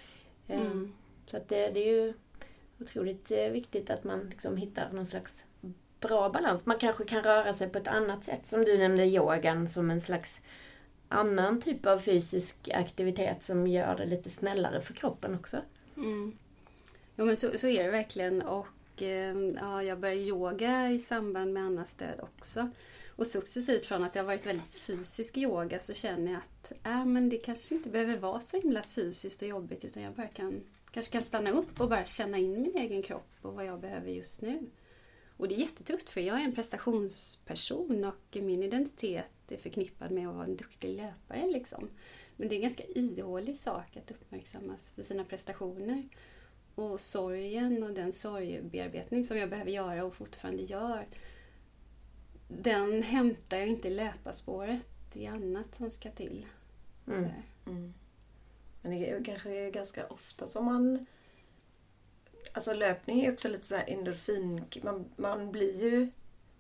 Eh, 0.48 0.62
Mm. 0.62 0.94
Så 1.28 1.38
att 1.38 1.50
det, 1.50 1.70
det 1.70 1.80
är 1.80 1.94
ju 1.94 2.13
otroligt 2.80 3.32
eh, 3.32 3.50
viktigt 3.50 3.90
att 3.90 4.04
man 4.04 4.30
liksom 4.30 4.58
hittar 4.58 4.92
någon 4.92 5.06
slags 5.06 5.32
bra 6.00 6.30
balans. 6.30 6.66
Man 6.66 6.78
kanske 6.78 7.06
kan 7.06 7.24
röra 7.24 7.54
sig 7.54 7.70
på 7.70 7.78
ett 7.78 7.88
annat 7.88 8.25
sätt. 8.25 8.48
Som 8.48 8.66
du 8.66 8.78
nämnde 8.78 9.06
yogan 9.06 9.70
som 9.70 9.92
en 9.92 10.01
slags 10.01 10.42
annan 11.12 11.62
typ 11.62 11.86
av 11.86 12.00
fysisk 12.00 12.70
aktivitet 12.74 13.44
som 13.44 13.68
gör 13.68 13.98
det 13.98 14.06
lite 14.06 14.30
snällare 14.30 14.82
för 14.82 14.94
kroppen 14.94 15.36
också. 15.36 15.58
Mm. 15.98 16.38
Jo 17.15 17.25
men 17.25 17.38
så, 17.38 17.58
så 17.58 17.68
är 17.68 17.84
det 17.84 17.91
verkligen 17.91 18.41
och 18.41 19.01
eh, 19.01 19.36
ja, 19.56 19.84
jag 19.84 20.00
började 20.00 20.22
yoga 20.22 20.89
i 20.89 21.00
samband 21.00 21.53
med 21.53 21.63
Annas 21.63 21.96
död 21.96 22.20
också. 22.22 22.70
Och 23.15 23.27
successivt 23.27 23.86
från 23.86 24.03
att 24.03 24.15
jag 24.15 24.24
varit 24.24 24.46
väldigt 24.46 24.70
fysisk 24.70 25.38
yoga 25.38 25.80
så 25.80 25.94
känner 25.94 26.32
jag 26.32 26.41
att 26.41 26.72
äh, 26.86 27.06
men 27.06 27.30
det 27.30 27.38
kanske 27.38 27.75
inte 27.75 27.89
behöver 27.89 28.18
vara 28.18 28.41
så 28.41 28.58
himla 28.58 28.84
fysiskt 28.84 29.41
och 29.41 29.48
jobbigt 29.48 29.86
utan 29.86 30.03
jag 30.03 30.13
bara 30.13 30.27
kan, 30.27 30.63
kanske 30.91 31.12
kan 31.12 31.24
stanna 31.24 31.51
upp 31.51 31.82
och 31.82 31.89
bara 31.89 32.06
känna 32.06 32.38
in 32.38 32.62
min 32.62 32.75
egen 32.75 33.03
kropp 33.03 33.32
och 33.41 33.53
vad 33.53 33.65
jag 33.65 33.80
behöver 33.80 34.10
just 34.10 34.41
nu. 34.41 34.60
Och 35.41 35.48
det 35.48 35.55
är 35.55 35.60
jättetufft 35.60 36.10
för 36.10 36.21
jag 36.21 36.39
är 36.41 36.43
en 36.43 36.55
prestationsperson 36.55 38.05
och 38.05 38.38
min 38.41 38.63
identitet 38.63 39.25
är 39.51 39.57
förknippad 39.57 40.12
med 40.12 40.27
att 40.27 40.36
vara 40.36 40.45
en 40.45 40.55
duktig 40.55 40.89
löpare. 40.89 41.48
Liksom. 41.48 41.89
Men 42.36 42.50
det 42.50 42.55
är 42.55 42.57
en 42.57 42.62
ganska 42.62 42.83
ihålig 42.83 43.57
sak 43.57 43.98
att 43.98 44.12
uppmärksammas 44.12 44.91
för 44.91 45.03
sina 45.03 45.24
prestationer. 45.24 46.03
Och 46.75 47.00
sorgen 47.00 47.84
och 47.84 47.93
den 47.93 48.13
sorgbearbetning 48.13 49.23
som 49.23 49.38
jag 49.38 49.49
behöver 49.49 49.71
göra 49.71 50.06
och 50.06 50.15
fortfarande 50.15 50.62
gör 50.62 51.08
den 52.47 53.04
hämtar 53.04 53.58
jag 53.58 53.67
inte 53.67 53.88
i 53.88 53.91
löparspåret. 53.91 54.88
Det 55.13 55.25
är 55.25 55.32
annat 55.32 55.75
som 55.75 55.91
ska 55.91 56.12
till. 56.12 56.45
Mm. 57.08 57.30
Mm. 57.65 57.93
Men 58.82 58.91
det 58.91 59.10
är 59.10 59.23
kanske 59.23 59.71
ganska 59.71 60.08
ofta 60.08 60.47
som 60.47 60.65
man... 60.65 61.06
Alltså 62.54 62.74
löpning 62.74 63.22
är 63.26 63.32
också 63.34 63.48
lite 63.50 63.68
så 63.68 63.76
här 63.76 63.84
endorfin... 63.88 64.64
Man, 64.84 65.06
man 65.16 65.52
blir 65.52 65.84
ju... 65.84 66.08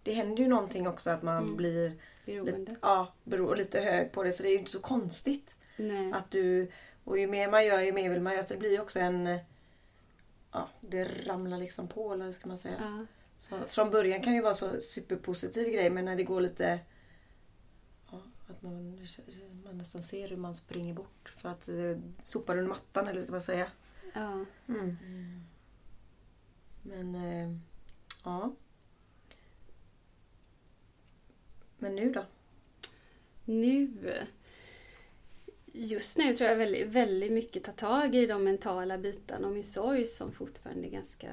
Det 0.03 0.13
händer 0.13 0.43
ju 0.43 0.49
någonting 0.49 0.87
också 0.87 1.09
att 1.09 1.23
man 1.23 1.43
Mm. 1.43 1.55
blir 1.57 1.91
Beroende. 2.25 2.57
lite, 2.57 2.75
ja, 2.81 3.13
bero, 3.23 3.53
lite 3.53 3.79
hög 3.79 4.11
på 4.11 4.23
det. 4.23 4.31
Så 4.33 4.43
det 4.43 4.49
är 4.49 4.53
ju 4.53 4.59
inte 4.59 4.71
så 4.71 4.79
konstigt 4.79 5.55
Nej. 5.77 6.13
att 6.13 6.31
du... 6.31 6.71
Och 7.03 7.19
ju 7.19 7.27
mer 7.27 7.51
man 7.51 7.65
gör 7.65 7.79
ju 7.79 7.91
mer 7.91 8.09
vill 8.09 8.21
man 8.21 8.33
göra. 8.33 8.43
Så 8.43 8.53
det 8.53 8.59
blir 8.59 8.71
ju 8.71 8.79
också 8.81 8.99
en... 8.99 9.37
Ja, 10.51 10.69
det 10.81 11.03
ramlar 11.27 11.57
liksom 11.57 11.87
på 11.87 12.13
eller 12.13 12.31
ska 12.31 12.47
man 12.47 12.57
säga. 12.57 12.75
Ja. 12.79 13.05
Så 13.37 13.59
från 13.67 13.89
början 13.89 14.21
kan 14.21 14.33
det 14.33 14.37
ju 14.37 14.43
vara 14.43 14.53
så 14.53 14.81
superpositiv 14.81 15.69
grej 15.69 15.89
men 15.89 16.05
när 16.05 16.15
det 16.15 16.23
går 16.23 16.41
lite... 16.41 16.79
Ja, 18.11 18.21
att 18.49 18.61
man, 18.61 18.99
man 19.65 19.77
nästan 19.77 20.03
ser 20.03 20.27
hur 20.27 20.37
man 20.37 20.55
springer 20.55 20.93
bort 20.93 21.33
för 21.41 21.49
att 21.49 21.67
eh, 21.69 21.97
sopar 22.23 22.57
under 22.57 22.69
mattan 22.69 23.07
eller 23.07 23.19
vad 23.19 23.23
ska 23.23 23.31
man 23.31 23.41
säga. 23.41 23.67
Ja. 24.13 24.45
Mm. 24.67 24.97
Men 26.81 27.15
eh, 27.15 27.55
ja. 28.23 28.53
Men 31.77 31.95
nu 31.95 32.11
då? 32.11 32.25
Nu... 33.45 33.91
Just 35.73 36.17
nu 36.17 36.35
tror 36.35 36.49
jag 36.49 36.57
väldigt, 36.57 36.87
väldigt 36.87 37.31
mycket 37.31 37.63
tar 37.63 37.71
tag 37.73 38.15
i 38.15 38.25
de 38.25 38.43
mentala 38.43 38.97
bitarna 38.97 39.47
och 39.47 39.53
min 39.53 39.63
sorg 39.63 40.07
som 40.07 40.31
fortfarande 40.31 40.87
är 40.87 40.91
ganska 40.91 41.31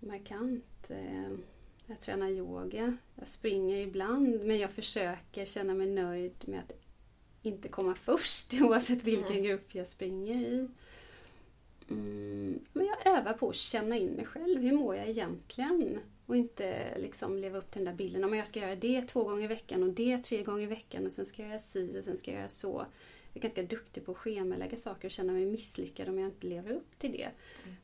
markant. 0.00 0.90
Eh, 0.90 1.30
Jag 1.86 2.00
tränar 2.00 2.28
yoga, 2.28 2.96
jag 3.14 3.28
springer 3.28 3.76
ibland 3.76 4.40
men 4.44 4.58
jag 4.58 4.70
försöker 4.70 5.44
känna 5.44 5.74
mig 5.74 5.86
nöjd 5.86 6.34
med 6.48 6.60
att 6.60 6.72
inte 7.42 7.68
komma 7.68 7.94
först 7.94 8.54
oavsett 8.62 9.04
vilken 9.04 9.32
Mm. 9.32 9.42
grupp 9.42 9.74
jag 9.74 9.86
springer 9.86 10.34
i. 10.40 10.68
Mm, 11.90 12.58
men 12.72 12.86
jag 12.86 13.16
övar 13.16 13.32
på 13.32 13.48
att 13.48 13.56
känna 13.56 13.96
in 13.96 14.10
mig 14.10 14.24
själv. 14.24 14.62
Hur 14.62 14.72
mår 14.72 14.96
jag 14.96 15.08
egentligen? 15.08 15.98
Och 16.26 16.36
inte 16.36 16.98
liksom 16.98 17.38
leva 17.38 17.58
upp 17.58 17.70
till 17.70 17.84
den 17.84 17.92
där 17.92 17.98
bilden. 17.98 18.24
Om 18.24 18.34
jag 18.34 18.46
ska 18.46 18.60
göra 18.60 18.76
det 18.76 19.02
två 19.02 19.24
gånger 19.24 19.44
i 19.44 19.46
veckan 19.46 19.82
och 19.82 19.88
det 19.88 20.18
tre 20.18 20.42
gånger 20.42 20.62
i 20.62 20.66
veckan 20.66 21.06
och 21.06 21.12
sen 21.12 21.26
ska 21.26 21.42
jag 21.42 21.48
göra 21.48 21.60
si 21.60 21.98
och 21.98 22.04
sen 22.04 22.16
ska 22.16 22.30
jag 22.30 22.38
göra 22.38 22.48
så. 22.48 22.86
Jag 23.32 23.36
är 23.36 23.40
ganska 23.40 23.62
duktig 23.62 24.04
på 24.04 24.12
att 24.12 24.18
schemalägga 24.18 24.76
saker 24.76 25.08
och 25.08 25.12
känna 25.12 25.32
mig 25.32 25.46
misslyckad 25.46 26.08
om 26.08 26.18
jag 26.18 26.28
inte 26.28 26.46
lever 26.46 26.70
upp 26.70 26.98
till 26.98 27.12
det. 27.12 27.28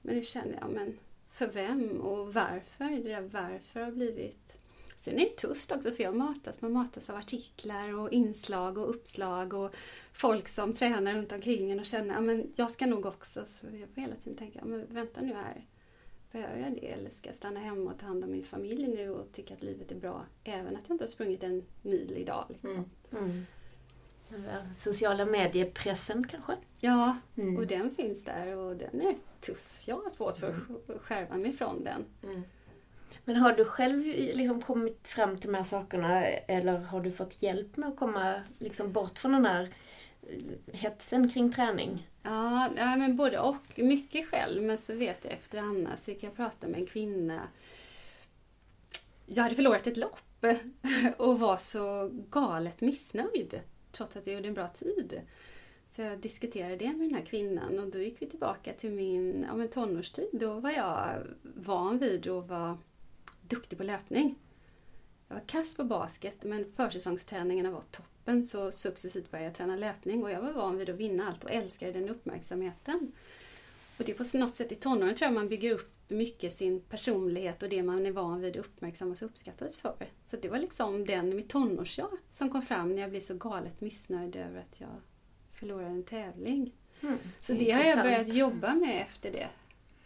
Men 0.02 0.14
nu 0.16 0.24
känner 0.24 0.58
jag, 0.60 0.70
men 0.70 0.98
för 1.32 1.46
vem 1.46 2.00
och 2.00 2.34
varför? 2.34 3.02
Det 3.02 3.08
där 3.08 3.20
varför 3.20 3.80
har 3.80 3.92
blivit... 3.92 4.56
Sen 5.04 5.14
är 5.18 5.24
det 5.24 5.36
tufft 5.36 5.72
också 5.72 5.90
för 5.90 6.02
jag 6.02 6.16
matas, 6.16 6.60
man 6.60 6.72
matas 6.72 7.10
av 7.10 7.16
artiklar 7.16 7.94
och 7.98 8.12
inslag 8.12 8.78
och 8.78 8.90
uppslag 8.90 9.52
och 9.54 9.74
folk 10.12 10.48
som 10.48 10.72
tränar 10.72 11.14
runt 11.14 11.32
omkring 11.32 11.70
en 11.70 11.80
och 11.80 11.86
känner, 11.86 12.14
ja 12.14 12.20
men 12.20 12.52
jag 12.56 12.70
ska 12.70 12.86
nog 12.86 13.06
också. 13.06 13.44
Så 13.46 13.66
jag 13.66 13.88
får 13.94 14.00
hela 14.00 14.14
tiden 14.14 14.38
tänka, 14.38 14.64
men 14.64 14.86
vänta 14.90 15.20
nu 15.20 15.34
här. 15.34 15.66
Behöver 16.32 16.58
jag 16.60 16.72
det 16.72 16.92
eller 16.92 17.10
ska 17.10 17.28
jag 17.28 17.36
stanna 17.36 17.60
hemma 17.60 17.90
och 17.90 17.98
ta 17.98 18.06
hand 18.06 18.24
om 18.24 18.30
min 18.30 18.44
familj 18.44 18.86
nu 18.88 19.10
och 19.10 19.32
tycka 19.32 19.54
att 19.54 19.62
livet 19.62 19.90
är 19.92 19.96
bra 19.96 20.24
även 20.44 20.76
att 20.76 20.82
jag 20.88 20.94
inte 20.94 21.04
har 21.04 21.08
sprungit 21.08 21.42
en 21.42 21.62
mil 21.82 22.14
idag? 22.16 22.44
Liksom. 22.48 22.90
Mm. 23.12 23.46
Mm. 24.34 24.74
Sociala 24.76 25.24
mediepressen 25.26 26.26
kanske? 26.28 26.56
Ja, 26.80 27.16
Mm. 27.36 27.56
och 27.56 27.66
den 27.66 27.94
finns 27.94 28.24
där 28.24 28.56
och 28.56 28.76
den 28.76 29.00
är 29.00 29.16
tuff. 29.40 29.82
Jag 29.86 29.96
har 29.96 30.10
svårt 30.10 30.36
för 30.36 30.48
att 30.88 31.00
skärva 31.02 31.36
mig 31.36 31.52
från 31.52 31.84
den. 31.84 32.04
Men 33.24 33.36
har 33.36 33.52
du 33.52 33.64
själv 33.64 34.04
liksom 34.16 34.62
kommit 34.62 35.08
fram 35.08 35.38
till 35.38 35.50
de 35.50 35.56
här 35.56 35.64
sakerna 35.64 36.26
eller 36.26 36.78
har 36.78 37.00
du 37.00 37.12
fått 37.12 37.42
hjälp 37.42 37.76
med 37.76 37.88
att 37.88 37.96
komma 37.96 38.42
liksom 38.58 38.92
bort 38.92 39.18
från 39.18 39.32
den 39.32 39.46
här 39.46 39.68
eh, 40.22 40.74
hetsen 40.74 41.28
kring 41.28 41.52
träning? 41.52 42.08
Ja, 42.22 42.70
ja, 42.76 42.96
men 42.96 43.16
både 43.16 43.38
och. 43.38 43.78
Mycket 43.78 44.28
själv, 44.28 44.62
men 44.62 44.78
så 44.78 44.94
vet 44.94 45.24
jag 45.24 45.32
efter 45.32 45.58
Anna 45.58 45.96
så 45.96 46.10
gick 46.10 46.22
jag 46.22 46.30
och 46.30 46.36
pratade 46.36 46.72
med 46.72 46.80
en 46.80 46.86
kvinna. 46.86 47.48
Jag 49.26 49.42
hade 49.42 49.54
förlorat 49.54 49.86
ett 49.86 49.96
lopp 49.96 50.44
och 51.16 51.40
var 51.40 51.56
så 51.56 52.10
galet 52.30 52.80
missnöjd 52.80 53.60
trots 53.92 54.16
att 54.16 54.26
jag 54.26 54.36
gjorde 54.36 54.48
en 54.48 54.54
bra 54.54 54.68
tid. 54.68 55.20
Så 55.88 56.02
jag 56.02 56.18
diskuterade 56.18 56.76
det 56.76 56.88
med 56.88 57.08
den 57.08 57.14
här 57.14 57.24
kvinnan 57.24 57.78
och 57.78 57.90
då 57.90 57.98
gick 57.98 58.22
vi 58.22 58.26
tillbaka 58.26 58.72
till 58.72 58.90
min 58.90 59.46
ja, 59.48 59.56
men 59.56 59.68
tonårstid. 59.68 60.28
Då 60.32 60.60
var 60.60 60.70
jag 60.70 61.22
van 61.42 61.98
vid 61.98 62.28
att 62.28 62.48
vara 62.48 62.78
duktig 63.48 63.78
på 63.78 63.84
löpning. 63.84 64.34
Jag 65.28 65.34
var 65.34 65.42
kass 65.46 65.76
på 65.76 65.84
basket 65.84 66.44
men 66.44 66.72
försäsongsträningarna 66.76 67.70
var 67.70 67.82
toppen 67.82 68.44
så 68.44 68.72
successivt 68.72 69.30
började 69.30 69.46
jag 69.48 69.54
träna 69.54 69.76
löpning 69.76 70.22
och 70.22 70.30
jag 70.30 70.42
var 70.42 70.52
van 70.52 70.78
vid 70.78 70.90
att 70.90 70.96
vinna 70.96 71.28
allt 71.28 71.44
och 71.44 71.50
älskade 71.50 71.92
den 71.92 72.08
uppmärksamheten. 72.08 73.12
Och 73.98 74.04
det 74.04 74.12
är 74.12 74.24
på 74.24 74.38
något 74.38 74.56
sätt 74.56 74.72
i 74.72 74.74
tonåren 74.74 75.14
tror 75.14 75.26
jag 75.26 75.34
man 75.34 75.48
bygger 75.48 75.72
upp 75.72 75.94
mycket 76.08 76.56
sin 76.56 76.80
personlighet 76.80 77.62
och 77.62 77.68
det 77.68 77.82
man 77.82 78.06
är 78.06 78.10
van 78.10 78.40
vid 78.40 78.56
uppmärksammas 78.56 79.22
och 79.22 79.28
uppskattas 79.28 79.80
för. 79.80 80.06
Så 80.26 80.36
det 80.36 80.48
var 80.48 80.58
liksom 80.58 81.06
den, 81.06 81.36
mitt 81.36 81.48
tonårsjag, 81.48 82.18
som 82.32 82.50
kom 82.50 82.62
fram 82.62 82.94
när 82.94 83.02
jag 83.02 83.10
blev 83.10 83.20
så 83.20 83.34
galet 83.34 83.80
missnöjd 83.80 84.36
över 84.36 84.60
att 84.60 84.80
jag 84.80 84.90
förlorade 85.52 85.90
en 85.90 86.04
tävling. 86.04 86.72
Mm. 87.00 87.18
Så 87.40 87.52
det 87.52 87.70
har 87.70 87.84
jag 87.84 87.98
börjat 87.98 88.34
jobba 88.34 88.74
med 88.74 89.02
efter 89.02 89.32
det. 89.32 89.48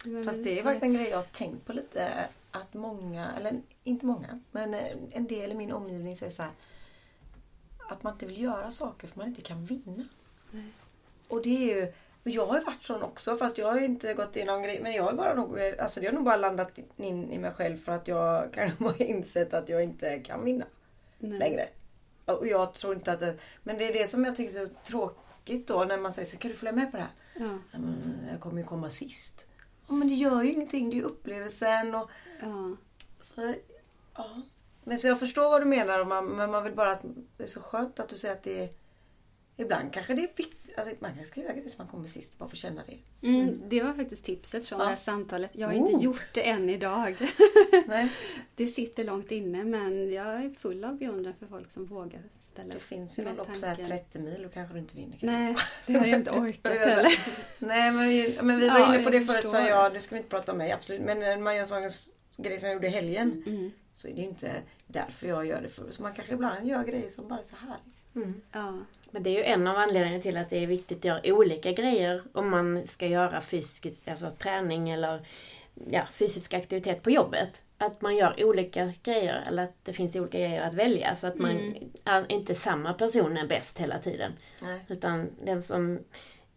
Men, 0.03 0.23
Fast 0.23 0.43
det 0.43 0.59
är 0.59 0.63
faktiskt 0.63 0.83
en 0.83 0.93
grej 0.93 1.07
jag 1.07 1.17
har 1.17 1.23
tänkt 1.23 1.65
på 1.65 1.73
lite. 1.73 2.27
Att 2.51 2.73
många, 2.73 3.31
eller 3.37 3.61
inte 3.83 4.05
många, 4.05 4.39
men 4.51 4.73
en 5.11 5.27
del 5.27 5.51
i 5.51 5.55
min 5.55 5.71
omgivning 5.71 6.17
säger 6.17 6.31
så 6.31 6.43
här. 6.43 6.51
Att 7.89 8.03
man 8.03 8.13
inte 8.13 8.25
vill 8.25 8.41
göra 8.41 8.71
saker 8.71 9.07
för 9.07 9.17
man 9.17 9.27
inte 9.27 9.41
kan 9.41 9.65
vinna. 9.65 10.07
Nej. 10.51 10.71
Och 11.27 11.41
det 11.41 11.49
är 11.49 11.75
ju, 11.75 11.93
jag 12.23 12.47
har 12.47 12.59
ju 12.59 12.65
varit 12.65 12.83
sån 12.83 13.03
också 13.03 13.35
fast 13.35 13.57
jag 13.57 13.67
har 13.67 13.79
ju 13.79 13.85
inte 13.85 14.13
gått 14.13 14.35
in 14.35 14.47
någon 14.47 14.63
grej. 14.63 14.79
Men 14.81 14.93
jag 14.93 15.03
har 15.03 15.13
bara 15.13 15.35
nog, 15.35 15.59
alltså 15.79 15.99
det 15.99 16.05
har 16.05 16.13
nog 16.13 16.23
bara 16.23 16.37
landat 16.37 16.79
in 16.97 17.31
i 17.31 17.37
mig 17.37 17.51
själv 17.51 17.77
för 17.77 17.91
att 17.91 18.07
jag 18.07 18.49
kanske 18.53 18.83
har 18.83 19.01
insett 19.01 19.53
att 19.53 19.69
jag 19.69 19.83
inte 19.83 20.19
kan 20.19 20.45
vinna 20.45 20.65
nej. 21.17 21.39
längre. 21.39 21.69
Och 22.25 22.47
jag 22.47 22.73
tror 22.73 22.93
inte 22.93 23.11
att 23.11 23.19
det, 23.19 23.37
Men 23.63 23.77
det 23.77 23.87
är 23.87 23.93
det 23.93 24.07
som 24.07 24.25
jag 24.25 24.35
tycker 24.35 24.61
är 24.61 24.65
så 24.65 24.73
tråkigt 24.73 25.67
då 25.67 25.83
när 25.83 25.97
man 25.97 26.13
säger 26.13 26.27
så 26.27 26.37
kan 26.37 26.51
du 26.51 26.57
följa 26.57 26.73
med 26.73 26.91
på 26.91 26.97
det 26.97 27.03
här? 27.03 27.11
Ja, 27.33 27.79
jag 28.31 28.39
kommer 28.39 28.61
ju 28.61 28.67
komma 28.67 28.89
sist. 28.89 29.48
Men 29.89 30.07
det 30.07 30.13
gör 30.13 30.43
ju 30.43 30.51
ingenting, 30.51 30.89
det 30.89 30.95
är 30.95 30.97
ju 30.97 31.03
upplevelsen 31.03 31.95
och 31.95 32.09
ja. 32.41 32.75
så, 33.21 33.53
ja. 34.15 34.41
Men 34.83 34.99
så 34.99 35.07
jag 35.07 35.19
förstår 35.19 35.49
vad 35.49 35.61
du 35.61 35.65
menar, 35.65 36.05
man, 36.05 36.25
men 36.25 36.51
man 36.51 36.63
vill 36.63 36.73
bara 36.73 36.91
att 36.91 37.05
det 37.37 37.43
är 37.43 37.47
så 37.47 37.61
skönt 37.61 37.99
att 37.99 38.09
du 38.09 38.15
säger 38.15 38.33
att 38.35 38.43
det 38.43 38.63
är 38.63 38.69
Ibland 39.57 39.93
kanske 39.93 40.13
det 40.13 40.21
är 40.21 40.27
viktigt, 40.37 40.77
att 40.79 41.01
man 41.01 41.09
kanske 41.11 41.25
ska 41.25 41.41
göra 41.41 41.53
det 41.53 41.69
så 41.69 41.77
man 41.77 41.87
kommer 41.87 42.07
sist, 42.07 42.37
bara 42.37 42.49
för 42.49 42.55
att 42.55 42.59
känna 42.61 42.81
det. 42.87 43.27
Mm, 43.27 43.61
det 43.69 43.83
var 43.83 43.93
faktiskt 43.93 44.25
tipset 44.25 44.67
från 44.67 44.79
Ja. 44.79 44.83
det 44.85 44.89
här 44.89 44.97
samtalet. 44.97 45.51
Jag 45.55 45.67
har 45.67 45.73
Oh. 45.75 45.77
inte 45.91 46.03
gjort 46.03 46.33
det 46.33 46.49
än 46.49 46.69
idag. 46.69 47.15
Det 48.55 48.67
sitter 48.67 49.03
långt 49.03 49.31
inne 49.31 49.63
men 49.63 50.13
jag 50.13 50.27
är 50.45 50.49
full 50.49 50.83
av 50.83 50.97
beundran 50.97 51.33
för 51.39 51.45
folk 51.47 51.71
som 51.71 51.85
vågar 51.85 52.21
ställa 52.59 52.73
det 52.73 52.79
finns 52.79 53.19
ju 53.19 53.23
lopp 53.23 53.47
så 53.55 53.65
här 53.65 53.75
tanken. 53.75 53.97
30 53.97 54.19
mil, 54.19 54.43
då 54.43 54.49
kanske 54.49 54.73
du 54.73 54.79
inte 54.79 54.95
vinner. 54.95 55.17
Nej, 55.21 55.55
det 55.85 55.93
har 55.93 56.05
jag 56.05 56.19
inte 56.19 56.31
orkat 56.39 56.73
heller. 56.79 57.19
Nej 57.59 57.91
men, 57.91 58.09
vi- 58.09 58.39
men 58.41 58.59
vi 58.59 58.69
var 58.69 58.79
Ja, 58.79 58.93
inne 58.95 59.03
på 59.03 59.09
det 59.09 59.21
förut, 59.21 59.49
sa 59.49 59.67
jag, 59.67 59.93
nu 59.93 59.99
ska 59.99 60.15
vi 60.15 60.19
inte 60.19 60.29
prata 60.29 60.51
om 60.51 60.57
mig 60.57 60.71
absolut, 60.71 61.01
men 61.01 61.19
när 61.19 61.37
man 61.37 61.55
gör 61.55 61.61
en 61.61 61.89
sån 61.91 62.13
grej 62.43 62.57
som 62.57 62.67
jag 62.69 62.73
gjorde 62.73 62.87
i 62.87 62.89
helgen 62.89 63.43
Mm. 63.47 63.71
så 63.93 64.07
är 64.07 64.11
det 64.13 64.21
ju 64.21 64.27
inte 64.27 64.51
därför 64.87 65.27
jag 65.27 65.45
gör 65.45 65.61
det. 65.61 65.69
För, 65.69 65.83
så 65.91 66.01
man 66.03 66.13
kanske 66.13 66.33
ibland 66.33 66.67
gör 66.67 66.83
grejer 66.83 67.09
som 67.09 67.27
bara 67.27 67.39
är 67.39 67.43
så 67.43 67.55
härligt. 67.55 68.15
Mm. 68.15 68.41
Ja. 68.51 68.79
Men 69.11 69.23
det 69.23 69.29
är 69.29 69.33
ju 69.33 69.43
en 69.43 69.67
av 69.67 69.77
anledningarna 69.77 70.21
till 70.23 70.37
att 70.37 70.49
det 70.49 70.63
är 70.63 70.67
viktigt 70.67 70.97
att 70.97 71.05
göra 71.05 71.21
olika 71.23 71.71
grejer 71.71 72.23
om 72.33 72.49
man 72.49 72.87
ska 72.87 73.05
göra 73.07 73.41
fysisk 73.41 73.87
alltså 74.07 74.31
träning 74.31 74.89
eller 74.89 75.25
ja, 75.87 76.07
fysisk 76.13 76.53
aktivitet 76.53 77.03
på 77.03 77.11
jobbet. 77.11 77.63
Att 77.77 78.01
man 78.01 78.15
gör 78.15 78.43
olika 78.45 78.93
grejer 79.03 79.43
eller 79.47 79.63
att 79.63 79.75
det 79.85 79.93
finns 79.93 80.15
olika 80.15 80.37
grejer 80.37 80.61
att 80.61 80.73
välja 80.73 81.15
så 81.15 81.27
att 81.27 81.35
man 81.39 81.51
Mm. 81.51 81.73
är 82.05 82.31
inte 82.31 82.55
samma 82.55 82.93
person 82.93 83.37
är 83.37 83.47
bäst 83.47 83.77
hela 83.77 83.99
tiden. 83.99 84.31
Nej. 84.61 84.85
Utan 84.87 85.29
den 85.43 85.61
som 85.61 85.99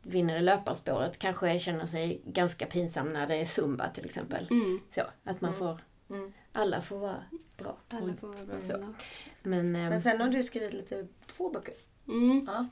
vinner 0.02 0.38
i 0.38 0.42
löparspåret 0.42 1.18
kanske 1.18 1.58
känner 1.58 1.86
sig 1.86 2.20
ganska 2.24 2.66
pinsam 2.66 3.12
när 3.12 3.26
det 3.26 3.34
är 3.36 3.44
zumba 3.44 3.88
till 3.88 4.04
exempel. 4.04 4.46
Mm. 4.50 4.80
Så, 4.90 5.00
att 5.24 5.40
man 5.40 5.50
Mm. 5.50 5.58
får, 5.58 5.80
Mm. 6.10 6.32
alla 6.52 6.80
får 6.80 6.98
vara 6.98 7.22
bra. 7.58 7.76
Alla 7.90 8.14
får 8.20 8.28
vara 8.28 8.44
bra 8.44 8.56
med 8.68 8.80
något. 8.80 8.96
Men, 9.42 9.76
ehm, 9.76 9.88
Men 9.88 10.02
sen 10.02 10.20
har 10.20 10.28
du 10.28 10.42
skrivit 10.42 10.72
lite, 10.74 11.06
två 11.36 11.50
böcker. 11.50 11.74
Mm. 12.08 12.44
Ja. 12.46 12.66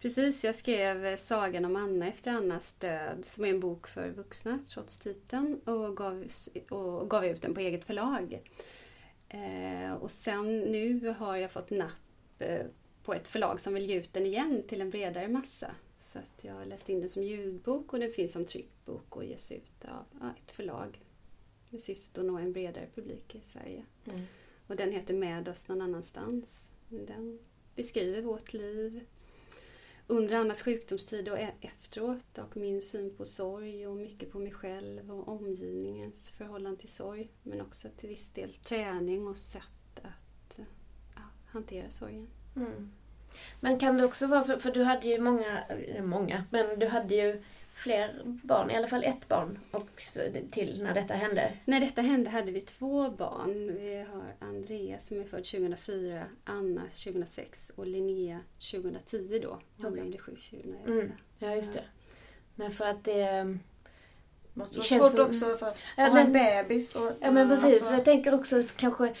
Precis, 0.00 0.44
jag 0.44 0.54
skrev 0.54 1.16
Sagan 1.16 1.64
om 1.64 1.76
Anna 1.76 2.08
efter 2.08 2.30
Annas 2.30 2.72
död 2.72 3.24
som 3.24 3.44
är 3.44 3.48
en 3.48 3.60
bok 3.60 3.86
för 3.86 4.10
vuxna 4.10 4.58
trots 4.68 4.98
titeln 4.98 5.60
och 5.64 5.96
gav, 5.96 6.28
och 6.70 7.10
gav 7.10 7.24
ut 7.24 7.42
den 7.42 7.54
på 7.54 7.60
eget 7.60 7.84
förlag. 7.84 8.42
Eh, 9.28 9.92
och 9.92 10.10
sen 10.10 10.58
nu 10.60 11.14
har 11.18 11.36
jag 11.36 11.50
fått 11.50 11.70
napp 11.70 12.38
eh, 12.38 12.66
på 13.04 13.14
ett 13.14 13.28
förlag 13.28 13.60
som 13.60 13.74
vill 13.74 13.90
ge 13.90 13.96
ut 13.96 14.12
den 14.12 14.26
igen 14.26 14.62
till 14.68 14.80
en 14.80 14.90
bredare 14.90 15.28
massa. 15.28 15.74
Så 15.98 16.18
att 16.18 16.44
jag 16.44 16.68
läst 16.68 16.88
in 16.88 17.00
den 17.00 17.08
som 17.08 17.22
ljudbok 17.22 17.92
och 17.92 17.98
den 17.98 18.12
finns 18.12 18.32
som 18.32 18.44
tryckt 18.44 18.84
bok 18.84 19.16
och 19.16 19.24
ges 19.24 19.52
ut 19.52 19.84
av 19.84 20.04
ja, 20.20 20.30
ett 20.42 20.50
förlag 20.50 21.00
med 21.70 21.80
syftet 21.80 22.18
att 22.18 22.24
nå 22.24 22.38
en 22.38 22.52
bredare 22.52 22.86
publik 22.94 23.34
i 23.34 23.40
Sverige. 23.40 23.84
Mm. 24.04 24.22
Och 24.66 24.76
den 24.76 24.92
heter 24.92 25.14
Med 25.14 25.48
oss 25.48 25.68
någon 25.68 25.82
annanstans. 25.82 26.70
Den 26.88 27.38
beskriver 27.74 28.22
vårt 28.22 28.52
liv 28.52 29.04
under 30.10 30.36
Annas 30.36 30.62
sjukdomstid 30.62 31.28
och 31.28 31.38
e- 31.38 31.54
efteråt 31.60 32.38
och 32.38 32.56
min 32.56 32.82
syn 32.82 33.16
på 33.16 33.24
sorg 33.24 33.86
och 33.86 33.96
mycket 33.96 34.32
på 34.32 34.38
mig 34.38 34.52
själv 34.52 35.12
och 35.12 35.28
omgivningens 35.28 36.30
förhållande 36.30 36.80
till 36.80 36.92
sorg. 36.92 37.30
Men 37.42 37.60
också 37.60 37.88
till 37.96 38.08
viss 38.08 38.30
del 38.30 38.54
träning 38.64 39.26
och 39.26 39.36
sätt 39.36 40.00
att 40.02 40.58
ja, 41.14 41.22
hantera 41.46 41.90
sorgen. 41.90 42.28
Mm. 42.56 42.92
Men 43.60 43.78
kan 43.78 43.96
det 43.96 44.04
också 44.04 44.26
vara 44.26 44.42
så, 44.42 44.58
för 44.58 44.70
du 44.70 44.84
hade 44.84 45.08
ju 45.08 45.20
många, 45.20 45.64
många, 46.02 46.44
men 46.50 46.78
du 46.78 46.86
hade 46.86 47.14
ju 47.14 47.42
fler 47.78 48.20
barn, 48.24 48.70
i 48.70 48.76
alla 48.76 48.88
fall 48.88 49.04
ett 49.04 49.28
barn 49.28 49.58
också 49.70 50.20
till 50.50 50.82
när 50.82 50.94
detta 50.94 51.14
hände. 51.14 51.52
När 51.64 51.80
detta 51.80 52.02
hände 52.02 52.30
hade 52.30 52.52
vi 52.52 52.60
två 52.60 53.10
barn. 53.10 53.76
Vi 53.80 54.06
har 54.12 54.48
Andrea 54.48 54.98
som 54.98 55.20
är 55.20 55.24
född 55.24 55.44
2004, 55.44 56.24
Anna 56.44 56.82
2006 57.04 57.72
och 57.76 57.86
Linnea 57.86 58.40
2010 58.72 59.40
då. 59.42 59.58
Hon 59.76 59.92
Okej. 59.92 60.04
blev 60.08 60.18
2011. 60.18 60.78
Mm. 60.86 61.12
Ja, 61.38 61.54
just 61.54 61.72
det. 61.72 61.84
Nej, 62.54 62.70
för 62.70 62.84
att 62.84 63.04
det... 63.04 63.58
Måste 64.54 64.74
Det 64.80 64.98
vara 64.98 65.10
svårt 65.10 65.16
som- 65.16 65.26
också 65.26 65.56
för 65.56 65.66
att 65.66 65.78
Ja, 65.96 66.04
ha 66.04 66.18
en 66.20 66.32
men- 66.32 66.62
bebis. 66.62 66.96
Och, 66.96 67.12
Ja 67.20 67.30
men 67.30 67.48
precis, 67.48 67.64
alltså- 67.74 67.92
jag 67.92 68.04
tänker 68.04 68.34
också 68.34 68.58
att 68.60 68.76
kanske 68.76 69.12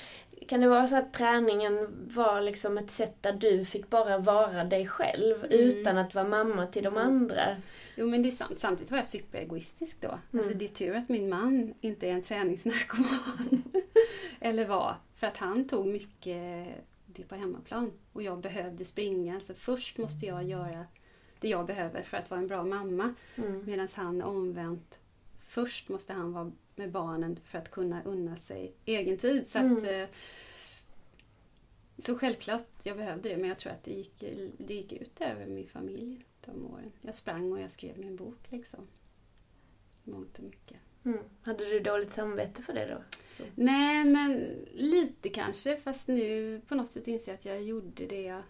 kan 0.48 0.60
det 0.60 0.68
vara 0.68 0.86
så 0.86 0.96
att 0.96 1.12
träningen 1.12 1.86
var 2.14 2.40
liksom 2.40 2.78
ett 2.78 2.90
sätt 2.90 3.16
där 3.22 3.32
du 3.32 3.64
fick 3.64 3.90
bara 3.90 4.18
vara 4.18 4.64
dig 4.64 4.86
själv 4.86 5.44
Mm. 5.44 5.58
utan 5.60 5.98
att 5.98 6.14
vara 6.14 6.28
mamma 6.28 6.66
till 6.66 6.84
de 6.84 6.96
Mm. 6.96 7.06
andra? 7.06 7.56
Jo 7.96 8.06
men 8.06 8.22
det 8.22 8.28
är 8.28 8.30
sant. 8.30 8.60
Samtidigt 8.60 8.90
var 8.90 8.98
jag 8.98 9.06
superegoistisk 9.06 10.00
då. 10.00 10.08
Mm. 10.08 10.20
Alltså 10.32 10.54
det 10.58 10.64
är 10.64 10.68
tur 10.68 10.94
att 10.94 11.08
min 11.08 11.28
man 11.28 11.74
inte 11.80 12.06
är 12.08 12.12
en 12.12 12.22
träningsnarkoman. 12.22 13.62
Eller 14.40 14.66
var. 14.68 14.96
För 15.16 15.26
att 15.26 15.36
han 15.36 15.68
tog 15.68 15.86
mycket 15.86 16.66
det 17.06 17.22
på 17.28 17.34
hemmaplan. 17.34 17.92
Och 18.12 18.22
jag 18.22 18.38
behövde 18.40 18.84
springa. 18.84 19.34
Alltså 19.34 19.54
först 19.54 19.98
måste 19.98 20.26
jag 20.26 20.44
göra 20.44 20.84
det 21.40 21.48
jag 21.48 21.66
behöver 21.66 22.02
för 22.02 22.16
att 22.16 22.30
vara 22.30 22.40
en 22.40 22.46
bra 22.46 22.64
mamma. 22.64 23.14
Mm. 23.36 23.64
Medan 23.66 23.88
han 23.94 24.22
omvänt. 24.22 24.98
Först 25.48 25.88
måste 25.88 26.12
han 26.12 26.32
vara 26.32 26.52
med 26.76 26.90
barnen 26.90 27.36
för 27.44 27.58
att 27.58 27.70
kunna 27.70 28.02
unna 28.02 28.36
sig 28.36 28.72
egen 28.84 29.18
tid. 29.18 29.48
Så, 29.48 29.58
att, 29.58 29.64
Mm. 29.64 29.84
eh, 30.02 30.08
så 31.98 32.18
självklart, 32.18 32.66
jag 32.82 32.96
behövde 32.96 33.28
det. 33.28 33.36
Men 33.36 33.48
jag 33.48 33.58
tror 33.58 33.72
att 33.72 33.84
det 33.84 33.92
gick, 33.92 34.24
det 34.58 34.74
gick 34.74 34.92
ut 34.92 35.20
över 35.20 35.46
min 35.46 35.66
familj 35.66 36.24
de 36.44 36.66
åren. 36.66 36.92
Jag 37.00 37.14
sprang 37.14 37.52
och 37.52 37.60
jag 37.60 37.70
skrev 37.70 37.98
min 37.98 38.16
bok 38.16 38.38
liksom. 38.50 38.86
Mångt 40.04 40.38
och 40.38 40.44
mycket. 40.44 40.76
Mm. 41.04 41.18
Hade 41.42 41.64
du 41.64 41.80
dåligt 41.80 42.12
samvete 42.12 42.62
för 42.62 42.72
det 42.72 42.86
då? 42.86 43.02
Nej, 43.54 44.04
men 44.04 44.56
lite 44.74 45.28
kanske. 45.28 45.76
Fast 45.76 46.08
nu 46.08 46.60
på 46.68 46.74
något 46.74 46.88
sätt 46.88 47.08
inser 47.08 47.32
jag 47.32 47.36
att 47.38 47.44
jag 47.44 47.62
gjorde 47.62 48.06
det 48.06 48.22
jag 48.22 48.42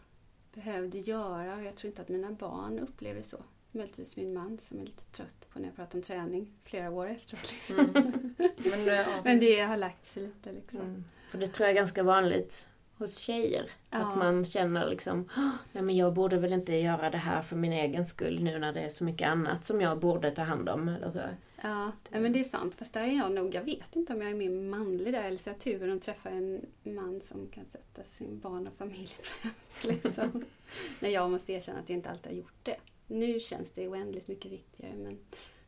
behövde 0.54 0.98
göra. 0.98 1.56
Och 1.56 1.62
jag 1.64 1.76
tror 1.76 1.88
inte 1.90 2.02
att 2.02 2.08
mina 2.08 2.32
barn 2.32 2.78
upplever 2.78 3.22
så. 3.22 3.44
Möjligtvis 3.72 4.16
min 4.16 4.34
man 4.34 4.58
som 4.58 4.80
är 4.80 4.84
lite 4.84 5.04
trött 5.04 5.50
på 5.52 5.58
när 5.58 5.66
jag 5.68 5.76
pratar 5.76 5.98
om 5.98 6.02
träning 6.02 6.52
flera 6.64 6.90
år 6.90 7.08
efteråt. 7.10 7.52
Liksom. 7.52 7.78
Mm. 7.78 8.34
Men, 8.38 8.80
eh, 8.88 8.94
ja. 8.94 9.06
Men 9.24 9.40
det 9.40 9.60
har 9.60 9.76
lagt 9.76 10.06
sig 10.06 10.22
lite 10.22 10.52
liksom. 10.52 10.80
Mm. 10.80 11.04
För 11.30 11.38
det 11.38 11.48
tror 11.48 11.64
jag 11.66 11.70
är 11.70 11.80
ganska 11.80 12.02
vanligt 12.02 12.66
hos 12.96 13.16
tjejer. 13.18 13.70
Ja. 13.90 13.98
Att 13.98 14.18
man 14.18 14.44
känner 14.44 14.90
liksom, 14.90 15.28
"Åh, 15.36 15.50
nej 15.72 15.82
men 15.82 15.96
jag 15.96 16.14
borde 16.14 16.38
väl 16.38 16.52
inte 16.52 16.74
göra 16.74 17.10
det 17.10 17.18
här 17.18 17.42
för 17.42 17.56
min 17.56 17.72
egen 17.72 18.06
skull 18.06 18.42
nu 18.42 18.58
när 18.58 18.72
det 18.72 18.80
är 18.80 18.90
så 18.90 19.04
mycket 19.04 19.28
annat 19.28 19.64
som 19.64 19.80
jag 19.80 19.98
borde 19.98 20.30
ta 20.30 20.42
hand 20.42 20.68
om. 20.68 20.88
Eller 20.88 21.10
så. 21.10 21.20
Ja, 21.62 21.92
ja, 22.10 22.20
men 22.20 22.32
det 22.32 22.40
är 22.40 22.44
sant. 22.44 22.74
Fast 22.74 22.92
där 22.94 23.00
är 23.02 23.16
jag 23.18 23.32
nog, 23.32 23.54
jag 23.54 23.62
vet 23.62 23.96
inte 23.96 24.12
om 24.12 24.22
jag 24.22 24.30
är 24.30 24.34
mer 24.34 24.50
manlig 24.50 25.12
där 25.12 25.22
eller 25.24 25.38
så 25.38 25.50
har 25.50 25.54
jag 25.54 25.60
turen 25.60 25.96
att 25.96 26.02
träffa 26.02 26.30
en 26.30 26.66
man 26.82 27.20
som 27.20 27.48
kan 27.48 27.64
sätta 27.64 28.04
sin 28.04 28.38
barn 28.40 28.66
och 28.66 28.74
familj 28.78 29.06
främst. 29.22 29.84
Liksom. 29.84 30.44
När 31.00 31.08
jag 31.08 31.30
måste 31.30 31.52
erkänna 31.52 31.78
att 31.78 31.88
jag 31.88 31.96
inte 31.98 32.10
alltid 32.10 32.32
har 32.32 32.36
gjort 32.38 32.58
det. 32.62 32.76
Nu 33.08 33.40
känns 33.40 33.70
det 33.70 33.88
oändligt 33.88 34.28
mycket 34.28 34.52
viktigare 34.52 34.94
men 34.96 35.18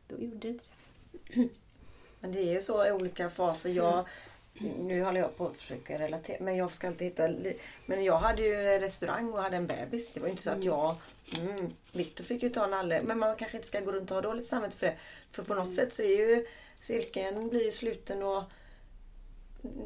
då 0.07 0.15
gjorde 0.19 0.37
det 0.39 0.47
inte 0.47 0.65
det. 1.33 1.49
Men 2.19 2.31
det 2.31 2.39
är 2.39 2.53
ju 2.53 2.61
så 2.61 2.85
i 2.87 2.91
olika 2.91 3.29
faser. 3.29 3.69
Jag, 3.69 4.05
nu 4.79 5.03
håller 5.03 5.19
jag 5.19 5.37
på 5.37 5.47
att 5.47 5.55
försöka 5.57 5.99
relatera. 5.99 6.37
Men 6.43 6.55
jag 6.57 6.71
ska 6.73 6.87
alltid 6.87 7.07
hitta... 7.07 7.29
Men 7.85 8.03
jag 8.03 8.17
hade 8.17 8.41
ju 8.41 8.55
restaurang 8.79 9.33
och 9.33 9.41
hade 9.41 9.57
en 9.57 9.67
bebis. 9.67 10.09
Det 10.13 10.19
var 10.19 10.27
inte 10.27 10.41
så 10.41 10.49
att 10.49 10.55
Mm. 10.55 10.67
jag... 10.67 10.95
Mm, 11.37 11.73
Victor 11.91 12.23
fick 12.23 12.43
ju 12.43 12.49
ta 12.49 12.67
nalle. 12.67 13.01
Men 13.03 13.19
man 13.19 13.35
kanske 13.35 13.57
inte 13.57 13.67
ska 13.67 13.79
gå 13.79 13.91
runt 13.91 14.11
och 14.11 14.15
ha 14.17 14.21
dåligt 14.21 14.47
samvete 14.47 14.77
för 14.77 14.87
det. 14.87 14.97
För 15.31 15.43
på 15.43 15.53
något 15.53 15.65
Mm. 15.65 15.75
sätt 15.75 15.93
så 15.93 16.03
är 16.03 16.17
ju 16.17 16.45
cirkeln 16.79 17.49
blir 17.49 17.65
ju 17.65 17.71
sluten 17.71 18.23
och 18.23 18.43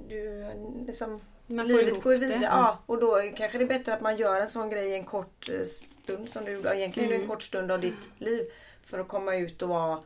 du 0.08 0.52
liksom 0.88 1.22
Man 1.47 1.69
får 1.69 1.77
Livet 1.77 2.03
går 2.03 2.13
ju 2.13 2.19
vidare. 2.19 2.39
Ja, 2.43 2.79
och 2.86 2.99
då 2.99 3.21
kanske 3.36 3.58
det 3.58 3.63
är 3.63 3.67
bättre 3.67 3.93
att 3.93 4.01
man 4.01 4.17
gör 4.17 4.41
en 4.41 4.47
sån 4.47 4.69
grej 4.69 4.93
en 4.95 5.03
kort 5.05 5.49
eh, 5.49 5.63
stund 5.65 6.29
som 6.29 6.45
du 6.45 6.51
gjorde. 6.51 6.75
Egentligen 6.77 7.10
det 7.10 7.15
en 7.15 7.21
Mm. 7.21 7.29
kort 7.36 7.43
stund 7.43 7.71
av 7.71 7.79
ditt 7.81 8.10
liv. 8.17 8.45
För 8.84 8.99
att 8.99 9.08
komma 9.08 9.36
ut 9.36 9.62
och 9.62 9.69
vara 9.69 9.99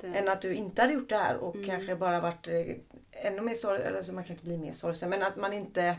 Det- 0.00 0.06
än 0.06 0.28
att 0.28 0.42
du 0.42 0.54
inte 0.54 0.82
hade 0.82 0.94
gjort 0.94 1.08
det 1.08 1.16
här 1.16 1.36
och 1.36 1.54
Mm. 1.54 1.66
kanske 1.66 1.96
bara 1.96 2.20
varit 2.20 2.48
eh, 2.48 2.76
ännu 3.12 3.40
mer 3.40 3.54
sorg, 3.54 3.82
eller 3.82 4.02
så 4.02 4.12
man 4.12 4.24
kan 4.24 4.32
inte 4.32 4.44
bli 4.44 4.56
mer 4.58 4.72
sorgsen 4.72 5.10
men 5.10 5.22
att 5.22 5.36
man 5.36 5.52
inte 5.52 5.96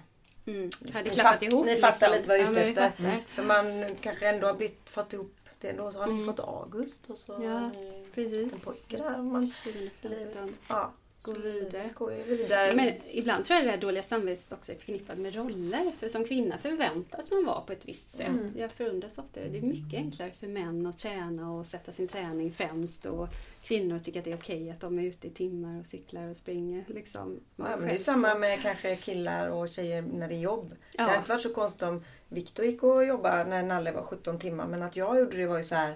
Mm. 0.47 0.69
Hade 0.93 1.09
klappat 1.09 1.33
fatt- 1.33 1.43
ihop. 1.43 1.65
ni 1.65 1.75
fattar 1.75 2.09
lite 2.09 2.27
vad 2.27 2.37
jag 2.39 2.41
är 2.41 2.45
Ja, 2.45 2.51
ute 2.51 2.61
vi 2.63 2.69
efter. 2.69 2.89
fattar. 3.03 3.23
för 3.27 3.43
man 3.43 3.95
kanske 4.01 4.29
ändå 4.29 4.47
har 4.47 4.53
blivit, 4.53 4.89
fått 4.89 5.13
ihop 5.13 5.35
det 5.61 5.71
då 5.71 5.91
så 5.91 5.99
har 5.99 6.07
ni 6.07 6.13
Mm. 6.13 6.25
fått 6.25 6.39
August 6.39 7.09
och 7.09 7.17
så 7.17 7.37
Ja, 7.41 7.49
har 7.49 7.69
ni 7.69 8.05
Precis. 8.15 8.53
en 8.53 8.59
pojke 8.59 8.97
där. 8.97 9.17
Man, 9.17 9.51
2015. 9.63 10.11
livet, 10.11 10.37
ja, 10.69 10.93
Gå 11.25 11.39
vidare. 11.39 12.23
vidare. 12.23 12.75
Men 12.75 12.93
ibland 13.11 13.45
tror 13.45 13.57
jag 13.57 13.65
det 13.67 13.71
här 13.71 13.77
dåliga 13.77 14.03
samvetet 14.03 14.51
också 14.51 14.71
är 14.71 14.75
förknippat 14.75 15.17
med 15.17 15.35
roller. 15.35 15.91
För 15.99 16.07
som 16.07 16.25
kvinna 16.25 16.57
förväntas 16.57 17.31
man 17.31 17.45
vara 17.45 17.61
på 17.61 17.73
ett 17.73 17.85
visst 17.85 18.11
sätt. 18.17 18.27
Mm. 18.27 18.51
Jag 18.57 18.71
förundras 18.71 19.17
ofta. 19.17 19.39
Det 19.39 19.57
är 19.57 19.61
mycket 19.61 19.93
enklare 19.93 20.31
för 20.31 20.47
män 20.47 20.85
att 20.85 20.97
träna 20.97 21.51
och 21.51 21.65
sätta 21.65 21.91
sin 21.91 22.07
träning 22.07 22.51
främst. 22.51 23.05
Och 23.05 23.27
kvinnor 23.63 23.99
tycker 23.99 24.19
att 24.19 24.25
det 24.25 24.31
är 24.31 24.38
okej 24.38 24.69
att 24.71 24.79
de 24.79 24.99
är 24.99 25.03
ute 25.03 25.27
i 25.27 25.29
timmar 25.29 25.79
och 25.79 25.85
cyklar 25.85 26.29
och 26.29 26.38
springer. 26.38 26.83
Liksom. 26.88 27.39
Ja, 27.55 27.63
men 27.77 27.88
det 27.88 27.93
är 27.93 27.97
samma 27.97 28.35
med 28.35 28.61
kanske 28.61 28.95
killar 28.95 29.47
och 29.47 29.69
tjejer 29.69 30.01
när 30.01 30.27
det 30.27 30.35
är 30.35 30.39
jobb. 30.39 30.71
Det 30.95 31.01
hade 31.01 31.13
Ja, 31.13 31.17
inte 31.17 31.29
varit 31.29 31.43
så 31.43 31.53
konstigt 31.53 31.83
om 31.83 32.03
Viktor 32.29 32.65
gick 32.65 32.83
och 32.83 33.05
jobbade 33.05 33.43
när 33.43 33.63
Nalle 33.63 33.91
var 33.91 34.01
17 34.03 34.39
timmar. 34.39 34.67
Men 34.67 34.81
att 34.83 34.95
jag 34.95 35.19
gjorde 35.19 35.38
det 35.38 35.47
var 35.47 35.57
ju 35.57 35.63
så 35.63 35.75
här. 35.75 35.95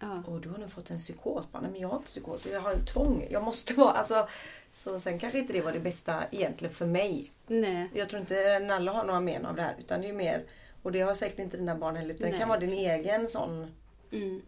ja. 0.00 0.22
Åh, 0.28 0.40
du 0.40 0.48
har 0.48 0.58
nu 0.58 0.68
fått 0.68 0.90
en 0.90 0.98
psykos. 0.98 1.52
Bara, 1.52 1.60
Nej, 1.62 1.70
men 1.70 1.80
jag 1.80 1.88
har 1.88 1.96
inte 1.96 2.08
psykos. 2.10 2.46
Jag 2.46 2.60
har 2.60 2.74
tvång. 2.76 3.26
Jag 3.30 3.42
måste 3.42 3.74
vara... 3.74 3.92
Alltså, 3.92 4.28
så 4.70 4.98
sen 5.00 5.18
kanske 5.18 5.38
inte 5.38 5.52
det 5.52 5.60
var 5.60 5.72
det 5.72 5.80
bästa 5.80 6.24
egentligen 6.30 6.74
för 6.74 6.86
mig. 6.86 7.32
Nej. 7.46 7.90
Jag 7.94 8.08
tror 8.08 8.20
inte 8.20 8.58
Nalle 8.58 8.90
har 8.90 9.04
några 9.04 9.20
men 9.20 9.46
av 9.46 9.56
det 9.56 9.62
här. 9.62 9.76
Utan 9.78 10.00
det 10.00 10.08
är 10.08 10.12
mer... 10.12 10.44
Och 10.82 10.92
det 10.92 11.00
har 11.00 11.14
säkert 11.14 11.38
inte 11.38 11.56
dina 11.56 11.74
barn 11.74 11.96
heller. 11.96 12.14
Utan 12.14 12.24
det 12.24 12.30
Nej, 12.30 12.38
kan 12.40 12.48
vara 12.48 12.60
din 12.60 12.72
egen 12.72 13.28
sån... 13.28 13.74
Mm. 14.12 14.42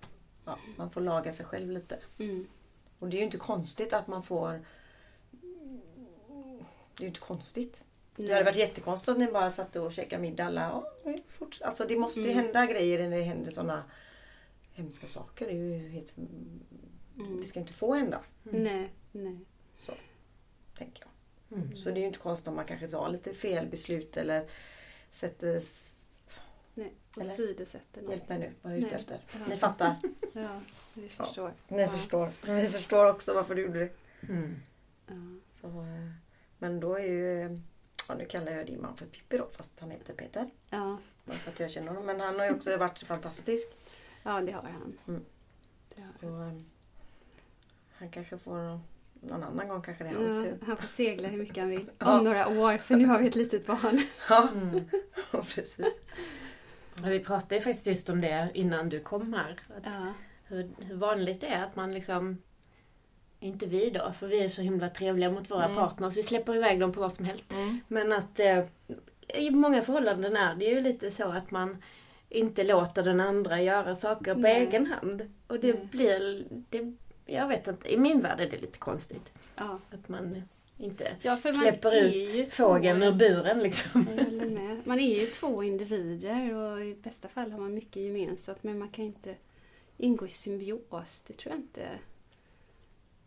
Ja, 0.45 0.59
man 0.77 0.91
får 0.91 1.01
laga 1.01 1.33
sig 1.33 1.47
själv 1.47 1.71
lite. 1.71 1.99
Mm. 2.19 2.47
Och 2.99 3.09
det 3.09 3.17
är 3.17 3.19
ju 3.19 3.25
inte 3.25 3.39
konstigt 3.39 3.93
att 3.93 4.07
man 4.07 4.23
får... 4.23 4.51
Det 6.97 6.99
är 6.99 7.03
ju 7.03 7.07
inte 7.07 7.21
konstigt. 7.21 7.83
Det 8.17 8.23
hade 8.23 8.35
Nej. 8.35 8.45
varit 8.45 8.57
jättekonstigt 8.57 9.09
att 9.09 9.19
ni 9.19 9.27
bara 9.33 9.51
satt 9.51 9.77
och 9.77 9.93
käkade 9.93 10.23
middag 10.23 10.45
alla. 10.45 10.61
Ja, 10.61 10.93
vi 11.05 11.23
forts- 11.39 11.63
alltså 11.63 11.85
det 11.89 11.97
måste 11.97 12.21
ju 12.21 12.31
Mm. 12.31 12.45
hända 12.45 12.67
grejer 12.67 13.09
när 13.09 13.17
det 13.17 13.23
händer 13.23 13.51
sådana 13.51 13.85
hemska 14.73 15.07
saker. 15.07 15.47
Det 15.47 15.53
är 15.53 15.57
ju 15.57 15.89
helt... 15.89 16.17
Mm. 16.17 17.41
Det 17.41 17.47
ska 17.47 17.61
inte 17.61 17.73
få 17.73 17.95
hända, 17.95 18.21
Nej, 18.43 18.93
nej. 19.13 19.39
Tänker 20.85 21.05
jag. 21.49 21.59
Mm. 21.59 21.77
Så 21.77 21.91
det 21.91 21.99
är 21.99 22.01
ju 22.01 22.07
inte 22.07 22.19
konstigt 22.19 22.49
om 22.49 22.57
man 22.57 22.65
kanske 22.65 22.89
tar 22.89 23.09
lite 23.09 23.35
fel 23.35 23.67
beslut 23.67 24.17
eller 24.17 24.47
sätter... 25.11 25.63
nej. 26.75 26.93
Och 27.17 27.23
Eller? 27.23 27.35
sidosätter. 27.35 28.03
Hjälp 28.11 28.29
mig 28.29 28.39
nu, 28.39 28.53
vad 28.63 28.73
är 28.73 28.77
jag 28.77 28.87
ute 28.87 28.97
efter? 28.97 29.21
Ja. 29.33 29.39
Ni 29.49 29.57
fattar. 29.57 29.97
Ja, 30.33 30.61
vi 30.95 31.03
Ja. 31.03 31.09
förstår. 31.09 31.53
Ni 31.69 31.81
Ja. 31.83 31.89
förstår. 31.89 32.31
Vi 32.47 32.67
förstår 32.69 33.07
också 33.07 33.35
varför 33.35 33.55
du 33.55 33.63
gjorde 33.63 33.79
det. 33.79 33.91
Mm. 34.29 34.57
Ja. 35.07 35.15
Så, 35.61 35.67
eh, 35.69 36.11
men 36.59 36.81
då 36.81 36.95
är 36.99 37.05
ju... 37.07 37.59
Ja, 38.09 38.15
nu 38.15 38.25
kallar 38.25 38.53
jag 38.53 38.67
din 38.67 38.83
man 38.83 38.97
för 38.97 39.07
Pippi 39.07 39.39
då, 39.39 39.49
fast 39.53 39.71
han 39.81 39.91
heter 39.91 40.15
Peter. 40.15 40.51
Ja. 40.71 40.99
Bara 41.25 41.37
för 41.37 41.51
att 41.51 41.61
jag 41.61 41.71
känner 41.71 41.89
honom. 41.89 42.07
Men 42.07 42.21
han 42.21 42.39
har 42.39 42.47
ju 42.47 42.53
också 42.55 42.77
varit 42.77 42.99
fantastisk. 43.03 43.69
ja, 44.23 44.41
det 44.41 44.53
har 44.53 44.63
han. 44.63 44.99
Mm. 45.09 45.25
Det 45.95 46.03
har 46.03 46.11
Så, 46.21 46.43
eh, 46.43 46.61
han 47.93 48.11
kanske 48.11 48.39
får 48.39 48.55
någon, 48.57 48.81
någon 49.23 49.43
annan 49.45 49.69
gång 49.69 49.83
kanske 49.83 50.05
det 50.05 50.11
är 50.11 50.15
hans 50.15 50.45
Ja, 50.45 50.51
tur. 50.51 50.59
han 50.67 50.77
får 50.77 50.87
segla 50.89 51.29
hur 51.29 51.39
mycket 51.39 51.57
han 51.57 51.69
vill. 51.71 51.91
Ja. 51.99 52.19
Om 52.19 52.25
några 52.25 52.49
år, 52.49 52.79
för 52.79 52.97
nu 52.97 53.07
har 53.07 53.19
vi 53.19 53.27
ett 53.29 53.37
litet 53.37 53.67
barn. 53.67 53.99
Ja, 54.29 54.49
Mm. 54.55 54.85
precis. 55.33 55.77
Ja, 57.03 57.09
Vi 57.09 57.21
pratade 57.21 57.61
faktiskt 57.61 57.87
just 57.87 58.09
om 58.09 58.21
det 58.21 58.51
innan 58.55 58.89
du 58.89 59.01
kom 59.01 59.33
här. 59.33 59.61
Att 59.77 59.83
Ja. 59.85 60.13
hur, 60.45 60.69
hur 60.79 60.95
vanligt 60.97 61.41
det 61.41 61.47
är 61.47 61.63
att 61.65 61.77
man 61.77 61.95
liksom 61.95 62.39
inte 63.41 63.67
vi 63.67 63.91
då, 63.91 64.13
för 64.19 64.27
vi 64.29 64.41
är 64.45 64.49
så 64.49 64.63
himla 64.63 64.89
trevliga 64.89 65.31
mot 65.31 65.51
våra 65.51 65.65
Mm. 65.65 65.77
partners. 65.77 66.17
Vi 66.17 66.23
släpper 66.23 66.57
iväg 66.57 66.81
dem 66.81 66.93
på 66.93 67.01
vad 67.01 67.13
som 67.13 67.25
helst. 67.25 67.53
Mm. 67.53 67.81
Men 67.89 68.13
att 68.13 68.41
eh, 68.41 68.65
i 69.29 69.51
många 69.51 69.83
förhållanden 69.83 70.37
är 70.37 70.55
det 70.55 70.65
ju 70.65 70.81
lite 70.81 71.11
så 71.11 71.25
att 71.29 71.51
man 71.51 71.83
inte 72.29 72.65
låter 72.65 73.03
den 73.03 73.21
andra 73.21 73.63
göra 73.63 73.97
saker 73.97 74.35
på 74.35 74.41
Nej. 74.41 74.67
egen 74.67 74.87
hand. 74.87 75.33
Och 75.47 75.61
det 75.61 75.73
Nej. 75.73 75.89
blir, 75.91 76.45
det, 76.71 76.95
jag 77.27 77.49
vet 77.49 77.69
inte, 77.69 77.93
i 77.93 77.99
min 77.99 78.21
värld 78.21 78.41
är 78.41 78.51
det 78.51 78.59
lite 78.61 78.79
konstigt. 78.79 79.33
Ja. 79.57 79.79
Att 79.91 80.09
man 80.09 80.43
inte 80.79 81.17
ja, 81.23 81.37
för 81.37 81.53
man 81.53 81.61
släpper 81.63 81.93
ju 81.93 82.43
ut 82.43 82.55
fågeln 82.55 83.01
två- 83.01 83.07
ur 83.07 83.13
buren 83.13 83.59
liksom. 83.63 84.07
Man 84.85 85.01
är 85.01 85.21
ju 85.21 85.27
två 85.27 85.63
individer 85.63 86.55
och 86.55 86.85
i 86.85 86.95
bästa 86.95 87.29
fall 87.29 87.53
har 87.53 87.59
man 87.59 87.75
mycket 87.75 88.03
gemensamt 88.03 88.63
men 88.63 88.79
man 88.79 88.89
kan 88.89 89.05
inte 89.05 89.35
ingå 89.97 90.27
i 90.27 90.29
symbios. 90.29 91.23
Det 91.27 91.33
tror 91.33 91.53
jag 91.55 91.61
inte, 91.61 91.89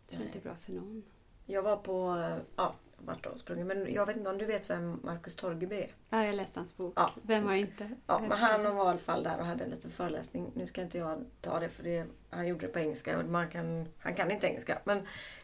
tror 0.06 0.22
jag 0.22 0.28
inte 0.28 0.38
är 0.38 0.42
bra 0.42 0.54
för 0.64 0.72
någon. 0.72 1.02
Jag 1.46 1.62
var 1.62 1.76
på, 1.76 2.16
eh, 2.16 2.38
ja, 2.56 2.74
vart 2.98 3.26
och 3.26 3.38
sprungit. 3.38 3.66
Men 3.66 3.92
jag 3.92 4.06
vet 4.06 4.16
inte 4.16 4.30
om 4.30 4.38
du 4.38 4.44
vet 4.44 4.70
vem 4.70 5.00
Marcus 5.02 5.36
Torgeby 5.36 5.76
är? 5.76 5.90
Ja, 6.10 6.24
jag 6.24 6.34
läste 6.34 6.60
hans 6.60 6.76
bok. 6.76 6.92
Ja. 6.96 7.10
Vem 7.22 7.46
har 7.46 7.54
inte? 7.54 7.90
Ja, 8.06 8.18
men 8.28 8.38
han 8.38 8.76
var 8.76 8.84
i 8.84 8.88
alla 8.88 8.98
fall 8.98 9.22
där 9.22 9.38
och 9.38 9.46
hade 9.46 9.64
en 9.64 9.70
liten 9.70 9.90
föreläsning. 9.90 10.52
Nu 10.54 10.66
ska 10.66 10.82
inte 10.82 10.98
jag 10.98 11.24
ta 11.40 11.60
det 11.60 11.68
för 11.68 11.82
det, 11.82 12.06
han 12.30 12.46
gjorde 12.46 12.66
det 12.66 12.72
på 12.72 12.78
engelska 12.78 13.18
och 13.18 13.24
man 13.24 13.48
kan, 13.50 13.88
han 13.98 14.14
kan 14.14 14.30
inte 14.30 14.46
engelska. 14.46 14.78
Men 14.84 15.02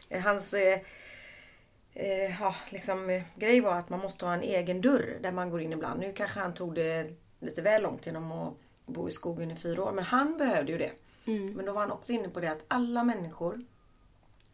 eh, 0.09 0.21
hans 0.21 0.53
eh, 0.53 0.79
eh, 1.93 2.41
ja, 2.41 2.55
liksom, 2.69 3.09
eh, 3.09 3.23
grej 3.35 3.61
var 3.61 3.75
att 3.75 3.89
man 3.89 3.99
måste 3.99 4.25
ha 4.25 4.33
en 4.33 4.43
egen 4.43 4.81
dörr 4.81 5.17
där 5.21 5.31
man 5.31 5.49
går 5.49 5.61
in 5.61 5.73
ibland. 5.73 5.99
Nu 5.99 6.13
kanske 6.13 6.39
han 6.39 6.53
tog 6.53 6.75
det 6.75 7.13
lite 7.39 7.61
väl 7.61 7.81
långt 7.81 8.05
genom 8.05 8.31
att 8.31 8.53
bo 8.85 9.09
i 9.09 9.11
skogen 9.11 9.51
i 9.51 9.55
fyra 9.55 9.83
år. 9.83 9.91
Men 9.91 10.03
han 10.03 10.37
behövde 10.37 10.71
ju 10.71 10.77
det. 10.77 10.91
Mm. 11.25 11.53
Men 11.53 11.65
då 11.65 11.71
var 11.71 11.81
han 11.81 11.91
också 11.91 12.13
inne 12.13 12.29
på 12.29 12.39
det 12.39 12.51
att 12.51 12.63
alla 12.67 13.03
människor 13.03 13.65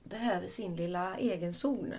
behöver 0.04 0.48
sin 0.48 0.76
lilla 0.76 1.18
egen 1.18 1.54
zon. 1.54 1.94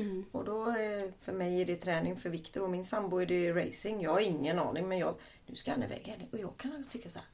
Mm. 0.00 0.24
Och 0.32 0.44
då 0.44 0.68
eh, 0.68 1.10
för 1.20 1.32
mig 1.32 1.60
är 1.60 1.64
det 1.64 1.76
träning, 1.76 2.16
för 2.16 2.30
Viktor 2.30 2.62
och 2.62 2.70
min 2.70 2.84
sambo 2.84 3.18
är 3.18 3.26
det 3.26 3.52
racing. 3.52 4.02
Jag 4.02 4.10
har 4.10 4.20
ingen 4.20 4.58
aning 4.58 4.88
men 4.88 4.98
jag, 4.98 5.14
nu 5.46 5.54
ska 5.54 5.70
han 5.70 5.82
iväg. 5.82 6.28
Och 6.32 6.38
jag 6.38 6.56
kan 6.56 6.72
alltså 6.72 6.90
tycka 6.90 7.08
så 7.08 7.18
här. 7.18 7.28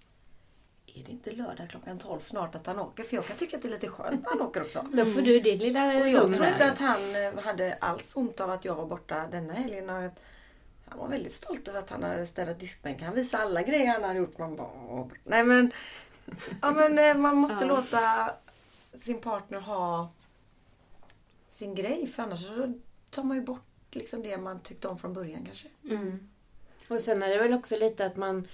Är 0.86 1.04
det 1.04 1.12
inte 1.12 1.32
lördag 1.32 1.70
klockan 1.70 1.98
12 1.98 2.20
snart 2.20 2.54
att 2.54 2.66
han 2.66 2.78
åker? 2.78 3.04
För 3.04 3.16
jag 3.16 3.26
kan 3.26 3.36
tycka 3.36 3.56
att 3.56 3.62
det 3.62 3.68
är 3.68 3.72
lite 3.72 3.88
skönt 3.88 4.22
när 4.22 4.30
han 4.30 4.40
åker 4.40 4.60
också. 4.60 4.86
Då 4.92 5.04
får 5.04 5.22
du 5.22 5.40
din 5.40 5.58
lilla 5.58 6.00
Och 6.00 6.08
jag 6.08 6.34
tror 6.34 6.46
inte 6.46 6.72
att 6.72 6.78
han 6.78 7.16
eh, 7.16 7.44
hade 7.44 7.74
alls 7.80 8.16
ont 8.16 8.40
av 8.40 8.50
att 8.50 8.64
jag 8.64 8.74
var 8.74 8.86
borta 8.86 9.26
denna 9.30 9.52
helgen. 9.52 9.90
att 9.90 10.20
Han 10.88 10.98
var 10.98 11.08
väldigt 11.08 11.32
stolt 11.32 11.68
över 11.68 11.78
att 11.78 11.90
han 11.90 12.02
hade 12.02 12.26
städat 12.26 12.60
diskbänken. 12.60 13.06
Han 13.06 13.14
visade 13.14 13.42
alla 13.42 13.62
grejer 13.62 13.86
han 13.86 14.02
hade 14.02 14.18
gjort. 14.18 14.38
Man 14.38 14.56
bara, 14.56 15.08
nej 15.24 15.44
men, 15.44 15.72
ja, 16.62 16.70
men 16.70 16.98
eh, 16.98 17.14
man 17.14 17.36
måste 17.36 17.64
låta 17.64 18.30
sin 18.94 19.20
partner 19.20 19.60
ha 19.60 20.10
sin 21.56 21.74
grej. 21.74 22.06
För 22.06 22.22
annars 22.22 22.46
så 22.46 22.72
tar 23.10 23.22
man 23.22 23.36
ju 23.36 23.42
bort 23.42 23.66
liksom 23.90 24.22
det 24.22 24.36
man 24.36 24.60
tyckte 24.60 24.88
om 24.88 24.98
från 24.98 25.12
början 25.12 25.44
kanske. 25.44 25.68
Mm. 25.90 26.28
Och 26.88 27.00
sen 27.00 27.22
är 27.22 27.28
det 27.28 27.38
väl 27.38 27.52
också 27.52 27.76
lite 27.76 28.06
att 28.06 28.16
man, 28.16 28.46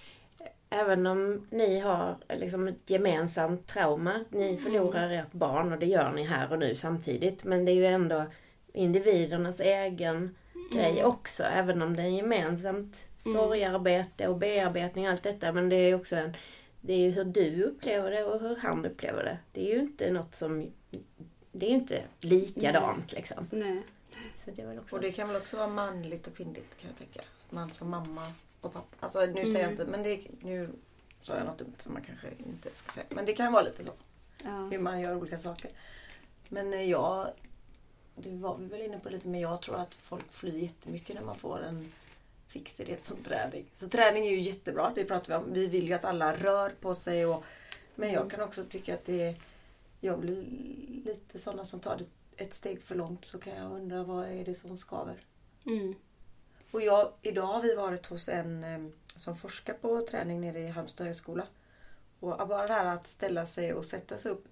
även 0.71 1.07
om 1.07 1.47
ni 1.51 1.79
har 1.79 2.17
liksom 2.29 2.69
ett 2.69 2.91
gemensamt 2.91 3.67
trauma, 3.67 4.25
ni 4.31 4.57
förlorar 4.57 5.11
ert 5.11 5.33
barn 5.33 5.73
och 5.73 5.79
det 5.79 5.87
gör 5.87 6.13
ni 6.13 6.25
här 6.25 6.53
och 6.53 6.59
nu 6.59 6.75
samtidigt. 6.75 7.45
Men 7.45 7.65
det 7.65 7.73
är 7.73 7.75
ju 7.75 7.87
ändå 7.87 8.25
individernas 8.73 9.61
egen 9.61 10.37
grej 10.73 11.05
också, 11.05 11.43
även 11.43 11.83
om 11.83 11.97
det 11.97 12.03
är 12.03 12.07
gemensamt 12.07 13.07
sorgarbete 13.17 14.29
och 14.29 14.37
bearbetning 14.37 15.05
och 15.05 15.11
allt 15.11 15.23
detta. 15.23 15.53
Men 15.53 15.69
det 15.69 15.77
är 15.77 15.89
ju 15.89 15.95
också 15.95 16.17
en, 16.17 16.37
det 16.81 16.93
är 16.93 16.99
ju 16.99 17.11
hur 17.11 17.25
du 17.25 17.63
upplever 17.63 18.11
det 18.11 18.25
och 18.25 18.41
hur 18.41 18.57
han 18.57 18.87
upplever 18.87 19.25
det. 19.25 19.39
Det 19.53 19.71
är 19.71 19.75
ju 19.75 19.81
inte 19.81 20.13
något 20.13 20.35
som, 20.35 20.71
det 21.53 21.67
är 21.67 21.71
ju 21.71 21.77
inte 21.77 22.05
likadant 22.21 23.13
liksom. 23.13 23.47
Nej. 23.51 23.83
Så 24.45 24.51
det 24.51 24.65
väl 24.65 24.79
också... 24.79 24.97
Och 24.97 25.03
det 25.03 25.13
kan 25.13 25.29
väl 25.29 25.37
också 25.37 25.57
vara 25.57 25.69
manligt 25.69 26.27
och 26.27 26.37
kvinnligt 26.37 26.79
kan 26.81 26.91
jag 26.91 26.99
tänka. 26.99 27.21
Att 27.47 27.53
man 27.53 27.71
som 27.73 27.91
mamma 27.91 28.33
och 28.61 28.73
pappa. 28.73 28.97
Alltså 29.01 29.21
nu 29.27 29.35
säger 29.35 29.47
jag 29.47 29.57
Mm. 29.61 29.71
inte, 29.71 29.85
men 29.85 30.03
det, 30.03 30.21
nu 30.41 30.71
sa 31.21 31.37
jag 31.37 31.47
något 31.47 31.59
dumt 31.59 31.75
som 31.79 31.93
man 31.93 32.03
kanske 32.03 32.29
inte 32.47 32.71
ska 32.75 32.93
säga. 32.93 33.07
Men 33.11 33.27
det 33.27 33.33
kan 33.35 33.53
vara 33.53 33.63
lite 33.63 33.85
så. 33.85 33.93
Ja. 34.45 34.69
hur 34.71 34.79
man 34.79 35.01
gör 35.01 35.17
olika 35.17 35.39
saker. 35.39 35.71
Men 36.49 36.73
eh, 36.75 36.83
jag, 36.91 37.29
det 38.17 38.31
var 38.31 38.57
vi 38.57 38.67
väl 38.67 38.81
inne 38.81 38.99
på 38.99 39.09
lite, 39.09 39.29
men 39.29 39.41
jag 39.41 39.63
tror 39.63 39.77
att 39.77 39.95
folk 39.95 40.33
flyr 40.33 40.59
jättemycket 40.59 41.15
när 41.15 41.23
man 41.23 41.37
får 41.39 41.63
en 41.63 41.93
fix 42.49 42.81
idé 42.81 42.97
som 42.99 43.17
träning. 43.17 43.65
Så 43.75 43.89
träning 43.89 44.27
är 44.27 44.31
ju 44.31 44.41
jättebra, 44.41 44.93
det 44.95 45.05
pratar 45.05 45.29
vi 45.29 45.35
om. 45.35 45.53
Vi 45.53 45.67
vill 45.67 45.89
ju 45.89 45.95
att 45.95 46.05
alla 46.05 46.37
rör 46.37 46.71
på 46.81 46.95
sig. 46.95 47.27
Och, 47.27 47.45
men 47.95 48.13
jag 48.13 48.31
kan 48.31 48.41
också 48.41 48.65
tycka 48.65 48.95
att 48.95 49.07
det 49.07 49.23
är, 49.23 49.35
jag 50.05 50.21
blir 50.21 50.43
lite 51.05 51.39
sådana 51.39 51.65
som 51.65 51.81
tar 51.81 51.97
det 51.97 52.05
ett 52.45 52.55
steg 52.55 52.83
för 52.83 52.95
långt 52.95 53.25
så 53.25 53.39
kan 53.39 53.57
jag 53.57 53.73
undra 53.73 54.05
vad 54.05 54.29
är 54.29 54.45
det 54.45 54.55
som 54.55 54.77
skaver. 54.77 55.17
Mm. 55.67 55.95
Och 56.71 56.83
jag, 56.83 57.13
idag 57.23 57.47
har 57.47 57.63
vi 57.63 57.75
varit 57.75 58.07
hos 58.07 58.29
en 58.29 58.65
eh, 58.65 58.87
som 59.17 59.37
forskar 59.37 59.75
på 59.75 60.01
träning 60.01 60.41
nere 60.41 60.59
i 60.61 60.67
Halmstad 60.69 61.07
högskola. 61.07 61.47
Och 62.21 62.49
bara 62.49 62.67
det 62.67 62.73
här 62.75 62.87
att 62.97 63.07
ställa 63.07 63.47
sig 63.47 63.75
och 63.75 63.85
sätta 63.85 64.19
sig 64.19 64.31
upp 64.33 64.49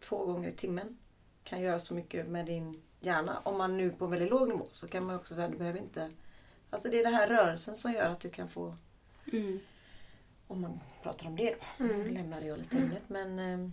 två 0.00 0.26
gånger 0.26 0.48
i 0.48 0.52
timmen 0.52 0.98
kan 1.44 1.60
göra 1.60 1.78
så 1.78 1.94
mycket 1.94 2.26
med 2.26 2.46
din 2.46 2.82
hjärna. 3.00 3.40
Om 3.44 3.58
man 3.58 3.76
nu 3.76 3.90
på 3.90 4.06
väldigt 4.06 4.30
låg 4.30 4.48
nivå 4.48 4.66
så 4.70 4.88
kan 4.88 5.04
man 5.04 5.16
också 5.16 5.34
säga 5.34 5.46
att 5.46 5.52
du 5.52 5.58
behöver 5.58 5.80
inte... 5.80 6.10
Alltså 6.70 6.88
det 6.88 7.00
är 7.00 7.04
den 7.04 7.14
här 7.14 7.28
rörelsen 7.28 7.76
som 7.76 7.92
gör 7.92 8.06
att 8.06 8.20
du 8.20 8.30
kan 8.30 8.48
få, 8.48 8.76
Mm. 9.32 9.60
om 10.46 10.60
man 10.60 10.80
pratar 11.02 11.26
om 11.26 11.36
det 11.36 11.54
då. 11.78 11.84
Mm. 11.84 12.02
Nu 12.02 12.08
lämnade 12.10 12.46
jag 12.46 12.58
lite 12.58 12.76
ämnet 12.76 13.02
men... 13.08 13.72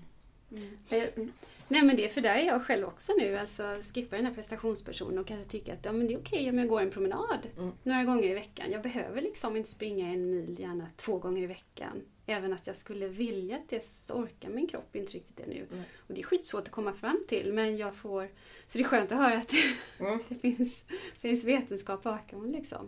eh, 0.90 1.04
Mm. 1.16 1.32
Nej 1.68 1.84
men 1.84 1.96
det 1.96 2.06
är 2.06 2.10
för 2.10 2.22
där 2.22 2.36
är 2.36 2.44
jag 2.46 2.66
själv 2.66 2.86
också 2.88 3.14
nu. 3.20 3.38
Alltså 3.38 3.80
skippa 3.94 4.16
den 4.16 4.26
här 4.26 4.34
prestationspersonen 4.34 5.20
och 5.20 5.28
kanske 5.28 5.52
tycka 5.52 5.74
att 5.74 5.86
ja, 5.86 5.92
men 5.92 6.08
det 6.08 6.14
är 6.14 6.18
okej 6.20 6.50
om 6.50 6.58
jag 6.60 6.68
går 6.68 6.82
en 6.82 6.92
promenad 6.92 7.40
Mm. 7.58 7.72
några 7.84 8.04
gånger 8.04 8.30
i 8.30 8.34
veckan. 8.34 8.72
Jag 8.72 8.82
behöver 8.82 9.22
liksom 9.22 9.56
inte 9.58 9.70
springa 9.70 10.08
en 10.08 10.30
mil, 10.30 10.60
gärna 10.60 10.88
två 10.96 11.18
gånger 11.18 11.44
i 11.44 11.46
veckan. 11.48 12.02
Även 12.26 12.54
att 12.54 12.68
jag 12.68 12.76
skulle 12.76 13.08
vilja 13.08 13.56
att 13.56 13.70
det 13.70 13.86
så 13.86 14.14
orkar 14.14 14.50
min 14.50 14.68
kropp 14.68 14.96
inte 14.96 15.12
riktigt 15.14 15.38
det 15.38 15.48
nu. 15.48 15.66
Mm. 15.72 15.84
Och 15.98 16.14
det 16.14 16.22
är 16.22 16.24
skitsvårt 16.26 16.64
att 16.64 16.72
komma 16.72 16.94
fram 16.94 17.24
till 17.28 17.54
men 17.54 17.78
jag 17.78 17.96
får... 17.96 18.30
Så 18.68 18.78
det 18.78 18.84
är 18.84 18.88
skönt 18.88 19.12
att 19.12 19.18
höra 19.18 19.38
att 19.38 19.52
Mm. 20.00 20.20
det 20.30 20.36
finns, 20.36 20.84
finns 21.20 21.44
vetenskap 21.44 22.04
bakom 22.04 22.52
liksom. 22.52 22.88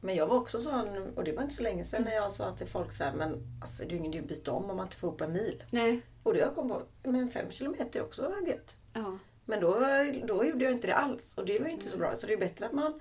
Men 0.00 0.14
jag 0.14 0.26
var 0.26 0.36
också 0.36 0.60
sån, 0.60 1.12
och 1.16 1.24
det 1.24 1.32
var 1.32 1.42
inte 1.42 1.54
så 1.54 1.62
länge 1.62 1.84
sedan 1.84 2.02
när 2.02 2.14
jag 2.14 2.32
sa 2.32 2.52
till 2.52 2.66
folk 2.66 2.92
så 2.92 3.04
här, 3.04 3.12
men 3.12 3.58
alltså 3.62 3.82
det 3.84 3.88
är 3.88 3.92
ju 3.92 3.96
ingen 3.98 4.12
idé 4.14 4.22
att 4.22 4.28
byta 4.28 4.52
om 4.52 4.70
om 4.70 4.76
man 4.76 4.86
inte 4.86 4.96
får 4.96 5.08
upp 5.08 5.20
en 5.20 5.32
mil. 5.32 5.64
Nej, 5.70 6.00
Och 6.22 6.32
det 6.34 6.40
jag 6.40 6.54
kom 6.54 6.68
på, 6.68 6.82
men 7.02 7.30
fem 7.30 7.50
kilometer 7.50 8.00
är 8.00 8.04
också 8.04 8.34
gött. 8.46 8.76
ja. 8.92 9.18
Men 9.44 9.60
då, 9.60 9.78
då 10.24 10.44
gjorde 10.44 10.64
jag 10.64 10.72
inte 10.72 10.86
det 10.86 10.94
alls 10.94 11.34
och 11.34 11.44
det 11.46 11.58
var 11.58 11.66
ju 11.66 11.72
inte 11.72 11.88
så 11.88 11.96
bra. 11.98 12.14
Så 12.16 12.26
det 12.26 12.32
är 12.32 12.36
bättre 12.36 12.66
att 12.66 12.72
man... 12.72 13.00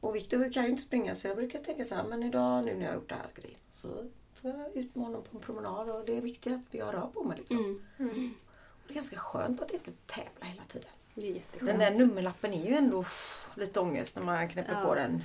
Och 0.00 0.16
Viktor 0.16 0.52
kan 0.52 0.64
ju 0.64 0.70
inte 0.70 0.82
springa 0.82 1.14
så 1.14 1.28
jag 1.28 1.36
brukar 1.36 1.58
tänka 1.62 1.84
så 1.84 1.94
här, 1.94 2.04
men 2.04 2.22
idag 2.22 2.64
nu 2.64 2.74
när 2.74 2.82
jag 2.82 2.88
har 2.88 2.94
gjort 2.94 3.08
det 3.08 3.14
här 3.14 3.28
grejen 3.34 3.58
så 3.72 3.88
får 4.34 4.50
jag 4.50 4.76
ut 4.76 4.94
med 4.94 5.04
honom 5.04 5.22
på 5.22 5.36
en 5.36 5.42
promenad 5.42 5.90
och 5.90 6.04
det 6.04 6.16
är 6.16 6.20
viktigt 6.20 6.52
att 6.54 6.74
jag 6.74 6.94
rör 6.94 7.06
på 7.14 7.24
mig 7.24 7.38
liksom. 7.38 7.82
Mm. 7.98 8.34
Och 8.54 8.82
det 8.86 8.92
är 8.92 8.94
ganska 8.94 9.16
skönt 9.16 9.62
att 9.62 9.70
inte 9.70 9.90
tävla 10.06 10.44
hela 10.46 10.62
tiden. 10.68 10.88
Det 11.14 11.30
är 11.30 11.34
jätteskönt. 11.34 11.66
Den 11.66 11.78
där 11.78 11.90
nummerlappen 11.90 12.54
är 12.54 12.66
ju 12.70 12.74
ändå 12.74 13.02
pff, 13.02 13.48
lite 13.56 13.80
ångest 13.80 14.16
när 14.16 14.22
man 14.22 14.48
knäpper 14.48 14.72
Ja. 14.72 14.88
på 14.88 14.94
den. 14.94 15.22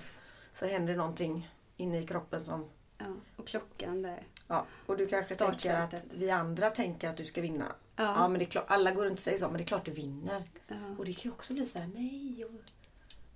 Så 0.54 0.66
händer 0.66 0.96
någonting 0.96 1.50
inne 1.78 2.00
i 2.02 2.08
kroppen 2.08 2.42
som... 2.42 2.66
Ja. 2.98 3.06
Och 3.38 3.48
klockan 3.48 4.02
där. 4.02 4.24
Ja, 4.48 4.66
och 4.86 4.98
du 4.98 5.08
kanske 5.08 5.36
tänker 5.36 5.76
att 5.76 5.94
vi 6.14 6.32
andra 6.32 6.70
tänker 6.70 7.10
att 7.10 7.18
du 7.18 7.26
ska 7.26 7.42
vinna. 7.42 7.66
Ja, 7.96 8.04
Ja. 8.04 8.28
men 8.28 8.40
det 8.40 8.46
är 8.46 8.50
klart, 8.50 8.66
alla 8.68 8.92
går 8.92 9.06
runt 9.06 9.20
och 9.20 9.24
säger 9.24 9.40
så, 9.40 9.46
men 9.48 9.58
det 9.58 9.64
är 9.64 9.66
klart 9.66 9.86
du 9.86 9.92
vinner. 9.92 10.44
ja. 10.68 10.76
Och 10.98 11.06
det 11.06 11.14
kan 11.14 11.24
ju 11.24 11.32
också 11.32 11.54
bli 11.54 11.66
så 11.66 11.80
här, 11.80 11.90
nej, 11.96 12.40
jag 12.40 12.50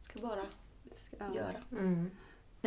ska 0.02 0.20
bara 0.28 0.46
ja. 1.20 1.36
göra. 1.36 1.62
Mm. 1.72 2.12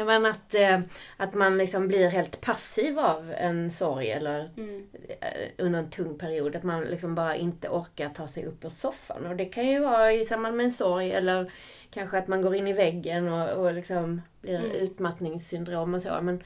Nej, 0.07 0.21
men 0.21 0.27
att, 0.27 0.55
eh, 0.55 0.81
att 1.17 1.35
man 1.35 1.59
liksom 1.59 1.89
blir 1.89 2.09
helt 2.09 2.41
passiv 2.41 2.99
av 2.99 3.33
en 3.33 3.73
sorg 3.73 4.11
eller 4.11 4.51
Mm. 4.57 4.87
eh, 5.21 5.49
under 5.59 5.79
en 5.79 5.91
tung 5.91 6.19
period. 6.19 6.57
Att 6.57 6.63
man 6.63 6.85
liksom 6.85 7.15
bara 7.15 7.37
inte 7.37 7.69
orkar 7.69 8.09
ta 8.09 8.27
sig 8.29 8.45
upp 8.47 8.65
ur 8.65 8.69
soffan. 8.69 9.27
Och 9.27 9.37
det 9.37 9.45
kan 9.45 9.67
ju 9.69 9.79
vara 9.81 10.13
i 10.13 10.25
samband 10.25 10.57
med 10.57 10.65
en 10.67 10.73
sorg 10.73 11.13
eller 11.13 11.53
kanske 11.91 12.19
att 12.19 12.29
man 12.29 12.43
går 12.43 12.55
in 12.55 12.69
i 12.69 12.73
väggen 12.73 13.29
och, 13.29 13.51
och 13.51 13.73
liksom 13.75 14.23
blir 14.41 14.59
Mm. 14.59 14.71
utmattningssyndrom 14.71 15.95
och 15.95 16.03
så. 16.03 16.19
Men 16.23 16.43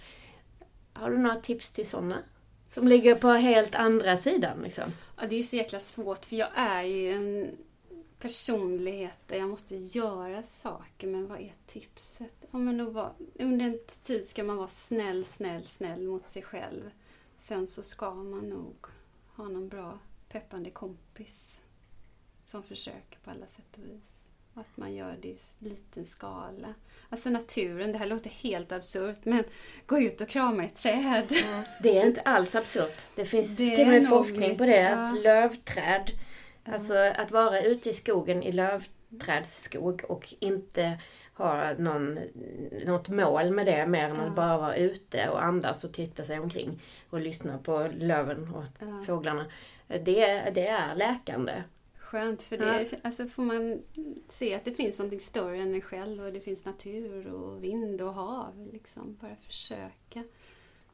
har 0.93 1.11
du 1.11 1.19
några 1.19 1.37
tips 1.37 1.71
till 1.73 1.88
sådana? 1.88 2.17
Som 2.69 2.88
ligger 2.88 3.15
på 3.15 3.29
helt 3.29 3.75
andra 3.75 4.17
sidan 4.17 4.59
liksom. 4.65 4.85
Ja, 5.21 5.23
det 5.29 5.35
är 5.35 5.38
ju 5.38 5.45
så 5.45 5.57
jäkla 5.57 5.81
svårt 5.81 6.25
för 6.25 6.37
jag 6.37 6.49
är 6.55 6.83
ju 6.83 7.12
en 7.12 7.51
personlighet 8.23 9.19
där 9.27 9.37
jag 9.37 9.49
måste 9.49 9.77
göra 9.77 10.43
saker. 10.43 11.07
Men 11.07 11.27
vad 11.27 11.41
är 11.41 11.53
tipset? 11.67 12.33
Ja, 12.51 12.59
men 12.59 12.81
att 12.81 12.93
vara, 12.93 13.13
under 13.35 13.67
en 13.67 13.79
tid 14.03 14.27
ska 14.27 14.45
man 14.45 14.57
vara 14.57 14.69
snäll, 14.69 15.25
snäll, 15.25 15.67
snäll 15.67 16.03
mot 16.09 16.29
sig 16.29 16.43
själv. 16.43 16.91
Sen 17.39 17.67
så 17.67 17.83
ska 17.83 18.15
man 18.15 18.49
nog 18.49 18.87
ha 19.37 19.45
någon 19.49 19.69
bra 19.69 19.99
peppande 20.29 20.71
kompis 20.71 21.61
som 22.45 22.63
försöker 22.63 23.19
på 23.25 23.31
alla 23.31 23.47
sätt 23.47 23.79
och 23.79 23.85
vis. 23.85 24.25
Och 24.55 24.61
att 24.61 24.77
man 24.77 24.95
gör 24.95 25.17
det 25.23 25.29
i 25.29 25.39
liten 25.59 26.05
skala. 26.05 26.75
Alltså 27.09 27.31
naturen, 27.31 27.93
det 27.93 27.99
här 27.99 28.07
låter 28.07 28.31
helt 28.31 28.73
absurt 28.73 29.19
men 29.25 29.45
gå 29.87 29.99
ut 30.01 30.21
och 30.21 30.29
krama 30.29 30.65
ett 30.65 30.77
träd. 30.77 31.33
Det 31.83 31.99
är 31.99 32.07
inte 32.07 32.21
alls 32.21 32.55
absurt. 32.55 33.01
Det 33.15 33.25
finns 33.25 33.57
Det 33.57 33.77
till 33.77 33.87
och 33.87 33.93
med 33.93 34.09
forskning 34.09 34.59
på 34.59 34.65
det. 34.65 34.81
ja. 34.81 35.09
Att 35.09 35.23
lövträd, 35.23 36.11
Ja. 36.64 36.72
alltså 36.72 36.94
att 36.94 37.31
vara 37.31 37.62
ute 37.62 37.90
i 37.90 37.92
skogen 37.92 38.42
i 38.42 38.53
lövträdsskog 38.53 40.03
och 40.09 40.35
inte 40.38 40.98
ha 41.35 41.72
någon, 41.75 42.18
något 42.87 43.09
mål 43.09 43.51
med 43.51 43.66
det 43.66 43.87
mer 43.87 44.09
än 44.09 44.16
Ja. 44.16 44.22
att 44.22 44.35
bara 44.35 44.59
vara 44.59 44.77
ute 44.77 45.29
och 45.29 45.44
andas 45.44 45.85
och 45.85 45.92
titta 45.92 46.25
sig 46.25 46.38
omkring 46.40 46.83
och 47.11 47.20
lyssna 47.20 47.59
på 47.59 47.88
löven 47.94 48.55
och 48.55 48.64
Ja. 48.81 49.05
fåglarna. 49.07 49.46
Det, 49.88 50.51
det 50.55 50.66
är 50.66 50.94
läkande. 50.94 51.62
Skönt, 51.98 52.42
för 52.42 52.57
Ja. 52.57 52.64
det 52.64 53.01
alltså 53.03 53.27
får 53.29 53.42
man 53.42 53.83
se 54.29 54.55
att 54.55 54.64
det 54.64 54.72
finns 54.75 54.98
någonting 54.98 55.20
större 55.20 55.57
än 55.62 55.75
en 55.75 55.81
själv 55.81 56.25
och 56.25 56.33
det 56.33 56.40
finns 56.40 56.64
natur 56.64 57.27
och 57.27 57.64
vind 57.64 58.01
och 58.03 58.14
hav. 58.14 58.68
Liksom. 58.72 59.16
Bara 59.20 59.37
försöka. 59.37 60.25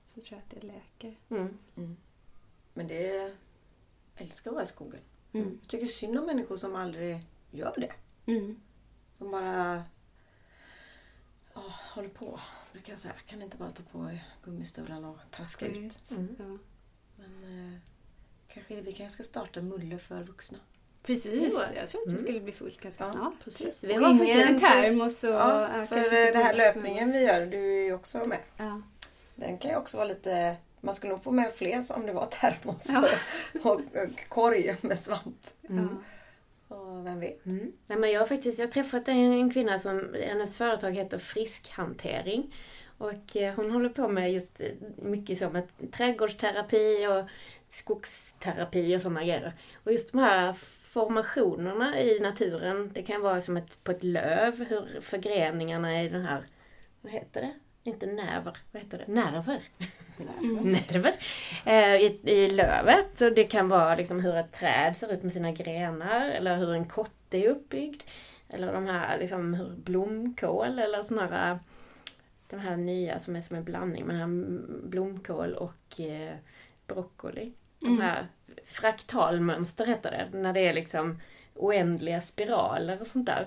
Så 0.06 0.20
tror 0.20 0.38
jag 0.38 0.38
att 0.38 0.60
det 0.62 0.66
läker. 0.66 1.16
Mm. 1.30 1.56
Men 2.74 2.88
det 2.88 3.10
är... 3.16 3.22
Jag 4.14 4.26
älskar 4.26 4.50
att 4.50 4.54
vara 4.54 4.64
i 4.64 4.66
skogen. 4.66 5.00
Mm. 5.32 5.58
Jag 5.62 5.68
tycker 5.68 5.86
synd 5.86 6.18
om 6.18 6.26
människor 6.26 6.56
som 6.56 6.76
aldrig 6.76 7.20
gör 7.50 7.72
det. 7.76 7.92
Mm. 8.32 8.60
Som 9.18 9.30
bara 9.30 9.82
ja, 11.54 11.62
håller 11.94 12.08
på. 12.08 12.40
Brukar 12.72 12.92
jag 12.92 13.00
säga. 13.00 13.14
Jag 13.16 13.26
kan 13.26 13.42
inte 13.42 13.56
bara 13.56 13.70
ta 13.70 13.82
på 13.82 14.10
gummistövlarna 14.44 15.10
och 15.10 15.18
traska 15.30 15.66
ut. 15.66 15.76
Ut. 15.76 16.10
Mm. 16.10 16.36
Ja. 16.38 16.58
Men 17.16 17.42
eh, 17.74 17.78
kanske, 18.54 18.80
vi 18.80 18.92
kanske 18.92 19.14
ska 19.14 19.22
starta 19.30 19.60
Mulle 19.62 19.98
för 19.98 20.22
vuxna. 20.22 20.58
Precis, 21.02 21.52
jag 21.74 21.88
tror 21.88 22.00
att 22.00 22.06
det 22.06 22.10
Mm. 22.10 22.22
skulle 22.22 22.40
bli 22.40 22.52
fullt 22.52 22.80
ganska 22.80 23.04
Ja, 23.04 23.12
snart. 23.12 23.44
Precis. 23.44 23.84
Vi 23.84 23.92
har 23.94 24.00
ingen- 24.10 24.18
faktiskt 24.18 24.48
En 24.50 24.60
termos 24.60 25.24
och... 25.24 25.30
Ja, 25.30 25.86
för 25.88 26.32
det 26.32 26.38
här 26.38 26.54
löpningen 26.54 27.12
vi 27.12 27.18
gör, 27.20 27.46
du 27.46 27.58
är 27.80 27.84
ju 27.84 27.92
också 27.94 28.24
med. 28.24 28.38
Ja. 28.56 28.82
Den 29.34 29.58
kan 29.58 29.70
ju 29.70 29.76
också 29.76 29.96
vara 29.96 30.08
lite... 30.08 30.56
Man 30.80 30.94
skulle 30.94 31.12
nog 31.12 31.22
få 31.22 31.30
med 31.30 31.52
fler 31.52 31.80
som 31.80 32.06
det 32.06 32.12
var 32.12 32.24
termos 32.30 32.86
Ja. 32.88 33.04
och, 33.62 33.80
och 33.80 34.28
korg 34.28 34.76
med 34.80 34.98
svamp. 34.98 35.46
Mm. 35.70 35.84
Ja. 35.84 35.88
Så 36.68 37.02
vem 37.02 37.20
vet. 37.20 37.46
Mm. 37.46 37.72
Nej, 37.86 37.98
men 37.98 38.10
jag 38.12 38.20
har 38.20 38.26
faktiskt 38.26 38.58
jag 38.58 38.66
har 38.66 38.72
träffat 38.72 39.08
en, 39.08 39.32
en 39.32 39.50
kvinna 39.50 39.78
som, 39.78 40.14
hennes 40.26 40.56
företag 40.56 40.92
heter 40.92 41.18
Friskhantering. 41.18 42.54
Och 42.98 43.36
eh, 43.36 43.54
hon 43.54 43.70
håller 43.70 43.88
på 43.88 44.08
med 44.08 44.32
just 44.32 44.60
eh, 44.60 44.70
mycket 44.96 45.38
som 45.38 45.56
ett 45.56 45.92
trädgårdsterapi 45.92 47.06
och 47.06 47.28
skogsterapi 47.68 48.96
och 48.96 49.02
sådana 49.02 49.20
grejer. 49.20 49.52
Och 49.84 49.92
just 49.92 50.12
de 50.12 50.18
här 50.18 50.52
formationerna 50.92 52.00
i 52.00 52.20
naturen, 52.20 52.90
det 52.94 53.02
kan 53.02 53.20
vara 53.20 53.40
som 53.40 53.56
ett, 53.56 53.84
på 53.84 53.90
ett 53.90 54.02
löv, 54.02 54.64
hur 54.68 55.00
förgreningarna 55.00 56.02
i 56.02 56.08
den 56.08 56.22
här, 56.22 56.46
vad 57.00 57.12
heter 57.12 57.40
det? 57.40 57.54
Inte 57.88 58.06
nerver, 58.06 58.56
vad 58.72 58.82
heter 58.82 58.98
det? 58.98 59.12
Nerver. 59.12 59.60
nerver. 60.64 61.12
Eh, 61.64 61.94
i, 61.96 62.20
I 62.24 62.50
lövet. 62.50 63.20
Och 63.20 63.32
det 63.32 63.44
kan 63.44 63.68
vara 63.68 63.94
liksom 63.96 64.20
hur 64.20 64.36
ett 64.36 64.52
träd 64.52 64.96
ser 64.96 65.12
ut 65.12 65.22
med 65.22 65.32
sina 65.32 65.52
grenar 65.52 66.28
eller 66.28 66.56
hur 66.56 66.72
en 66.72 66.84
kotte 66.88 67.38
är 67.38 67.48
uppbyggd. 67.48 68.02
Eller 68.48 68.72
de 68.72 68.86
här 68.86 69.18
liksom 69.18 69.54
hur 69.54 69.68
blomkål 69.76 70.78
eller 70.78 71.02
såna 71.02 71.26
här 71.26 71.58
de 72.50 72.60
här 72.60 72.76
nya 72.76 73.18
som 73.18 73.36
är 73.36 73.40
som 73.40 73.56
en 73.56 73.64
blandning 73.64 74.04
mellan 74.06 74.64
blomkål 74.90 75.54
och 75.54 76.00
eh, 76.00 76.34
broccoli. 76.86 77.52
De 77.80 77.86
Mm. 77.86 78.00
här 78.00 78.26
fraktalmönster 78.64 79.86
heter 79.86 80.10
det. 80.10 80.38
När 80.38 80.52
det 80.52 80.60
är 80.68 80.74
liksom 80.74 81.20
oändliga 81.54 82.20
spiraler 82.20 83.00
och 83.00 83.06
sånt 83.06 83.26
där. 83.26 83.46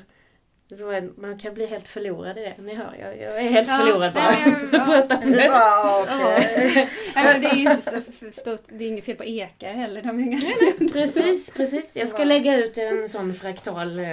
Man 1.16 1.40
kan 1.40 1.54
bli 1.54 1.66
helt 1.66 1.88
förlorad 1.88 2.38
i 2.38 2.42
det. 2.42 2.56
Ni 2.64 2.76
hör, 2.76 2.96
jag, 3.00 3.18
jag 3.18 3.38
är 3.46 3.50
helt 3.50 3.68
Ja, 3.68 3.78
förlorad 3.78 4.14
bara. 4.14 4.32
nej, 4.32 4.56
Det 4.72 4.78
det. 5.10 5.16
det 7.40 7.48
är 7.48 7.58
inte 7.58 8.02
så 8.12 8.32
stort. 8.42 8.64
Det 8.68 8.84
är 8.84 8.88
inget 8.88 9.06
fel 9.06 9.16
på 9.16 9.24
ekar 9.24 9.74
heller. 9.74 10.02
De 10.02 10.20
är 10.20 10.24
ganska 10.32 10.56
Precis, 10.94 11.50
precis. 11.50 11.92
Jag 11.94 12.10
ska 12.10 12.24
lägga 12.24 12.58
ut 12.58 12.78
en 12.78 13.10
sån 13.10 13.34
fraktal... 13.34 14.00
eh, 14.00 14.06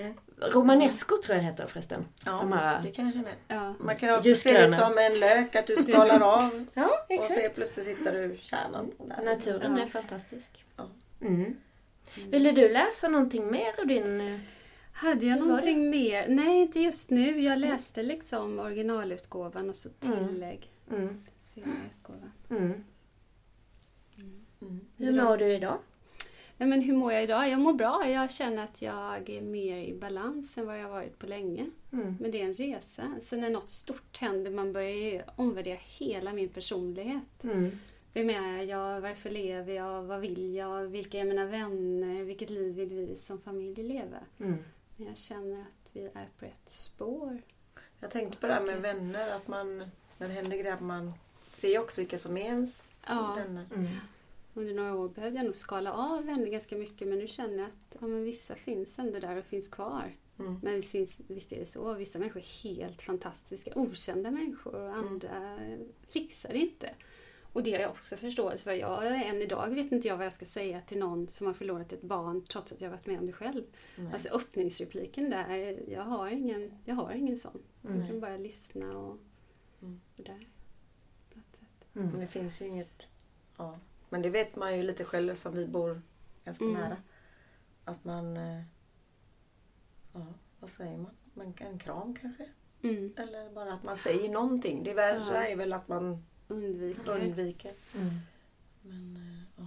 Mm. 0.00 0.14
Romanesco 0.52 1.16
tror 1.24 1.36
jag 1.36 1.44
det 1.44 1.50
heter 1.50 1.66
förresten. 1.66 2.04
Ja, 2.26 2.32
De 2.32 2.52
här- 2.52 2.80
det 2.82 2.90
kan 2.90 3.04
jag 3.04 3.14
känna. 3.14 3.28
Ja. 3.48 3.74
Man 3.80 3.96
kan 3.96 4.14
också 4.14 4.34
se 4.34 4.52
det 4.60 4.68
som 4.72 4.98
en 4.98 5.20
lök, 5.20 5.56
att 5.56 5.66
du 5.66 5.76
skalar 5.76 6.20
av 6.22 6.66
Ja, 6.74 6.84
och 7.08 7.14
exakt. 7.14 7.34
så 7.44 7.50
plötsligt 7.54 7.86
hittar 7.88 8.12
du 8.12 8.36
kärnan. 8.40 8.90
där. 8.98 9.24
Naturen 9.24 9.76
Ja. 9.76 9.82
är 9.82 9.86
fantastisk. 9.86 10.64
Ja. 10.76 10.84
Mm. 11.20 11.56
Ville 12.30 12.52
du 12.52 12.68
läsa 12.68 13.08
någonting 13.08 13.50
mer 13.50 13.72
ur 13.78 13.84
din... 13.84 14.40
Hade 14.92 15.26
jag 15.26 15.38
någonting 15.38 15.90
mer? 15.90 16.28
Nej, 16.28 16.60
inte 16.62 16.80
just 16.80 17.10
nu. 17.10 17.40
Jag 17.40 17.58
läste 17.58 18.02
liksom 18.02 18.58
originalutgåvan 18.58 19.68
och 19.68 19.76
så 19.76 19.88
Mm. 20.02 20.28
tillägg. 20.28 20.68
Mm. 20.90 21.24
Mm. 22.50 22.84
Mm. 24.62 24.80
Hur 24.96 25.22
mår 25.24 25.36
du 25.36 25.52
idag? 25.54 25.78
Nej, 26.56 26.68
men 26.68 26.80
hur 26.82 26.96
mår 26.96 27.12
jag 27.12 27.22
idag? 27.22 27.48
Jag 27.48 27.60
mår 27.60 27.72
bra. 27.72 28.08
Jag 28.08 28.30
känner 28.30 28.64
att 28.64 28.82
jag 28.82 29.30
är 29.30 29.40
mer 29.42 29.78
i 29.78 29.94
balans 29.94 30.58
än 30.58 30.66
vad 30.66 30.80
jag 30.80 30.88
varit 30.88 31.18
på 31.18 31.26
länge. 31.26 31.66
Mm. 31.92 32.16
Men 32.20 32.30
det 32.30 32.40
är 32.40 32.44
en 32.44 32.54
resa. 32.54 33.14
Så 33.22 33.36
när 33.36 33.50
något 33.50 33.68
stort 33.68 34.18
händer, 34.18 34.50
man 34.50 34.72
börjar 34.72 34.90
ju 35.12 35.20
omvärdera 35.36 35.78
hela 35.98 36.32
min 36.32 36.48
personlighet. 36.48 37.44
Mm. 37.44 37.70
Vem 38.14 38.30
är 38.30 38.62
jag? 38.62 39.00
Varför 39.00 39.30
lever 39.30 39.74
jag? 39.74 40.02
Vad 40.02 40.20
vill 40.20 40.54
jag? 40.54 40.82
Vilka 40.86 41.18
är 41.20 41.24
mina 41.24 41.46
vänner? 41.46 42.22
Vilket 42.22 42.50
liv 42.50 42.74
vill 42.74 42.88
vi 42.88 43.16
som 43.16 43.38
familj 43.40 43.82
leva? 43.82 44.18
Mm. 44.40 44.58
Men 45.02 45.08
jag 45.08 45.18
känner 45.18 45.60
att 45.60 45.90
vi 45.92 46.04
är 46.04 46.28
på 46.38 46.44
rätt 46.44 46.68
spår. 46.68 47.42
Jag 48.00 48.10
tänkte 48.10 48.38
på 48.38 48.46
det 48.46 48.52
här 48.52 48.62
med 48.62 48.80
vänner, 48.82 49.30
att 49.30 49.48
man, 49.48 49.78
när 50.18 50.28
det 50.28 50.34
händer 50.34 50.56
grejer, 50.56 50.80
man 50.80 51.12
ser 51.46 51.78
också 51.78 52.00
vilka 52.00 52.18
som 52.18 52.36
är 52.36 52.40
ens 52.40 52.84
Ja. 53.06 53.34
vänner. 53.36 53.66
Mm. 53.74 53.88
under 54.54 54.74
några 54.74 54.94
år 54.94 55.08
behövde 55.08 55.38
jag 55.38 55.44
nog 55.44 55.54
skala 55.54 55.92
av 55.92 56.24
henne 56.28 56.50
ganska 56.50 56.76
mycket 56.76 57.08
men 57.08 57.18
nu 57.18 57.26
känner 57.26 57.58
jag 57.58 57.66
att 57.66 57.96
ja, 58.00 58.06
men 58.06 58.24
vissa 58.24 58.54
finns 58.54 58.98
ändå 58.98 59.18
där 59.18 59.36
och 59.36 59.44
finns 59.44 59.68
kvar. 59.68 60.16
Mm. 60.38 60.58
Men 60.62 60.74
visst, 60.74 60.90
finns, 60.90 61.20
visst 61.28 61.52
är 61.52 61.60
det 61.60 61.66
så. 61.66 61.94
Vissa 61.94 62.18
människor 62.18 62.40
är 62.40 62.62
helt 62.64 63.02
fantastiska, 63.02 63.70
okända 63.74 64.30
människor 64.30 64.74
och 64.74 64.94
andra 64.96 65.58
fixar 66.08 66.48
det 66.52 66.58
inte. 66.58 66.90
Och 67.52 67.62
det 67.62 67.72
har 67.72 67.78
jag 67.80 67.90
också 67.90 68.16
förståelse 68.16 68.64
för. 68.64 68.72
Jag, 68.72 69.26
än 69.26 69.42
idag 69.42 69.68
vet 69.70 69.92
inte 69.92 70.08
jag 70.08 70.16
vad 70.16 70.26
jag 70.26 70.32
ska 70.32 70.44
säga 70.46 70.80
till 70.80 70.98
någon 70.98 71.28
som 71.28 71.46
har 71.46 71.54
förlorat 71.54 71.92
ett 71.92 72.02
barn 72.02 72.44
trots 72.44 72.72
att 72.72 72.80
jag 72.80 72.90
varit 72.90 73.06
med 73.06 73.18
om 73.18 73.26
det 73.26 73.32
själv. 73.32 73.62
Nej. 73.96 74.12
Alltså 74.12 74.28
öppningsrepliken 74.28 75.30
där, 75.30 75.78
jag 75.90 76.02
har 76.02 76.30
ingen, 76.30 76.78
jag 76.84 76.94
har 76.94 77.12
ingen 77.12 77.36
sån. 77.36 77.62
Jag 77.82 77.92
Mm. 77.92 78.06
kan 78.06 78.20
bara 78.20 78.36
lyssna 78.36 78.98
och, 78.98 79.18
Mm. 79.82 80.00
och 80.16 80.24
där. 80.24 80.46
sätt. 81.52 81.88
Men 81.92 82.04
Mm. 82.08 82.20
det 82.20 82.26
finns 82.26 82.62
ju 82.62 82.66
inget... 82.66 83.10
Ja. 83.58 83.78
Men 84.08 84.22
det 84.22 84.30
vet 84.30 84.56
man 84.56 84.76
ju 84.76 84.82
lite 84.82 85.04
själv 85.04 85.34
som 85.34 85.54
vi 85.54 85.66
bor 85.66 86.02
ganska 86.44 86.64
Mm. 86.64 86.80
nära. 86.80 86.96
Att 87.84 88.04
man... 88.04 88.36
eh, 88.36 88.62
Ja, 90.14 90.26
vad 90.60 90.70
säger 90.70 90.98
man? 90.98 91.10
man? 91.34 91.54
En 91.58 91.78
kram 91.78 92.16
kanske? 92.16 92.48
Mm. 92.82 93.12
Eller 93.16 93.50
bara 93.50 93.72
att 93.72 93.82
man 93.84 93.96
säger 93.96 94.28
någonting. 94.28 94.84
Det 94.84 94.94
värre 94.94 95.34
Ja. 95.34 95.46
är 95.46 95.56
väl 95.56 95.72
att 95.72 95.88
man 95.88 96.24
Undviker. 96.48 97.12
undviker. 97.12 97.72
Mm. 97.94 98.10
Men, 98.82 99.16
eh, 99.16 99.62
ja. 99.64 99.66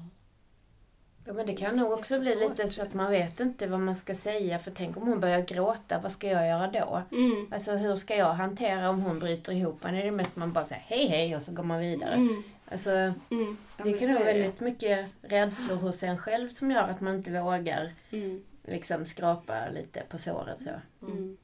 Ja, 1.28 1.34
men 1.34 1.46
det 1.46 1.54
kan 1.56 1.76
nog 1.78 1.92
också 1.92 2.20
bli 2.20 2.30
Jättesvårt. 2.30 2.58
lite 2.58 2.74
så 2.74 2.82
att 2.82 2.94
man 2.94 3.12
vet 3.12 3.40
inte 3.40 3.68
vad 3.68 3.80
man 3.80 3.96
ska 3.96 4.16
säga. 4.16 4.60
För 4.60 4.72
tänk 4.72 4.98
om 4.98 5.08
hon 5.08 5.20
börjar 5.20 5.42
gråta, 5.42 6.00
vad 6.00 6.12
ska 6.12 6.28
jag 6.28 6.48
göra 6.48 6.68
då? 6.72 7.02
Mm. 7.18 7.48
Alltså 7.52 7.72
hur 7.72 7.96
ska 7.96 8.16
jag 8.16 8.34
hantera 8.34 8.90
om 8.90 9.02
hon 9.02 9.20
bryter 9.20 9.52
ihop? 9.52 9.84
Men 9.84 9.96
är 9.96 10.06
det 10.06 10.12
mest 10.12 10.36
man 10.36 10.54
bara 10.54 10.66
säger 10.66 10.82
hej 10.88 11.08
hej 11.08 11.36
och 11.36 11.42
så 11.42 11.52
går 11.52 11.64
man 11.64 11.80
vidare. 11.80 12.14
Mm. 12.14 12.44
Alltså 12.72 12.90
Mm. 12.90 13.58
Ja, 13.78 13.84
det 13.84 13.94
kan 14.00 14.14
vara 14.14 14.24
väldigt 14.24 14.60
mycket 14.60 15.10
rädslor 15.22 15.76
hos 15.76 16.04
en 16.04 16.18
själv 16.18 16.50
som 16.50 16.72
gör 16.72 16.88
att 16.88 17.02
man 17.02 17.16
inte 17.16 17.42
vågar 17.42 17.94
Mm. 18.12 18.44
liksom 18.64 19.06
skrapa 19.06 19.70
lite 19.70 20.04
på 20.10 20.18
såret 20.18 20.58
så. 20.64 21.06
Mm. 21.06 21.38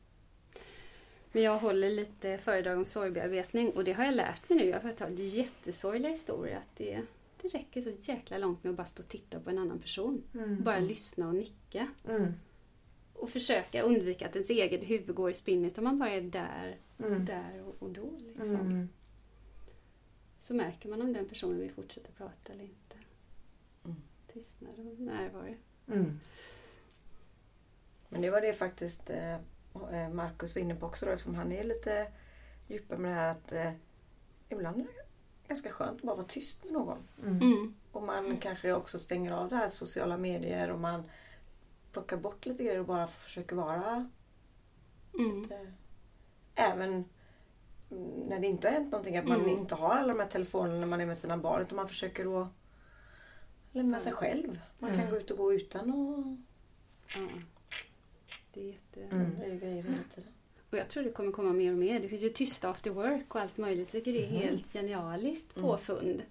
Men 1.32 1.44
jag 1.44 1.58
håller 1.58 1.90
lite 1.90 2.38
föredrag 2.38 2.78
om 2.78 2.86
sorgbearbetning 2.86 3.70
och 3.72 3.84
det 3.84 3.94
har 3.94 4.06
jag 4.06 4.16
lärt 4.16 4.50
mig 4.50 4.60
nu. 4.60 4.66
Jag 4.66 4.80
har 4.80 4.90
hört 4.90 5.20
jättesorgliga 5.20 6.10
historier 6.12 6.58
att 6.58 6.76
det, 6.78 7.02
det 7.42 7.48
räcker 7.48 7.82
så 7.82 7.92
jäkla 8.00 8.38
långt 8.38 8.64
med 8.64 8.72
att 8.72 8.78
bara 8.78 8.86
stå 8.86 9.04
och 9.04 9.10
titta 9.10 9.40
på 9.40 9.50
en 9.50 9.58
annan 9.58 9.80
person. 9.80 10.24
Mm. 10.34 10.64
Bara 10.64 10.80
lyssna 10.80 11.28
och 11.28 11.36
nicka. 11.36 11.88
Mm. 12.08 12.34
Och 13.14 13.30
försöka 13.30 13.82
undvika 13.82 14.26
att 14.26 14.36
ens 14.36 14.50
eget 14.50 14.90
huvud 14.90 15.16
går 15.16 15.30
i 15.30 15.34
spinn 15.34 15.66
utan 15.66 15.84
man 15.84 16.00
bara 16.00 16.10
är 16.10 16.22
där, 16.22 16.78
Mm. 17.00 17.26
där 17.26 17.64
och, 17.68 17.76
och 17.80 17.90
då. 17.90 18.10
Liksom. 18.18 18.56
Mm. 18.56 18.90
Så 20.42 20.54
märker 20.54 20.90
man 20.90 21.02
om 21.02 21.14
den 21.14 21.26
personen 21.30 21.60
vill 21.60 21.72
fortsätta 21.72 22.10
prata 22.18 22.54
eller 22.54 22.64
inte. 22.64 22.96
Mm. 23.86 23.98
Tystnad 24.28 24.80
och 24.80 25.00
närvaro. 25.00 25.56
Mm. 25.88 26.20
Men 28.10 28.22
det 28.22 28.30
var 28.30 28.42
det 28.42 28.54
faktiskt 28.54 29.10
eh, 29.10 29.34
eh, 29.34 29.40
Marcus 30.14 30.56
var 30.56 30.62
inne 30.62 30.76
på 30.76 30.86
också 30.86 31.06
då, 31.06 31.12
eftersom 31.12 31.36
han 31.36 31.52
är 31.52 31.64
lite 31.64 32.08
djupare 32.68 33.00
med 33.00 33.12
det 33.12 33.16
här 33.16 33.32
att 33.32 33.52
eh, 33.52 33.72
ibland 34.50 34.80
är 34.80 34.84
det 34.84 34.90
ganska 35.48 35.70
skönt 35.72 35.96
att 36.00 36.02
bara 36.06 36.16
vara 36.16 36.26
tyst 36.28 36.64
med 36.64 36.74
någon. 36.74 36.98
Mm. 37.24 37.42
Mm. 37.42 37.74
Och 37.92 38.04
man 38.04 38.38
kanske 38.38 38.74
också 38.74 39.00
stänger 39.00 39.32
av 39.32 39.50
det 39.50 39.56
här 39.56 39.70
sociala 39.70 40.18
medier 40.18 40.72
och 40.72 40.80
man 40.80 41.04
plockar 41.92 42.18
bort 42.18 42.46
lite 42.46 42.64
grejer 42.64 42.80
och 42.80 42.86
bara 42.86 43.08
försöker 43.08 43.56
vara 43.56 44.10
Mm. 45.20 45.42
lite... 45.42 45.72
Även 46.56 47.06
när 48.28 48.40
det 48.40 48.48
inte 48.48 48.68
har 48.68 48.74
hänt 48.74 48.92
någonting, 48.92 49.18
att 49.18 49.26
man 49.28 49.38
Mm. 49.40 49.50
inte 49.50 49.76
har 49.76 49.90
alla 49.96 50.14
de 50.14 50.20
här 50.20 50.28
telefonerna 50.28 50.80
när 50.80 50.88
man 50.88 51.02
är 51.02 51.06
med 51.06 51.18
sina 51.18 51.38
barn 51.38 51.62
utan 51.62 51.76
man 51.76 51.88
försöker 51.88 52.42
att 52.42 52.48
eller 53.74 53.84
med 53.84 54.02
sig 54.02 54.14
själv. 54.14 54.60
Man 54.80 54.90
kan 54.90 55.00
Mm. 55.00 55.12
gå 55.12 55.18
ut 55.18 55.32
och 55.32 55.38
gå 55.38 55.54
utan 55.54 56.46
Ja. 57.16 57.28
Det 58.54 58.62
är 58.62 58.66
jätte... 58.68 59.02
Mm. 59.16 59.32
det 59.40 59.46
är 59.46 59.56
grejer 59.56 59.84
hela 59.84 59.98
tiden. 60.16 60.30
Och 60.70 60.78
jag 60.78 60.90
tror 60.90 61.04
det 61.04 61.12
kommer 61.12 61.32
komma 61.32 61.54
mer 61.54 61.72
och 61.72 61.78
mer. 61.78 62.00
Det 62.00 62.08
finns 62.08 62.24
ju 62.24 62.30
tysta 62.30 62.70
after 62.70 62.92
work 62.92 63.36
och 63.36 63.42
allt 63.42 63.58
möjligt. 63.58 63.90
Så 63.90 63.98
jag 63.98 64.04
tycker 64.06 64.20
det 64.20 64.26
är 64.26 64.40
helt 64.50 64.74
genialiskt 64.74 65.58
Mm. 65.58 65.70
påfund. 65.70 66.22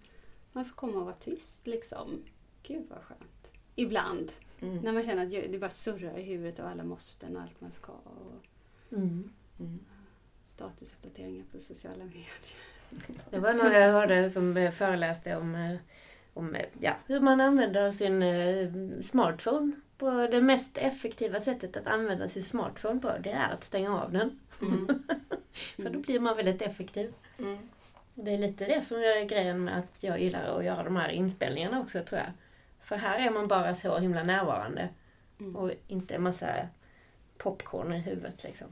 Man 0.53 0.64
får 0.64 0.75
komma 0.77 0.99
och 0.99 1.05
vara 1.05 1.14
tyst 1.14 1.66
liksom. 1.66 2.23
Gud 2.62 2.87
vad 2.89 2.99
skönt. 3.03 3.51
Ibland. 3.75 4.33
Mm. 4.61 4.77
När 4.77 4.93
man 4.93 5.05
känner 5.05 5.23
att 5.23 5.53
det 5.53 5.59
bara 5.59 5.71
surrar 5.71 6.18
i 6.18 6.23
huvudet 6.23 6.61
av 6.61 6.66
alla 6.66 6.85
måsten 6.85 7.37
och 7.37 7.43
allt 7.43 7.61
man 7.61 7.73
ska. 7.73 7.93
Och 7.93 8.47
Mm. 8.99 9.31
Mm. 9.61 9.79
statusuppdateringar 10.47 11.45
på 11.53 11.59
sociala 11.59 12.05
medier. 12.05 12.27
Det 13.31 13.39
var 13.39 13.53
någon 13.55 13.73
jag 13.73 13.93
hörde 13.93 14.31
som 14.31 14.57
eh, 14.57 14.71
föreläste 14.71 15.37
om, 15.37 15.55
eh, 15.55 15.77
om 16.35 16.55
eh, 16.55 16.66
ja, 16.81 16.97
hur 17.07 17.21
man 17.21 17.41
använder 17.41 17.93
sin 17.93 19.03
smartphone. 19.03 19.73
På 20.01 20.11
det 20.30 20.40
mest 20.40 20.70
effektiva 20.78 21.40
sättet 21.40 21.76
att 21.76 21.86
använda 21.86 22.28
sin 22.28 22.44
smartphone 22.44 23.01
på, 23.01 23.12
det 23.20 23.30
är 23.30 23.53
att 23.53 23.64
stänga 23.64 24.01
av 24.03 24.12
den. 24.12 24.40
Mm. 24.62 24.86
För 25.76 25.90
då 25.90 25.98
blir 25.98 26.20
man 26.20 26.36
väldigt 26.36 26.62
effektiv. 26.62 27.14
Mm. 27.38 27.59
Det 28.14 28.30
är 28.34 28.38
lite 28.38 28.64
det 28.66 28.82
som 28.82 28.96
är 28.96 29.24
grejen 29.24 29.64
med 29.64 29.78
att 29.78 30.03
jag 30.05 30.20
gillar 30.20 30.59
att 30.59 30.64
göra 30.64 30.82
de 30.82 30.96
här 30.96 31.09
inspelningarna 31.09 31.80
också 31.80 32.03
tror 32.05 32.18
jag. 32.20 32.30
För 32.80 32.96
här 32.96 33.26
är 33.26 33.30
man 33.30 33.48
bara 33.48 33.74
så 33.74 33.98
himla 33.98 34.22
närvarande. 34.22 34.88
Mm. 35.40 35.57
Och 35.57 35.70
inte 35.88 36.14
en 36.14 36.22
massa 36.22 36.46
popcorn 37.38 37.92
i 37.92 37.98
huvudet 37.98 38.42
liksom. 38.44 38.66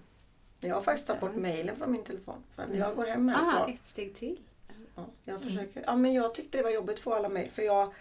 Jag 0.60 0.74
har 0.74 0.80
faktiskt 0.82 1.06
tagit 1.06 1.20
bort 1.20 1.34
mejlen 1.34 1.76
från 1.76 1.92
min 1.92 2.04
telefon. 2.04 2.42
För 2.54 2.62
att 2.62 2.68
Mm. 2.68 2.80
jag 2.80 2.96
går 2.96 3.06
hem 3.06 3.28
Ah, 3.28 3.32
härifrån. 3.32 3.74
ett 3.74 3.88
steg 3.88 4.14
till. 4.16 4.38
Ja, 4.94 5.04
jag 5.24 5.42
försöker. 5.42 5.82
Ja, 5.86 5.96
men 5.96 6.12
jag 6.14 6.34
tyckte 6.34 6.58
det 6.58 6.64
var 6.64 6.70
jobbigt 6.70 6.96
att 6.96 7.02
få 7.02 7.14
alla 7.14 7.28
mejl. 7.28 7.50
För 7.50 7.62
jag, 7.62 7.92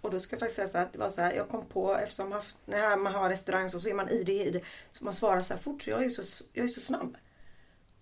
och 0.00 0.10
då 0.10 0.20
ska 0.20 0.34
jag 0.34 0.40
faktiskt 0.40 0.56
säga 0.56 0.68
så 0.68 0.78
att 0.78 0.92
det 0.92 0.98
var 0.98 1.08
så 1.08 1.20
här, 1.20 1.32
jag 1.32 1.48
kom 1.48 1.66
på 1.66 1.94
eftersom 1.94 2.32
haft, 2.32 2.56
när 2.64 2.96
man 2.96 3.14
har 3.14 3.28
restaurang 3.30 3.70
så, 3.70 3.80
så 3.80 3.88
är 3.88 3.94
man 3.94 4.08
i 4.08 4.22
det, 4.22 4.44
i 4.44 4.50
det. 4.50 4.60
Så 4.92 5.04
man 5.04 5.14
svarar 5.14 5.40
så 5.40 5.54
här 5.54 5.60
fort 5.60 5.82
så 5.82 5.90
jag 5.90 6.04
är 6.04 6.08
så, 6.08 6.44
jag 6.52 6.64
är 6.64 6.68
så 6.68 6.80
snabb. 6.80 7.16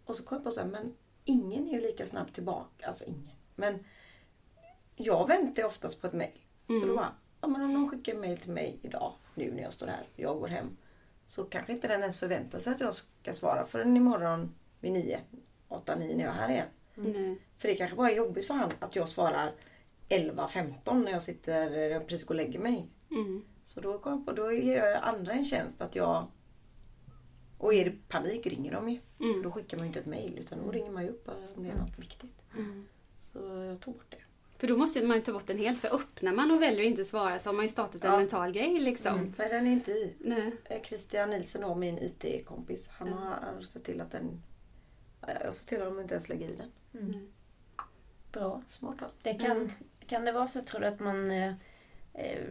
Och 0.05 0.17
så 0.17 0.23
kom 0.25 0.37
jag 0.37 0.45
på 0.45 0.51
så 0.51 0.61
här, 0.61 0.67
men 0.67 0.95
ingen 1.25 1.69
är 1.69 1.73
ju 1.73 1.81
lika 1.81 2.07
snabb 2.07 2.33
tillbaka. 2.35 2.87
Alltså 2.87 3.05
ingen. 3.05 3.31
Men 3.55 3.85
jag 4.97 5.29
väntar 5.29 5.65
oftast 5.65 6.01
på 6.01 6.07
ett 6.07 6.13
mejl. 6.13 6.39
Så 6.67 6.73
Mm. 6.73 6.89
då 6.89 6.97
bara, 6.97 7.13
ja 7.41 7.49
men 7.49 7.63
om 7.63 7.73
någon 7.73 7.91
skickar 7.91 8.15
mejl 8.15 8.39
till 8.39 8.51
mig 8.51 8.79
idag, 8.83 9.13
nu 9.35 9.53
när 9.53 9.63
jag 9.63 9.73
står 9.73 9.87
här, 9.87 10.07
jag 10.17 10.39
går 10.41 10.49
hem. 10.49 10.77
Så 11.27 11.45
kanske 11.45 11.73
inte 11.73 11.89
den 11.89 12.01
ens 12.01 12.17
förväntar 12.17 12.59
sig 12.59 12.73
att 12.73 12.81
jag 12.81 12.95
ska 12.95 13.33
svara 13.33 13.67
förrän 13.67 13.97
imorgon 13.97 14.55
vid 14.81 14.93
nio, 14.93 15.21
åtta, 15.69 15.95
nio 15.95 16.17
när 16.17 16.25
jag 16.25 16.35
är 16.35 16.39
här 16.39 16.49
igen. 16.51 16.67
Nej. 16.95 17.39
För 17.59 17.69
det 17.69 17.75
kanske 17.75 17.97
bara 17.97 18.11
är 18.11 18.15
jobbigt 18.17 18.47
för 18.47 18.55
han 18.55 18.71
att 18.81 18.97
jag 18.97 19.09
svarar 19.09 19.53
11.15 20.09 21.05
när 21.05 21.13
jag 21.13 21.23
sitter 21.23 21.71
jag 21.71 22.07
precis 22.09 22.27
går 22.27 22.35
och 22.35 22.37
lägger 22.37 22.59
mig. 22.59 22.87
Mm. 23.11 23.45
Så 23.65 23.81
då, 23.81 23.99
kom 23.99 24.13
jag 24.13 24.27
på, 24.27 24.33
då 24.33 24.53
gör 24.53 24.87
jag 24.87 25.03
andra 25.03 25.33
en 25.33 25.45
tjänst 25.45 25.81
att 25.81 25.97
jag... 25.97 26.27
Och 27.59 27.75
är 27.75 27.85
det 27.85 28.09
panik 28.09 28.47
ringer 28.47 28.73
de 28.73 28.89
ju. 28.89 28.99
Mm. 29.21 29.43
Då 29.43 29.51
skickar 29.53 29.77
man 29.79 29.87
ju 29.87 29.89
inte 29.89 30.01
ett 30.01 30.07
mail 30.07 30.39
utan 30.39 30.59
då 30.65 30.71
ringer 30.71 30.91
man 30.91 31.03
ju 31.03 31.09
upp 31.09 31.29
om 31.57 31.65
det 31.65 31.71
är 31.71 31.77
något 31.79 31.99
viktigt. 31.99 32.43
Mm. 32.57 32.87
Så 33.21 33.39
jag 33.69 33.81
tog 33.81 33.95
bort 33.95 34.07
det. 34.11 34.17
För 34.59 34.67
då 34.69 34.77
måste 34.77 35.07
man 35.07 35.17
ju 35.17 35.23
ta 35.23 35.33
bort 35.33 35.47
den 35.47 35.59
helt. 35.59 35.81
För 35.81 35.95
öppnar 35.95 36.33
man 36.33 36.51
och 36.51 36.63
väljer 36.63 36.81
att 36.81 36.87
inte 36.91 37.05
svara 37.05 37.39
så 37.39 37.49
har 37.49 37.55
man 37.55 37.65
ju 37.65 37.69
startat 37.69 38.05
en 38.05 38.11
Ja. 38.13 38.17
mental 38.19 38.53
grej 38.53 38.81
liksom. 38.81 39.15
Mm. 39.19 39.35
Men 39.39 39.49
den 39.49 39.67
är 39.67 39.71
inte 39.73 39.91
i. 39.91 40.15
Nej. 40.19 40.53
Eh, 40.65 40.83
Christian 40.83 41.31
Nilsson 41.31 41.63
då, 41.63 41.75
min 41.75 41.99
IT-kompis, 41.99 42.89
han 42.93 43.09
Mm. 43.09 43.19
har 43.23 43.63
sett 43.63 43.85
till 43.85 44.01
att 44.01 44.11
den... 44.11 44.43
Ja, 45.21 45.29
Jag 45.45 45.55
sa 45.55 45.65
till 45.65 45.79
honom 45.81 45.97
att 45.97 46.03
inte 46.03 46.15
ens 46.15 46.29
lägga 46.29 46.47
i 46.47 46.57
den. 46.57 47.03
Mm. 47.03 47.29
Bra. 48.33 48.63
Smart 48.69 49.01
va? 49.01 49.07
Det 49.23 49.35
kan, 49.35 49.51
Mm 49.57 49.71
kan 50.07 50.25
det 50.25 50.33
vara 50.33 50.47
så 50.47 50.63
tror 50.63 50.81
du 50.81 50.87
att 50.87 51.01
man 51.01 51.31
eh, 51.31 51.55
eh, 52.15 52.45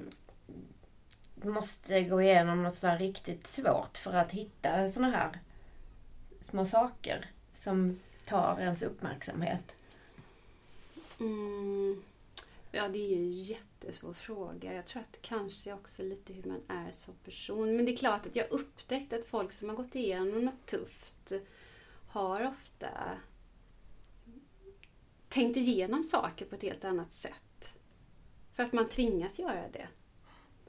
måste 1.43 2.03
gå 2.03 2.21
igenom 2.21 2.63
något 2.63 2.75
sådär 2.75 2.99
riktigt 2.99 3.47
svårt 3.47 3.97
för 3.97 4.13
att 4.13 4.31
hitta 4.31 4.91
sådana 4.91 5.17
här 5.17 5.39
små 6.41 6.65
saker 6.65 7.25
som 7.53 7.99
tar 8.25 8.59
ens 8.59 8.81
uppmärksamhet? 8.81 9.75
Mm. 11.19 12.03
Ja, 12.71 12.87
det 12.87 12.99
är 12.99 13.09
ju 13.09 13.15
en 13.15 13.31
jättesvår 13.31 14.13
fråga. 14.13 14.73
Jag 14.73 14.85
tror 14.85 15.01
att 15.01 15.13
det 15.13 15.21
kanske 15.21 15.73
också 15.73 16.01
är 16.01 16.05
lite 16.05 16.33
hur 16.33 16.43
man 16.43 16.61
är 16.67 16.91
som 16.91 17.13
person. 17.13 17.75
Men 17.75 17.85
det 17.85 17.91
är 17.91 17.97
klart 17.97 18.25
att 18.25 18.35
jag 18.35 18.51
upptäckt 18.51 19.13
att 19.13 19.25
folk 19.25 19.51
som 19.51 19.69
har 19.69 19.75
gått 19.75 19.95
igenom 19.95 20.45
något 20.45 20.65
tufft 20.65 21.31
har 22.07 22.47
ofta 22.47 22.89
tänkt 25.29 25.57
igenom 25.57 26.03
saker 26.03 26.45
på 26.45 26.55
ett 26.55 26.61
helt 26.61 26.83
annat 26.83 27.13
sätt. 27.13 27.44
För 28.55 28.63
att 28.63 28.73
man 28.73 28.89
tvingas 28.89 29.39
göra 29.39 29.69
det. 29.69 29.87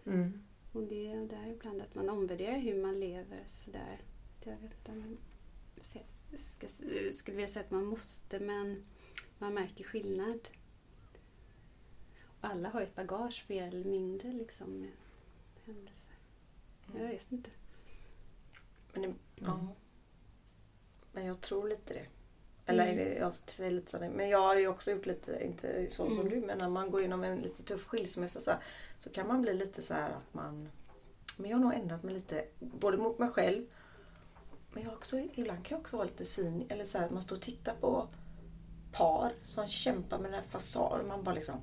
Mm. 0.07 0.43
Och 0.73 0.83
det 0.83 1.07
är 1.07 1.27
där 1.27 1.47
ibland 1.47 1.83
att 1.83 1.95
man 1.95 2.09
omvärderar 2.09 2.59
hur 2.59 2.83
man 2.83 3.01
lever 3.01 3.43
sådär. 3.47 4.01
Jag 4.45 4.57
vet 4.57 4.73
inte 4.73 4.93
om 4.93 5.19
jag 5.77 5.85
se- 5.85 6.37
ska, 6.37 6.69
skulle 7.13 7.37
vilja 7.37 7.49
säga 7.49 7.65
att 7.65 7.71
man 7.71 7.85
måste 7.85 8.41
men 8.41 8.85
man 9.39 9.55
märker 9.55 9.85
skillnad. 9.85 10.49
Och 12.23 12.45
alla 12.51 12.69
har 12.69 12.81
ju 12.81 12.87
ett 12.87 12.95
bagage 12.97 13.45
mer 13.49 13.67
eller 13.69 13.85
mindre 13.91 14.33
liksom 14.33 14.81
med 14.81 14.91
händelser. 15.65 16.15
Jag 16.95 17.09
vet 17.09 17.33
inte. 17.33 17.51
Men, 18.93 19.03
det, 19.03 19.15
ja. 19.35 19.69
Men 21.13 21.27
jag 21.27 21.41
tror 21.41 21.69
lite 21.69 21.95
det. 21.95 22.07
Eller 22.67 22.93
Mm. 22.93 23.19
jag 23.19 23.33
säger 23.33 23.71
lite 23.71 23.91
så, 23.91 23.99
men 23.99 24.29
jag 24.29 24.39
har 24.43 24.55
ju 24.55 24.69
också 24.69 24.91
gjort 24.91 25.07
lite, 25.07 25.45
inte 25.45 25.87
så 25.91 26.07
som 26.11 26.21
Mm. 26.21 26.29
du, 26.29 26.47
men 26.47 26.59
när 26.59 26.69
man 26.69 26.91
går 26.91 27.01
igenom 27.01 27.25
en 27.25 27.39
lite 27.41 27.63
tuff 27.63 27.87
skilsmässa 27.87 28.41
så, 28.41 28.51
här, 28.51 28.61
så 28.99 29.11
kan 29.11 29.29
man 29.29 29.43
bli 29.43 29.55
lite 29.55 29.83
så 29.83 29.95
här 29.95 30.11
att 30.11 30.35
man... 30.35 30.69
Men 31.37 31.51
jag 31.51 31.57
har 31.57 31.65
nog 31.65 31.75
ändrat 31.75 32.03
mig 32.03 32.15
lite, 32.15 32.45
både 32.59 32.97
mot 32.97 33.19
mig 33.19 33.29
själv 33.29 33.67
men 34.73 34.83
jag 34.85 34.93
också, 34.93 35.19
ibland 35.19 35.65
kan 35.67 35.77
jag 35.77 35.81
också 35.81 35.97
vara 35.97 36.07
lite 36.07 36.25
cynisk. 36.25 36.73
Eller 36.73 36.85
så 36.85 36.99
här, 36.99 37.05
att 37.07 37.11
man 37.13 37.23
står 37.23 37.37
och 37.37 37.43
tittar 37.43 37.75
på 37.81 38.09
par 38.93 39.33
som 39.43 39.67
kämpar 39.67 40.19
med 40.19 40.31
den 40.31 40.41
här 40.41 40.47
fasaden. 40.49 41.09
Man 41.09 41.25
bara 41.25 41.35
liksom, 41.35 41.61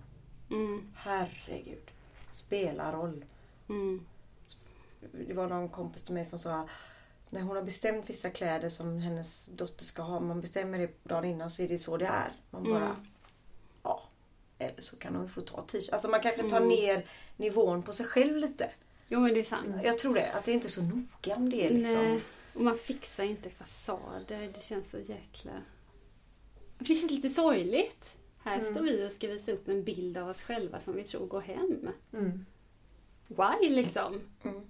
Mm. 0.50 0.92
herregud. 0.96 1.92
Spelar 2.30 2.92
roll. 2.94 3.26
Mm. 3.70 4.06
Det 5.28 5.34
var 5.34 5.48
någon 5.48 5.70
kompis 5.70 6.04
till 6.04 6.14
mig 6.14 6.26
som 6.26 6.40
sa 6.40 6.68
när 7.34 7.42
hon 7.42 7.56
har 7.56 7.64
bestämt 7.64 8.10
vissa 8.10 8.30
kläder 8.30 8.70
som 8.70 9.00
hennes 9.00 9.46
dotter 9.46 9.86
ska 9.86 10.02
ha. 10.02 10.20
Man 10.20 10.42
bestämmer 10.42 10.80
det 10.80 11.04
dagen 11.04 11.26
innan 11.26 11.52
så 11.52 11.62
är 11.62 11.68
det 11.68 11.80
så 11.80 11.98
det 11.98 12.06
är. 12.06 12.32
Man 12.50 12.64
bara, 12.64 12.86
Mm. 12.86 12.96
ja. 13.84 14.04
Eller 14.60 14.82
så 14.82 14.96
kan 14.96 15.16
hon 15.16 15.30
få 15.30 15.42
ta 15.42 15.62
t-shirt. 15.62 15.94
Alltså 15.94 16.08
man 16.08 16.22
kanske 16.22 16.50
tar 16.50 16.58
Mm. 16.58 16.70
ner 16.70 17.06
nivån 17.38 17.84
på 17.84 17.94
sig 17.94 18.06
själv 18.06 18.38
lite. 18.38 18.70
Jo 19.08 19.20
men 19.20 19.34
det 19.34 19.40
är 19.40 19.44
sant. 19.44 19.76
Jag 19.84 19.98
tror 20.00 20.14
det. 20.14 20.32
Att 20.32 20.46
det 20.46 20.52
inte 20.52 20.68
är 20.68 20.70
så 20.70 20.82
noga 20.82 21.36
om 21.36 21.50
det 21.50 21.66
är 21.66 21.70
liksom. 21.70 21.96
Nej, 21.96 22.20
och 22.54 22.62
man 22.62 22.78
fixar 22.78 23.24
inte 23.24 23.50
fasader. 23.50 24.52
Det 24.56 24.64
känns 24.64 24.92
så 24.92 25.00
jäkla... 25.00 25.52
Det 26.80 26.86
känns 26.96 27.12
lite 27.12 27.30
sorgligt. 27.30 28.18
Här 28.44 28.60
Mm. 28.60 28.74
står 28.74 28.84
vi 28.84 29.08
och 29.08 29.12
ska 29.12 29.28
visa 29.28 29.52
upp 29.52 29.68
en 29.68 29.84
bild 29.84 30.18
av 30.18 30.30
oss 30.30 30.42
själva 30.42 30.80
som 30.80 30.96
vi 30.96 31.04
tror 31.04 31.28
går 31.28 31.42
hem. 31.42 31.90
Mm. 32.14 32.46
Why 33.28 33.70
liksom? 33.70 34.22
Mm. 34.44 34.62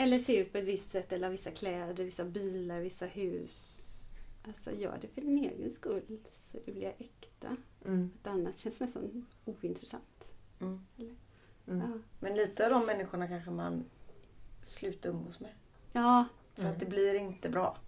Eller 0.00 0.18
se 0.18 0.36
ut 0.40 0.52
på 0.52 0.58
ett 0.58 0.64
visst 0.64 0.90
sätt, 0.90 1.12
eller 1.12 1.26
ha 1.26 1.30
vissa 1.32 1.50
kläder, 1.50 2.04
vissa 2.04 2.24
bilar, 2.24 2.80
vissa 2.80 3.06
hus. 3.06 3.96
Alltså 4.42 4.72
gör 4.72 4.98
det 5.00 5.08
för 5.08 5.20
din 5.20 5.44
egen 5.44 5.70
skull 5.72 6.18
så 6.26 6.58
det 6.66 6.72
blir 6.72 6.94
äkta. 6.98 7.56
Mm. 7.84 8.10
Ett 8.20 8.26
annat 8.26 8.58
känns 8.58 8.80
nästan 8.80 9.26
ointressant. 9.44 10.34
Mm. 10.60 10.86
Mm. 10.98 11.80
Ja. 11.80 11.98
Men 12.20 12.36
lite 12.36 12.64
av 12.64 12.70
de 12.70 12.86
människorna 12.86 13.28
kanske 13.28 13.50
man 13.50 13.84
slutar 14.62 15.10
umgås 15.10 15.40
med. 15.40 15.50
ja, 15.92 16.24
För 16.54 16.62
Mm. 16.62 16.72
att 16.72 16.80
det 16.80 16.86
blir 16.86 17.14
inte 17.14 17.48
bra. 17.48 17.78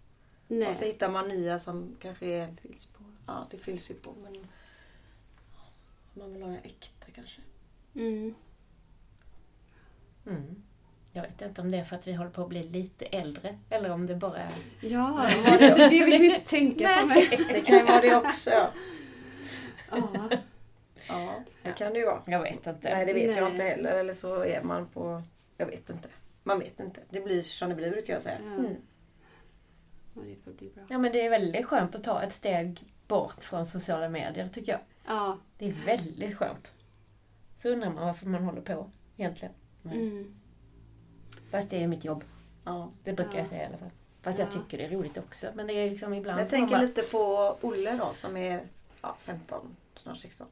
nej. 0.49 0.69
Och 0.69 0.75
så 0.75 0.85
hittar 0.85 1.09
man 1.13 1.29
nya 1.29 1.59
som 1.59 1.97
kanske 2.01 2.27
är... 2.27 2.57
Fylls 2.63 2.87
på. 2.87 3.05
Ja, 3.27 3.47
det 3.51 3.59
fylls 3.59 3.91
ju 3.91 3.95
på 3.95 4.15
men... 4.23 4.47
Man 6.15 6.33
vill 6.33 6.43
ha 6.43 6.51
det 6.51 6.59
äkta 6.59 7.07
kanske. 7.15 7.41
Mm. 7.95 8.35
Mm. 10.27 10.63
Jag 11.13 11.23
vet 11.23 11.43
inte 11.43 11.61
om 11.61 11.71
det 11.71 11.79
är 11.79 11.85
för 11.85 11.97
att 11.97 12.07
vi 12.07 12.13
håller 12.13 12.31
på 12.31 12.43
att 12.43 12.49
bli 12.49 12.63
lite 12.63 13.05
äldre 13.05 13.59
eller 13.71 13.91
om 13.91 14.07
det 14.07 14.15
bara 14.15 14.39
är... 14.39 14.51
Ja, 14.81 15.29
det 15.77 16.05
vill 16.05 16.21
vi 16.21 16.35
inte 16.35 16.49
tänka 16.51 16.99
på. 17.01 17.07
Men... 17.07 17.19
Det 17.49 17.61
kan 17.61 17.77
ju 17.79 17.85
vara 17.85 18.01
det 18.01 18.17
också. 18.17 18.51
Ja, 19.91 20.29
Ja. 21.09 21.35
det 21.63 21.73
kan 21.73 21.93
det 21.93 21.99
ju 21.99 22.05
vara. 22.07 22.23
Jag 22.27 22.43
vet 22.43 22.67
inte. 22.67 22.95
Nej, 22.95 23.07
det 23.07 23.13
vet 23.13 23.37
jag 23.37 23.43
Nej. 23.43 23.51
inte 23.53 23.63
heller. 23.63 23.91
Eller 23.93 24.13
så 24.15 24.45
är 24.45 24.63
man 24.63 24.87
på... 24.87 25.23
Jag 25.57 25.67
vet 25.67 25.91
inte. 25.91 26.09
Man 26.43 26.59
vet 26.59 26.81
inte. 26.81 27.01
Det 27.11 27.21
blir 27.21 27.43
som 27.43 27.69
det 27.69 27.75
blir 27.75 27.91
brukar 27.91 28.13
jag 28.13 28.23
säga. 28.23 28.37
Mm. 28.39 28.77
Ja, 30.89 30.99
men 30.99 31.13
det 31.13 31.27
är 31.27 31.31
väldigt 31.31 31.67
skönt 31.67 31.95
att 31.95 32.05
ta 32.05 32.23
ett 32.23 32.33
steg 32.35 32.85
bort 33.09 33.43
från 33.43 33.67
sociala 33.67 34.09
medier, 34.09 34.49
tycker 34.49 34.73
jag. 34.73 34.81
Ja. 35.07 35.39
Det 35.59 35.69
är 35.69 35.73
väldigt 35.87 36.37
skönt. 36.37 36.73
Så 37.59 37.69
undrar 37.69 37.91
man 37.91 38.07
varför 38.07 38.27
man 38.27 38.45
håller 38.45 38.61
på 38.61 38.91
egentligen. 39.17 39.55
Mm. 39.85 40.35
Fast 41.53 41.71
det 41.71 41.83
är 41.83 41.87
mitt 41.87 42.05
jobb. 42.05 42.25
Ja. 42.65 42.91
Det 43.05 43.13
brukar 43.13 43.33
Ja. 43.33 43.39
jag 43.39 43.47
säga 43.47 43.63
i 43.63 43.67
alla 43.67 43.77
fall. 43.79 43.91
Fast 44.23 44.39
jag 44.39 44.49
Ja. 44.49 44.53
tycker 44.53 44.79
det 44.79 44.85
är 44.85 44.89
roligt 44.99 45.19
också. 45.19 45.47
Men 45.55 45.67
det 45.67 45.73
är 45.73 45.91
liksom 45.91 46.15
ibland 46.15 46.41
Jag 46.41 46.49
tänker 46.49 46.75
bara- 46.77 46.83
lite 46.83 47.03
på 47.03 47.57
Olle 47.61 47.93
då 47.97 48.13
som 48.13 48.37
är 48.37 48.61
ja, 49.03 49.17
15, 49.21 49.77
snart 49.97 50.19
16. 50.19 50.47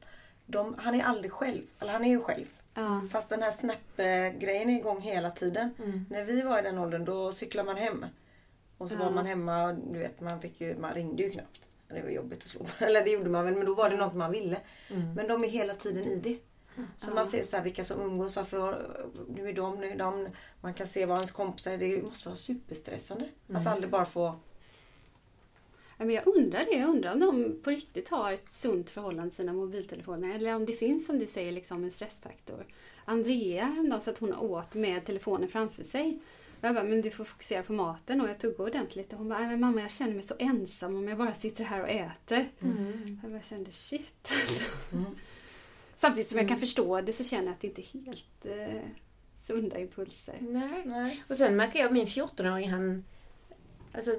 De, 0.45 0.75
han 0.77 0.95
är 0.95 1.03
aldrig 1.03 1.31
själv. 1.31 1.61
Eller 1.79 1.91
han 1.93 2.03
är 2.05 2.09
ju 2.09 2.21
själv. 2.21 2.45
Ja. 2.73 3.01
Fast 3.11 3.29
den 3.29 3.41
här 3.41 3.51
Snap-grejen 3.51 4.69
är 4.69 4.75
igång 4.77 5.01
hela 5.01 5.31
tiden. 5.31 5.73
Mm. 5.83 6.05
När 6.09 6.23
vi 6.23 6.41
var 6.41 6.59
i 6.59 6.61
den 6.61 6.77
åldern 6.77 7.05
då 7.05 7.31
cyklade 7.31 7.65
man 7.65 7.75
hem. 7.77 8.05
Och 8.77 8.89
så 8.89 8.95
Ja. 8.95 9.03
var 9.03 9.11
man 9.11 9.25
hemma 9.25 9.63
och 9.67 9.75
du 9.75 9.99
vet 9.99 10.21
man, 10.21 10.41
fick 10.41 10.61
ju, 10.61 10.77
man 10.77 10.93
ringde 10.93 11.23
ju 11.23 11.29
knappt. 11.29 11.61
Det 11.87 12.01
var 12.01 12.09
jobbigt 12.09 12.39
att 12.39 12.45
slå 12.49 12.61
Eller 12.85 13.03
det 13.03 13.09
gjorde 13.11 13.29
man 13.29 13.45
väl 13.45 13.53
men 13.55 13.65
då 13.65 13.73
var 13.73 13.89
det 13.89 13.95
något 13.97 14.13
man 14.15 14.31
ville. 14.31 14.57
Mm. 14.89 15.13
Men 15.13 15.27
de 15.27 15.43
är 15.43 15.47
hela 15.49 15.73
tiden 15.73 16.03
i 16.03 16.15
det. 16.15 16.37
Så 16.97 17.11
man 17.11 17.25
ser 17.25 17.43
så 17.43 17.55
här, 17.57 17.63
vilka 17.63 17.83
som 17.83 18.01
umgås, 18.01 18.35
varför 18.35 18.89
nu 19.35 19.49
är 19.49 19.53
de, 19.53 19.79
nu 19.79 19.87
är 19.87 19.97
de. 19.97 20.27
Man 20.61 20.73
kan 20.73 20.87
se 20.87 21.05
vad 21.05 21.17
ens 21.17 21.31
kompisar 21.31 21.71
är. 21.71 21.77
Det 21.77 22.01
måste 22.03 22.27
vara 22.29 22.35
superstressande. 22.35 23.25
Mm. 23.49 23.61
Att 23.61 23.67
aldrig 23.67 23.89
bara 23.91 24.05
få... 24.05 24.35
Ja, 25.97 26.05
men 26.05 26.15
jag 26.15 26.27
undrar 26.27 26.59
det. 26.65 26.71
Jag 26.77 26.89
undrar 26.89 27.13
om 27.13 27.19
de 27.19 27.61
på 27.63 27.69
riktigt 27.69 28.09
har 28.09 28.31
ett 28.31 28.51
sunt 28.51 28.89
förhållande 28.89 29.29
till 29.29 29.37
sina 29.37 29.53
mobiltelefoner. 29.53 30.35
Eller 30.35 30.55
om 30.55 30.65
det 30.65 30.73
finns, 30.73 31.05
som 31.05 31.19
du 31.19 31.27
säger, 31.27 31.51
liksom 31.51 31.83
en 31.83 31.91
stressfaktor. 31.91 32.65
Andrea 33.05 33.65
häromdagen 33.65 34.01
så 34.01 34.09
att 34.09 34.17
hon 34.17 34.33
åt 34.33 34.73
med 34.73 35.05
telefonen 35.05 35.47
framför 35.49 35.83
sig. 35.83 36.19
Och 36.59 36.67
jag 36.67 36.75
bara, 36.75 36.83
men 36.83 37.01
du 37.01 37.11
får 37.11 37.23
fokusera 37.23 37.63
på 37.63 37.73
maten 37.73 38.21
och 38.21 38.29
jag 38.29 38.39
tuggade 38.39 38.63
ordentligt. 38.63 39.11
Och 39.13 39.17
hon 39.19 39.29
bara, 39.29 39.39
"Nej, 39.39 39.47
men 39.47 39.59
mamma 39.59 39.81
jag 39.81 39.91
känner 39.91 40.13
mig 40.13 40.23
så 40.23 40.35
ensam 40.39 40.95
om 40.95 41.07
jag 41.07 41.17
bara 41.17 41.33
sitter 41.33 41.63
här 41.63 41.81
och 41.81 41.89
äter. 41.89 42.49
Mm. 42.59 43.19
Jag 43.23 43.31
bara 43.31 43.41
kände 43.41 43.71
shit 43.71 44.31
alltså. 44.31 44.71
Mm. 44.93 45.05
Samtidigt 46.01 46.27
som 46.27 46.37
jag 46.37 46.47
kan 46.47 46.57
förstå 46.59 47.01
det 47.01 47.13
så 47.13 47.23
känner 47.23 47.45
jag 47.45 47.53
att 47.53 47.61
det 47.61 47.67
inte 47.67 47.81
är 47.81 48.05
helt 48.05 48.45
eh, 48.45 48.81
sunda 49.47 49.79
impulser. 49.79 50.37
Nej. 50.41 50.81
Nej. 50.85 51.23
Och 51.29 51.37
sen 51.37 51.55
märker 51.55 51.79
jag 51.79 51.91
min 51.93 52.05
14-åring, 52.05 52.69
han... 52.69 53.05
Alltså, 53.93 54.11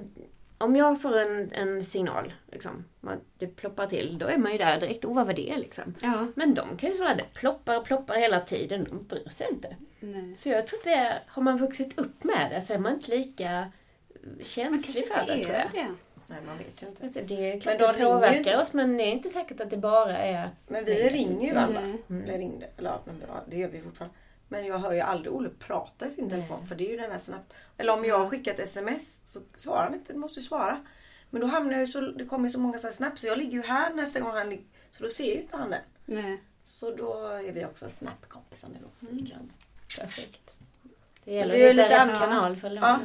om 0.57 0.75
jag 0.75 1.01
får 1.01 1.17
en, 1.17 1.51
en 1.51 1.83
signal, 1.85 2.33
liksom, 2.51 2.85
att 3.01 3.19
det 3.37 3.47
ploppar 3.47 3.87
till, 3.87 4.17
då 4.17 4.25
är 4.25 4.37
man 4.37 4.51
ju 4.51 4.57
där 4.57 4.79
direkt. 4.79 5.05
Oh, 5.05 5.15
vad 5.15 5.25
var 5.25 5.33
det 5.33 5.57
liksom? 5.57 5.95
Ja, 6.01 6.27
Men 6.35 6.53
de 6.53 6.77
kan 6.77 6.89
ju 6.89 6.95
säga 6.95 7.15
det 7.15 7.33
ploppar 7.33 7.77
och 7.77 7.85
ploppar 7.85 8.15
hela 8.15 8.39
tiden. 8.39 8.83
De 8.89 9.03
bryr 9.07 9.29
sig 9.29 9.47
inte. 9.51 9.75
nej. 9.99 10.35
Så 10.35 10.49
jag 10.49 10.67
tror 10.67 10.79
att 10.79 10.83
det, 10.83 11.21
har 11.27 11.41
man 11.41 11.57
vuxit 11.57 11.99
upp 11.99 12.23
med 12.23 12.51
det 12.51 12.61
så 12.61 12.73
är 12.73 12.77
man 12.79 12.93
inte 12.93 13.11
lika 13.17 13.71
Man 14.23 14.43
känslig 14.43 15.07
för 15.07 15.25
det, 15.27 15.43
tror 15.43 15.53
är 15.55 15.69
jag. 15.73 15.85
det. 15.85 15.95
Nej, 16.27 16.39
man 16.45 16.57
vet 16.57 16.83
ju 16.83 16.87
inte. 16.87 17.03
Alltså, 17.03 17.21
det 17.21 17.51
är 17.51 17.59
klart 17.59 17.79
Men 17.79 17.87
de 17.95 17.99
det 17.99 18.05
påverkar 18.05 18.37
inte. 18.37 18.57
oss 18.57 18.73
men 18.73 18.97
det 18.97 19.03
är 19.03 19.11
inte 19.11 19.29
säkert 19.29 19.59
att 19.59 19.69
det 19.69 19.77
bara 19.77 20.17
är... 20.17 20.49
Men 20.67 20.85
vi 20.85 21.09
ringer 21.09 21.47
ju 21.47 21.53
jag 21.53 21.63
alla. 21.63 21.79
Mm. 21.79 22.23
Eller 22.23 22.37
ringde. 22.37 22.69
Eller 22.77 22.89
ja, 23.27 23.43
det 23.49 23.57
gör 23.57 23.67
vi 23.67 23.81
fortfarande. 23.81 24.15
Men 24.47 24.65
jag 24.65 24.79
hör 24.79 24.91
ju 24.91 24.99
aldrig 24.99 25.33
Olle 25.33 25.49
prata 25.59 26.07
i 26.07 26.09
sin 26.09 26.29
telefon. 26.29 26.67
För 26.67 26.75
det 26.75 26.87
är 26.87 26.91
ju 26.91 26.97
den 26.97 27.11
här 27.11 27.19
snabbt. 27.19 27.53
Eller 27.77 27.93
om 27.93 28.05
jag 28.05 28.19
har 28.19 28.27
skickat 28.27 28.59
sms 28.59 29.19
så 29.25 29.39
svarar 29.55 29.83
han 29.83 29.93
inte. 29.93 30.13
Du 30.13 30.19
måste 30.19 30.39
ju 30.39 30.45
svara. 30.45 30.85
Men 31.29 31.41
då 31.41 31.47
hamnar 31.47 31.71
jag 31.73 31.79
ju 31.81 31.87
så, 31.87 32.01
det 32.01 32.25
kommer 32.25 32.47
ju 32.47 32.51
så 32.53 32.59
många 32.59 32.79
så 32.79 32.87
här 32.87 32.93
snabbt 32.93 33.19
så 33.19 33.27
jag 33.27 33.37
ligger 33.37 33.51
ju 33.51 33.61
här 33.61 33.93
nästa 33.93 34.19
gång 34.19 34.31
han 34.31 34.49
ligger. 34.49 34.65
Så 34.91 35.03
då 35.03 35.09
ser 35.09 35.35
ju 35.35 35.41
inte 35.41 35.57
han 35.57 35.69
den. 35.69 35.81
Nej. 36.05 36.41
Så 36.63 36.89
då 36.89 37.27
är 37.27 37.51
vi 37.51 37.65
också 37.65 37.89
snap-kompisar 37.89 38.67
nu. 38.69 38.77
också, 38.85 39.05
Mm. 39.05 39.49
Perfekt. 39.99 40.52
Det 41.25 41.33
gäller 41.33 41.53
Det 41.53 41.69
är 41.69 41.73
lite 41.73 42.05
rätt 42.05 42.19
kanal 42.19 42.55
för 42.55 42.71
Ja. 42.75 42.99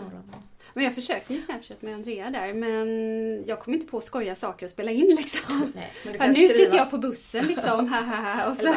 Men 0.74 0.84
jag 0.84 0.94
försökte 0.94 1.32
med 1.32 1.42
Snapchat 1.42 1.82
med 1.82 1.94
Andrea 1.94 2.30
där 2.30 2.52
men 2.52 3.44
jag 3.46 3.60
kom 3.60 3.74
inte 3.74 3.86
på 3.86 3.98
att 3.98 4.04
skoja 4.04 4.34
saker 4.34 4.66
och 4.66 4.70
spela 4.70 4.90
in 4.90 5.16
liksom. 5.16 5.72
Nej. 5.74 5.92
Men 6.04 6.12
du 6.12 6.18
Ja, 6.18 6.26
nu 6.26 6.32
skriva. 6.34 6.48
sitter 6.48 6.76
jag 6.76 6.90
på 6.90 6.98
bussen 6.98 7.46
liksom, 7.46 7.80
och 8.50 8.56
så 8.56 8.74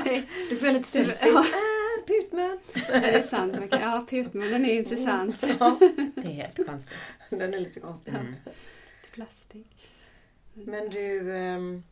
Du 0.49 0.55
får 0.55 0.67
lite 0.71 0.79
Du- 0.79 0.83
selfies. 1.05 1.19
ja. 1.33 1.39
Äh, 1.39 2.05
putman. 2.07 2.59
ja, 2.73 2.81
det 2.99 3.11
är 3.11 3.21
sant. 3.23 3.53
Man 3.59 3.67
kan, 3.67 3.81
ja, 3.81 4.05
putmun, 4.09 4.51
den 4.51 4.65
är 4.65 4.73
intressant. 4.73 5.45
Ja, 5.59 5.77
Det 6.15 6.21
är 6.21 6.31
helt 6.31 6.65
konstigt. 6.67 6.97
den 7.29 7.53
är 7.53 7.59
lite 7.59 7.79
konstig. 7.79 8.13
Mm. 8.13 8.35
Plastik. 9.13 9.89
Men 10.53 10.89
du, 10.89 11.35
ehm, 11.37 11.83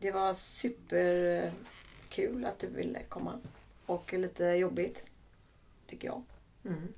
det 0.00 0.10
var 0.10 0.32
superkul 0.32 2.44
att 2.44 2.58
du 2.58 2.66
ville 2.66 3.02
komma. 3.02 3.32
Och 3.86 4.12
lite 4.12 4.44
jobbigt, 4.44 5.06
tycker 5.86 6.08
jag. 6.08 6.22
Mm. 6.64 6.94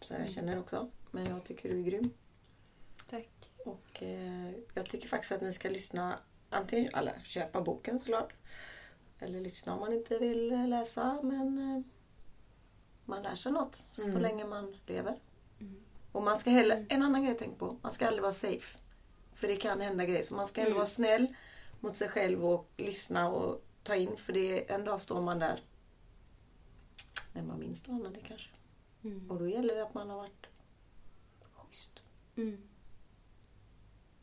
Så 0.00 0.14
jag 0.14 0.30
känner 0.30 0.58
också. 0.60 0.90
Men 1.10 1.26
jag 1.26 1.44
tycker 1.44 1.68
du 1.68 1.78
är 1.78 1.82
grym. 1.82 2.10
Tack. 3.10 3.28
Och 3.64 4.02
eh, 4.02 4.50
jag 4.74 4.86
tycker 4.86 5.08
faktiskt 5.08 5.32
att 5.32 5.40
ni 5.40 5.52
ska 5.52 5.68
lyssna, 5.70 6.18
antingen, 6.50 6.94
eller 6.94 7.20
köpa 7.24 7.60
boken 7.60 7.98
såklart. 8.00 8.32
Eller 9.18 9.40
lyssna 9.40 9.74
om 9.74 9.80
man 9.80 9.92
inte 9.92 10.18
vill 10.18 10.68
läsa. 10.70 11.20
Men 11.22 11.58
eh, 11.58 11.82
man 13.04 13.22
lär 13.22 13.34
sig 13.34 13.52
något 13.52 13.86
så 13.90 14.08
Mm. 14.08 14.22
länge 14.22 14.44
man 14.44 14.76
lever. 14.86 15.18
Mm. 15.60 15.76
Och 16.12 16.22
man 16.22 16.38
ska 16.38 16.50
heller, 16.50 16.86
en 16.88 17.02
annan 17.02 17.24
grej 17.24 17.36
tänk 17.38 17.58
på, 17.58 17.78
man 17.82 17.92
ska 17.92 18.06
aldrig 18.06 18.22
vara 18.22 18.32
safe. 18.32 18.78
För 19.34 19.48
det 19.48 19.56
kan 19.56 19.80
hända 19.80 20.04
grejer. 20.04 20.22
Så 20.22 20.34
man 20.34 20.46
ska 20.46 20.60
ändå 20.60 20.68
Mm. 20.70 20.76
vara 20.78 20.86
snäll 20.86 21.34
mot 21.80 21.96
sig 21.96 22.08
själv 22.08 22.46
och 22.46 22.70
lyssna 22.76 23.28
och 23.30 23.64
ta 23.82 23.94
in. 23.96 24.16
För 24.16 24.32
det, 24.32 24.70
en 24.70 24.84
dag 24.84 25.00
står 25.00 25.20
man 25.20 25.38
där 25.38 25.60
när 27.32 27.42
man 27.42 27.60
minst 27.60 27.88
anar 27.88 28.10
det 28.10 28.20
kanske. 28.28 28.50
Mm. 29.04 29.30
Och 29.30 29.38
då 29.38 29.48
gäller 29.48 29.74
det 29.74 29.82
att 29.82 29.94
man 29.94 30.10
har 30.10 30.16
varit 30.16 30.46
schysst. 31.72 32.02
Mm. 32.36 32.58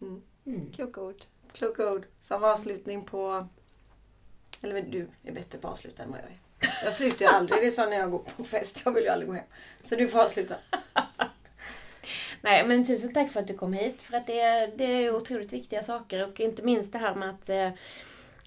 Mm. 0.01 0.21
Mm. 0.45 0.71
Kloka 0.71 1.01
ord. 1.01 1.23
Kloka 1.53 1.91
ord. 1.91 2.05
Som 2.21 2.43
avslutning 2.43 3.05
på... 3.05 3.47
Eller 4.61 4.73
men 4.73 4.91
du 4.91 5.07
är 5.23 5.31
bättre 5.31 5.57
på 5.57 5.67
att 5.67 5.73
avsluta 5.73 6.03
än 6.03 6.11
vad 6.11 6.19
jag 6.19 6.27
är. 6.27 6.39
Jag 6.85 6.93
slutar 6.93 7.25
ju 7.25 7.31
aldrig. 7.31 7.61
Det 7.61 7.67
är 7.67 7.71
så 7.71 7.85
när 7.85 7.97
jag 7.97 8.11
går 8.11 8.19
på 8.19 8.43
fest. 8.43 8.81
Jag 8.85 8.91
vill 8.91 9.03
ju 9.03 9.09
aldrig 9.09 9.29
gå 9.29 9.35
hem. 9.35 9.45
Så 9.83 9.95
du 9.95 10.07
får 10.07 10.19
avsluta. 10.19 10.55
Nej 12.41 12.67
men 12.67 12.85
tusen 12.85 13.13
tack 13.13 13.31
för 13.31 13.39
att 13.39 13.47
du 13.47 13.57
kom 13.57 13.73
hit. 13.73 14.01
För 14.01 14.17
att 14.17 14.27
det 14.27 14.39
är, 14.39 14.73
det 14.75 14.83
är 14.83 15.15
otroligt 15.15 15.53
viktiga 15.53 15.83
saker 15.83 16.27
och 16.27 16.39
inte 16.39 16.63
minst 16.63 16.91
det 16.91 16.97
här 16.97 17.15
med 17.15 17.29
att 17.29 17.49
eh, 17.49 17.71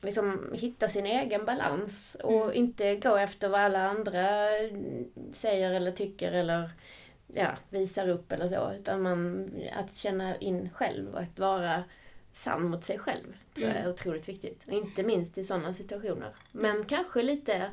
liksom 0.02 0.50
hitta 0.54 0.88
sin 0.88 1.06
egen 1.06 1.44
balans 1.44 2.16
och 2.24 2.42
Mm. 2.44 2.56
inte 2.56 2.96
gå 2.96 3.16
efter 3.16 3.48
vad 3.48 3.60
alla 3.60 3.88
andra 3.88 4.46
säger 5.32 5.72
eller 5.72 5.92
tycker 5.92 6.32
eller 6.32 6.70
ja, 7.26 7.50
visar 7.70 8.08
upp 8.08 8.32
eller 8.32 8.48
så. 8.48 8.72
Utan 8.72 9.02
man, 9.02 9.50
att 9.72 9.94
känna 9.96 10.36
in 10.36 10.70
själv 10.74 11.14
och 11.14 11.20
att 11.20 11.38
vara 11.38 11.84
sann 12.32 12.62
mot 12.68 12.84
sig 12.84 12.98
själv 12.98 13.36
tror 13.54 13.68
jag 13.68 13.76
är 13.76 13.88
otroligt 13.90 14.28
viktigt. 14.28 14.68
Inte 14.68 15.02
minst 15.02 15.38
i 15.38 15.44
sådana 15.44 15.74
situationer. 15.74 16.34
Men 16.52 16.84
kanske 16.84 17.22
lite 17.22 17.70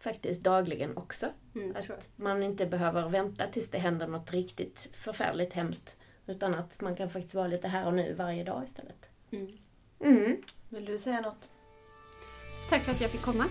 faktiskt 0.00 0.42
dagligen 0.42 0.96
också. 0.96 1.26
Mm, 1.54 1.76
Att 1.76 2.08
man 2.16 2.42
inte 2.42 2.66
behöver 2.66 3.08
vänta 3.08 3.46
tills 3.46 3.70
det 3.70 3.78
händer 3.78 4.06
något 4.06 4.32
riktigt 4.32 4.88
förfärligt 4.92 5.52
hemskt. 5.52 5.96
Utan 6.26 6.54
att 6.54 6.80
man 6.80 6.96
kan 6.96 7.10
faktiskt 7.10 7.34
vara 7.34 7.46
lite 7.46 7.68
här 7.68 7.86
och 7.86 7.94
nu 7.94 8.12
varje 8.14 8.44
dag 8.44 8.64
istället. 8.64 9.06
Mm. 10.00 10.36
Vill 10.68 10.84
du 10.84 10.98
säga 10.98 11.20
något? 11.20 11.50
Tack 12.70 12.82
för 12.82 12.92
att 12.92 13.00
jag 13.00 13.10
fick 13.10 13.22
komma. 13.22 13.44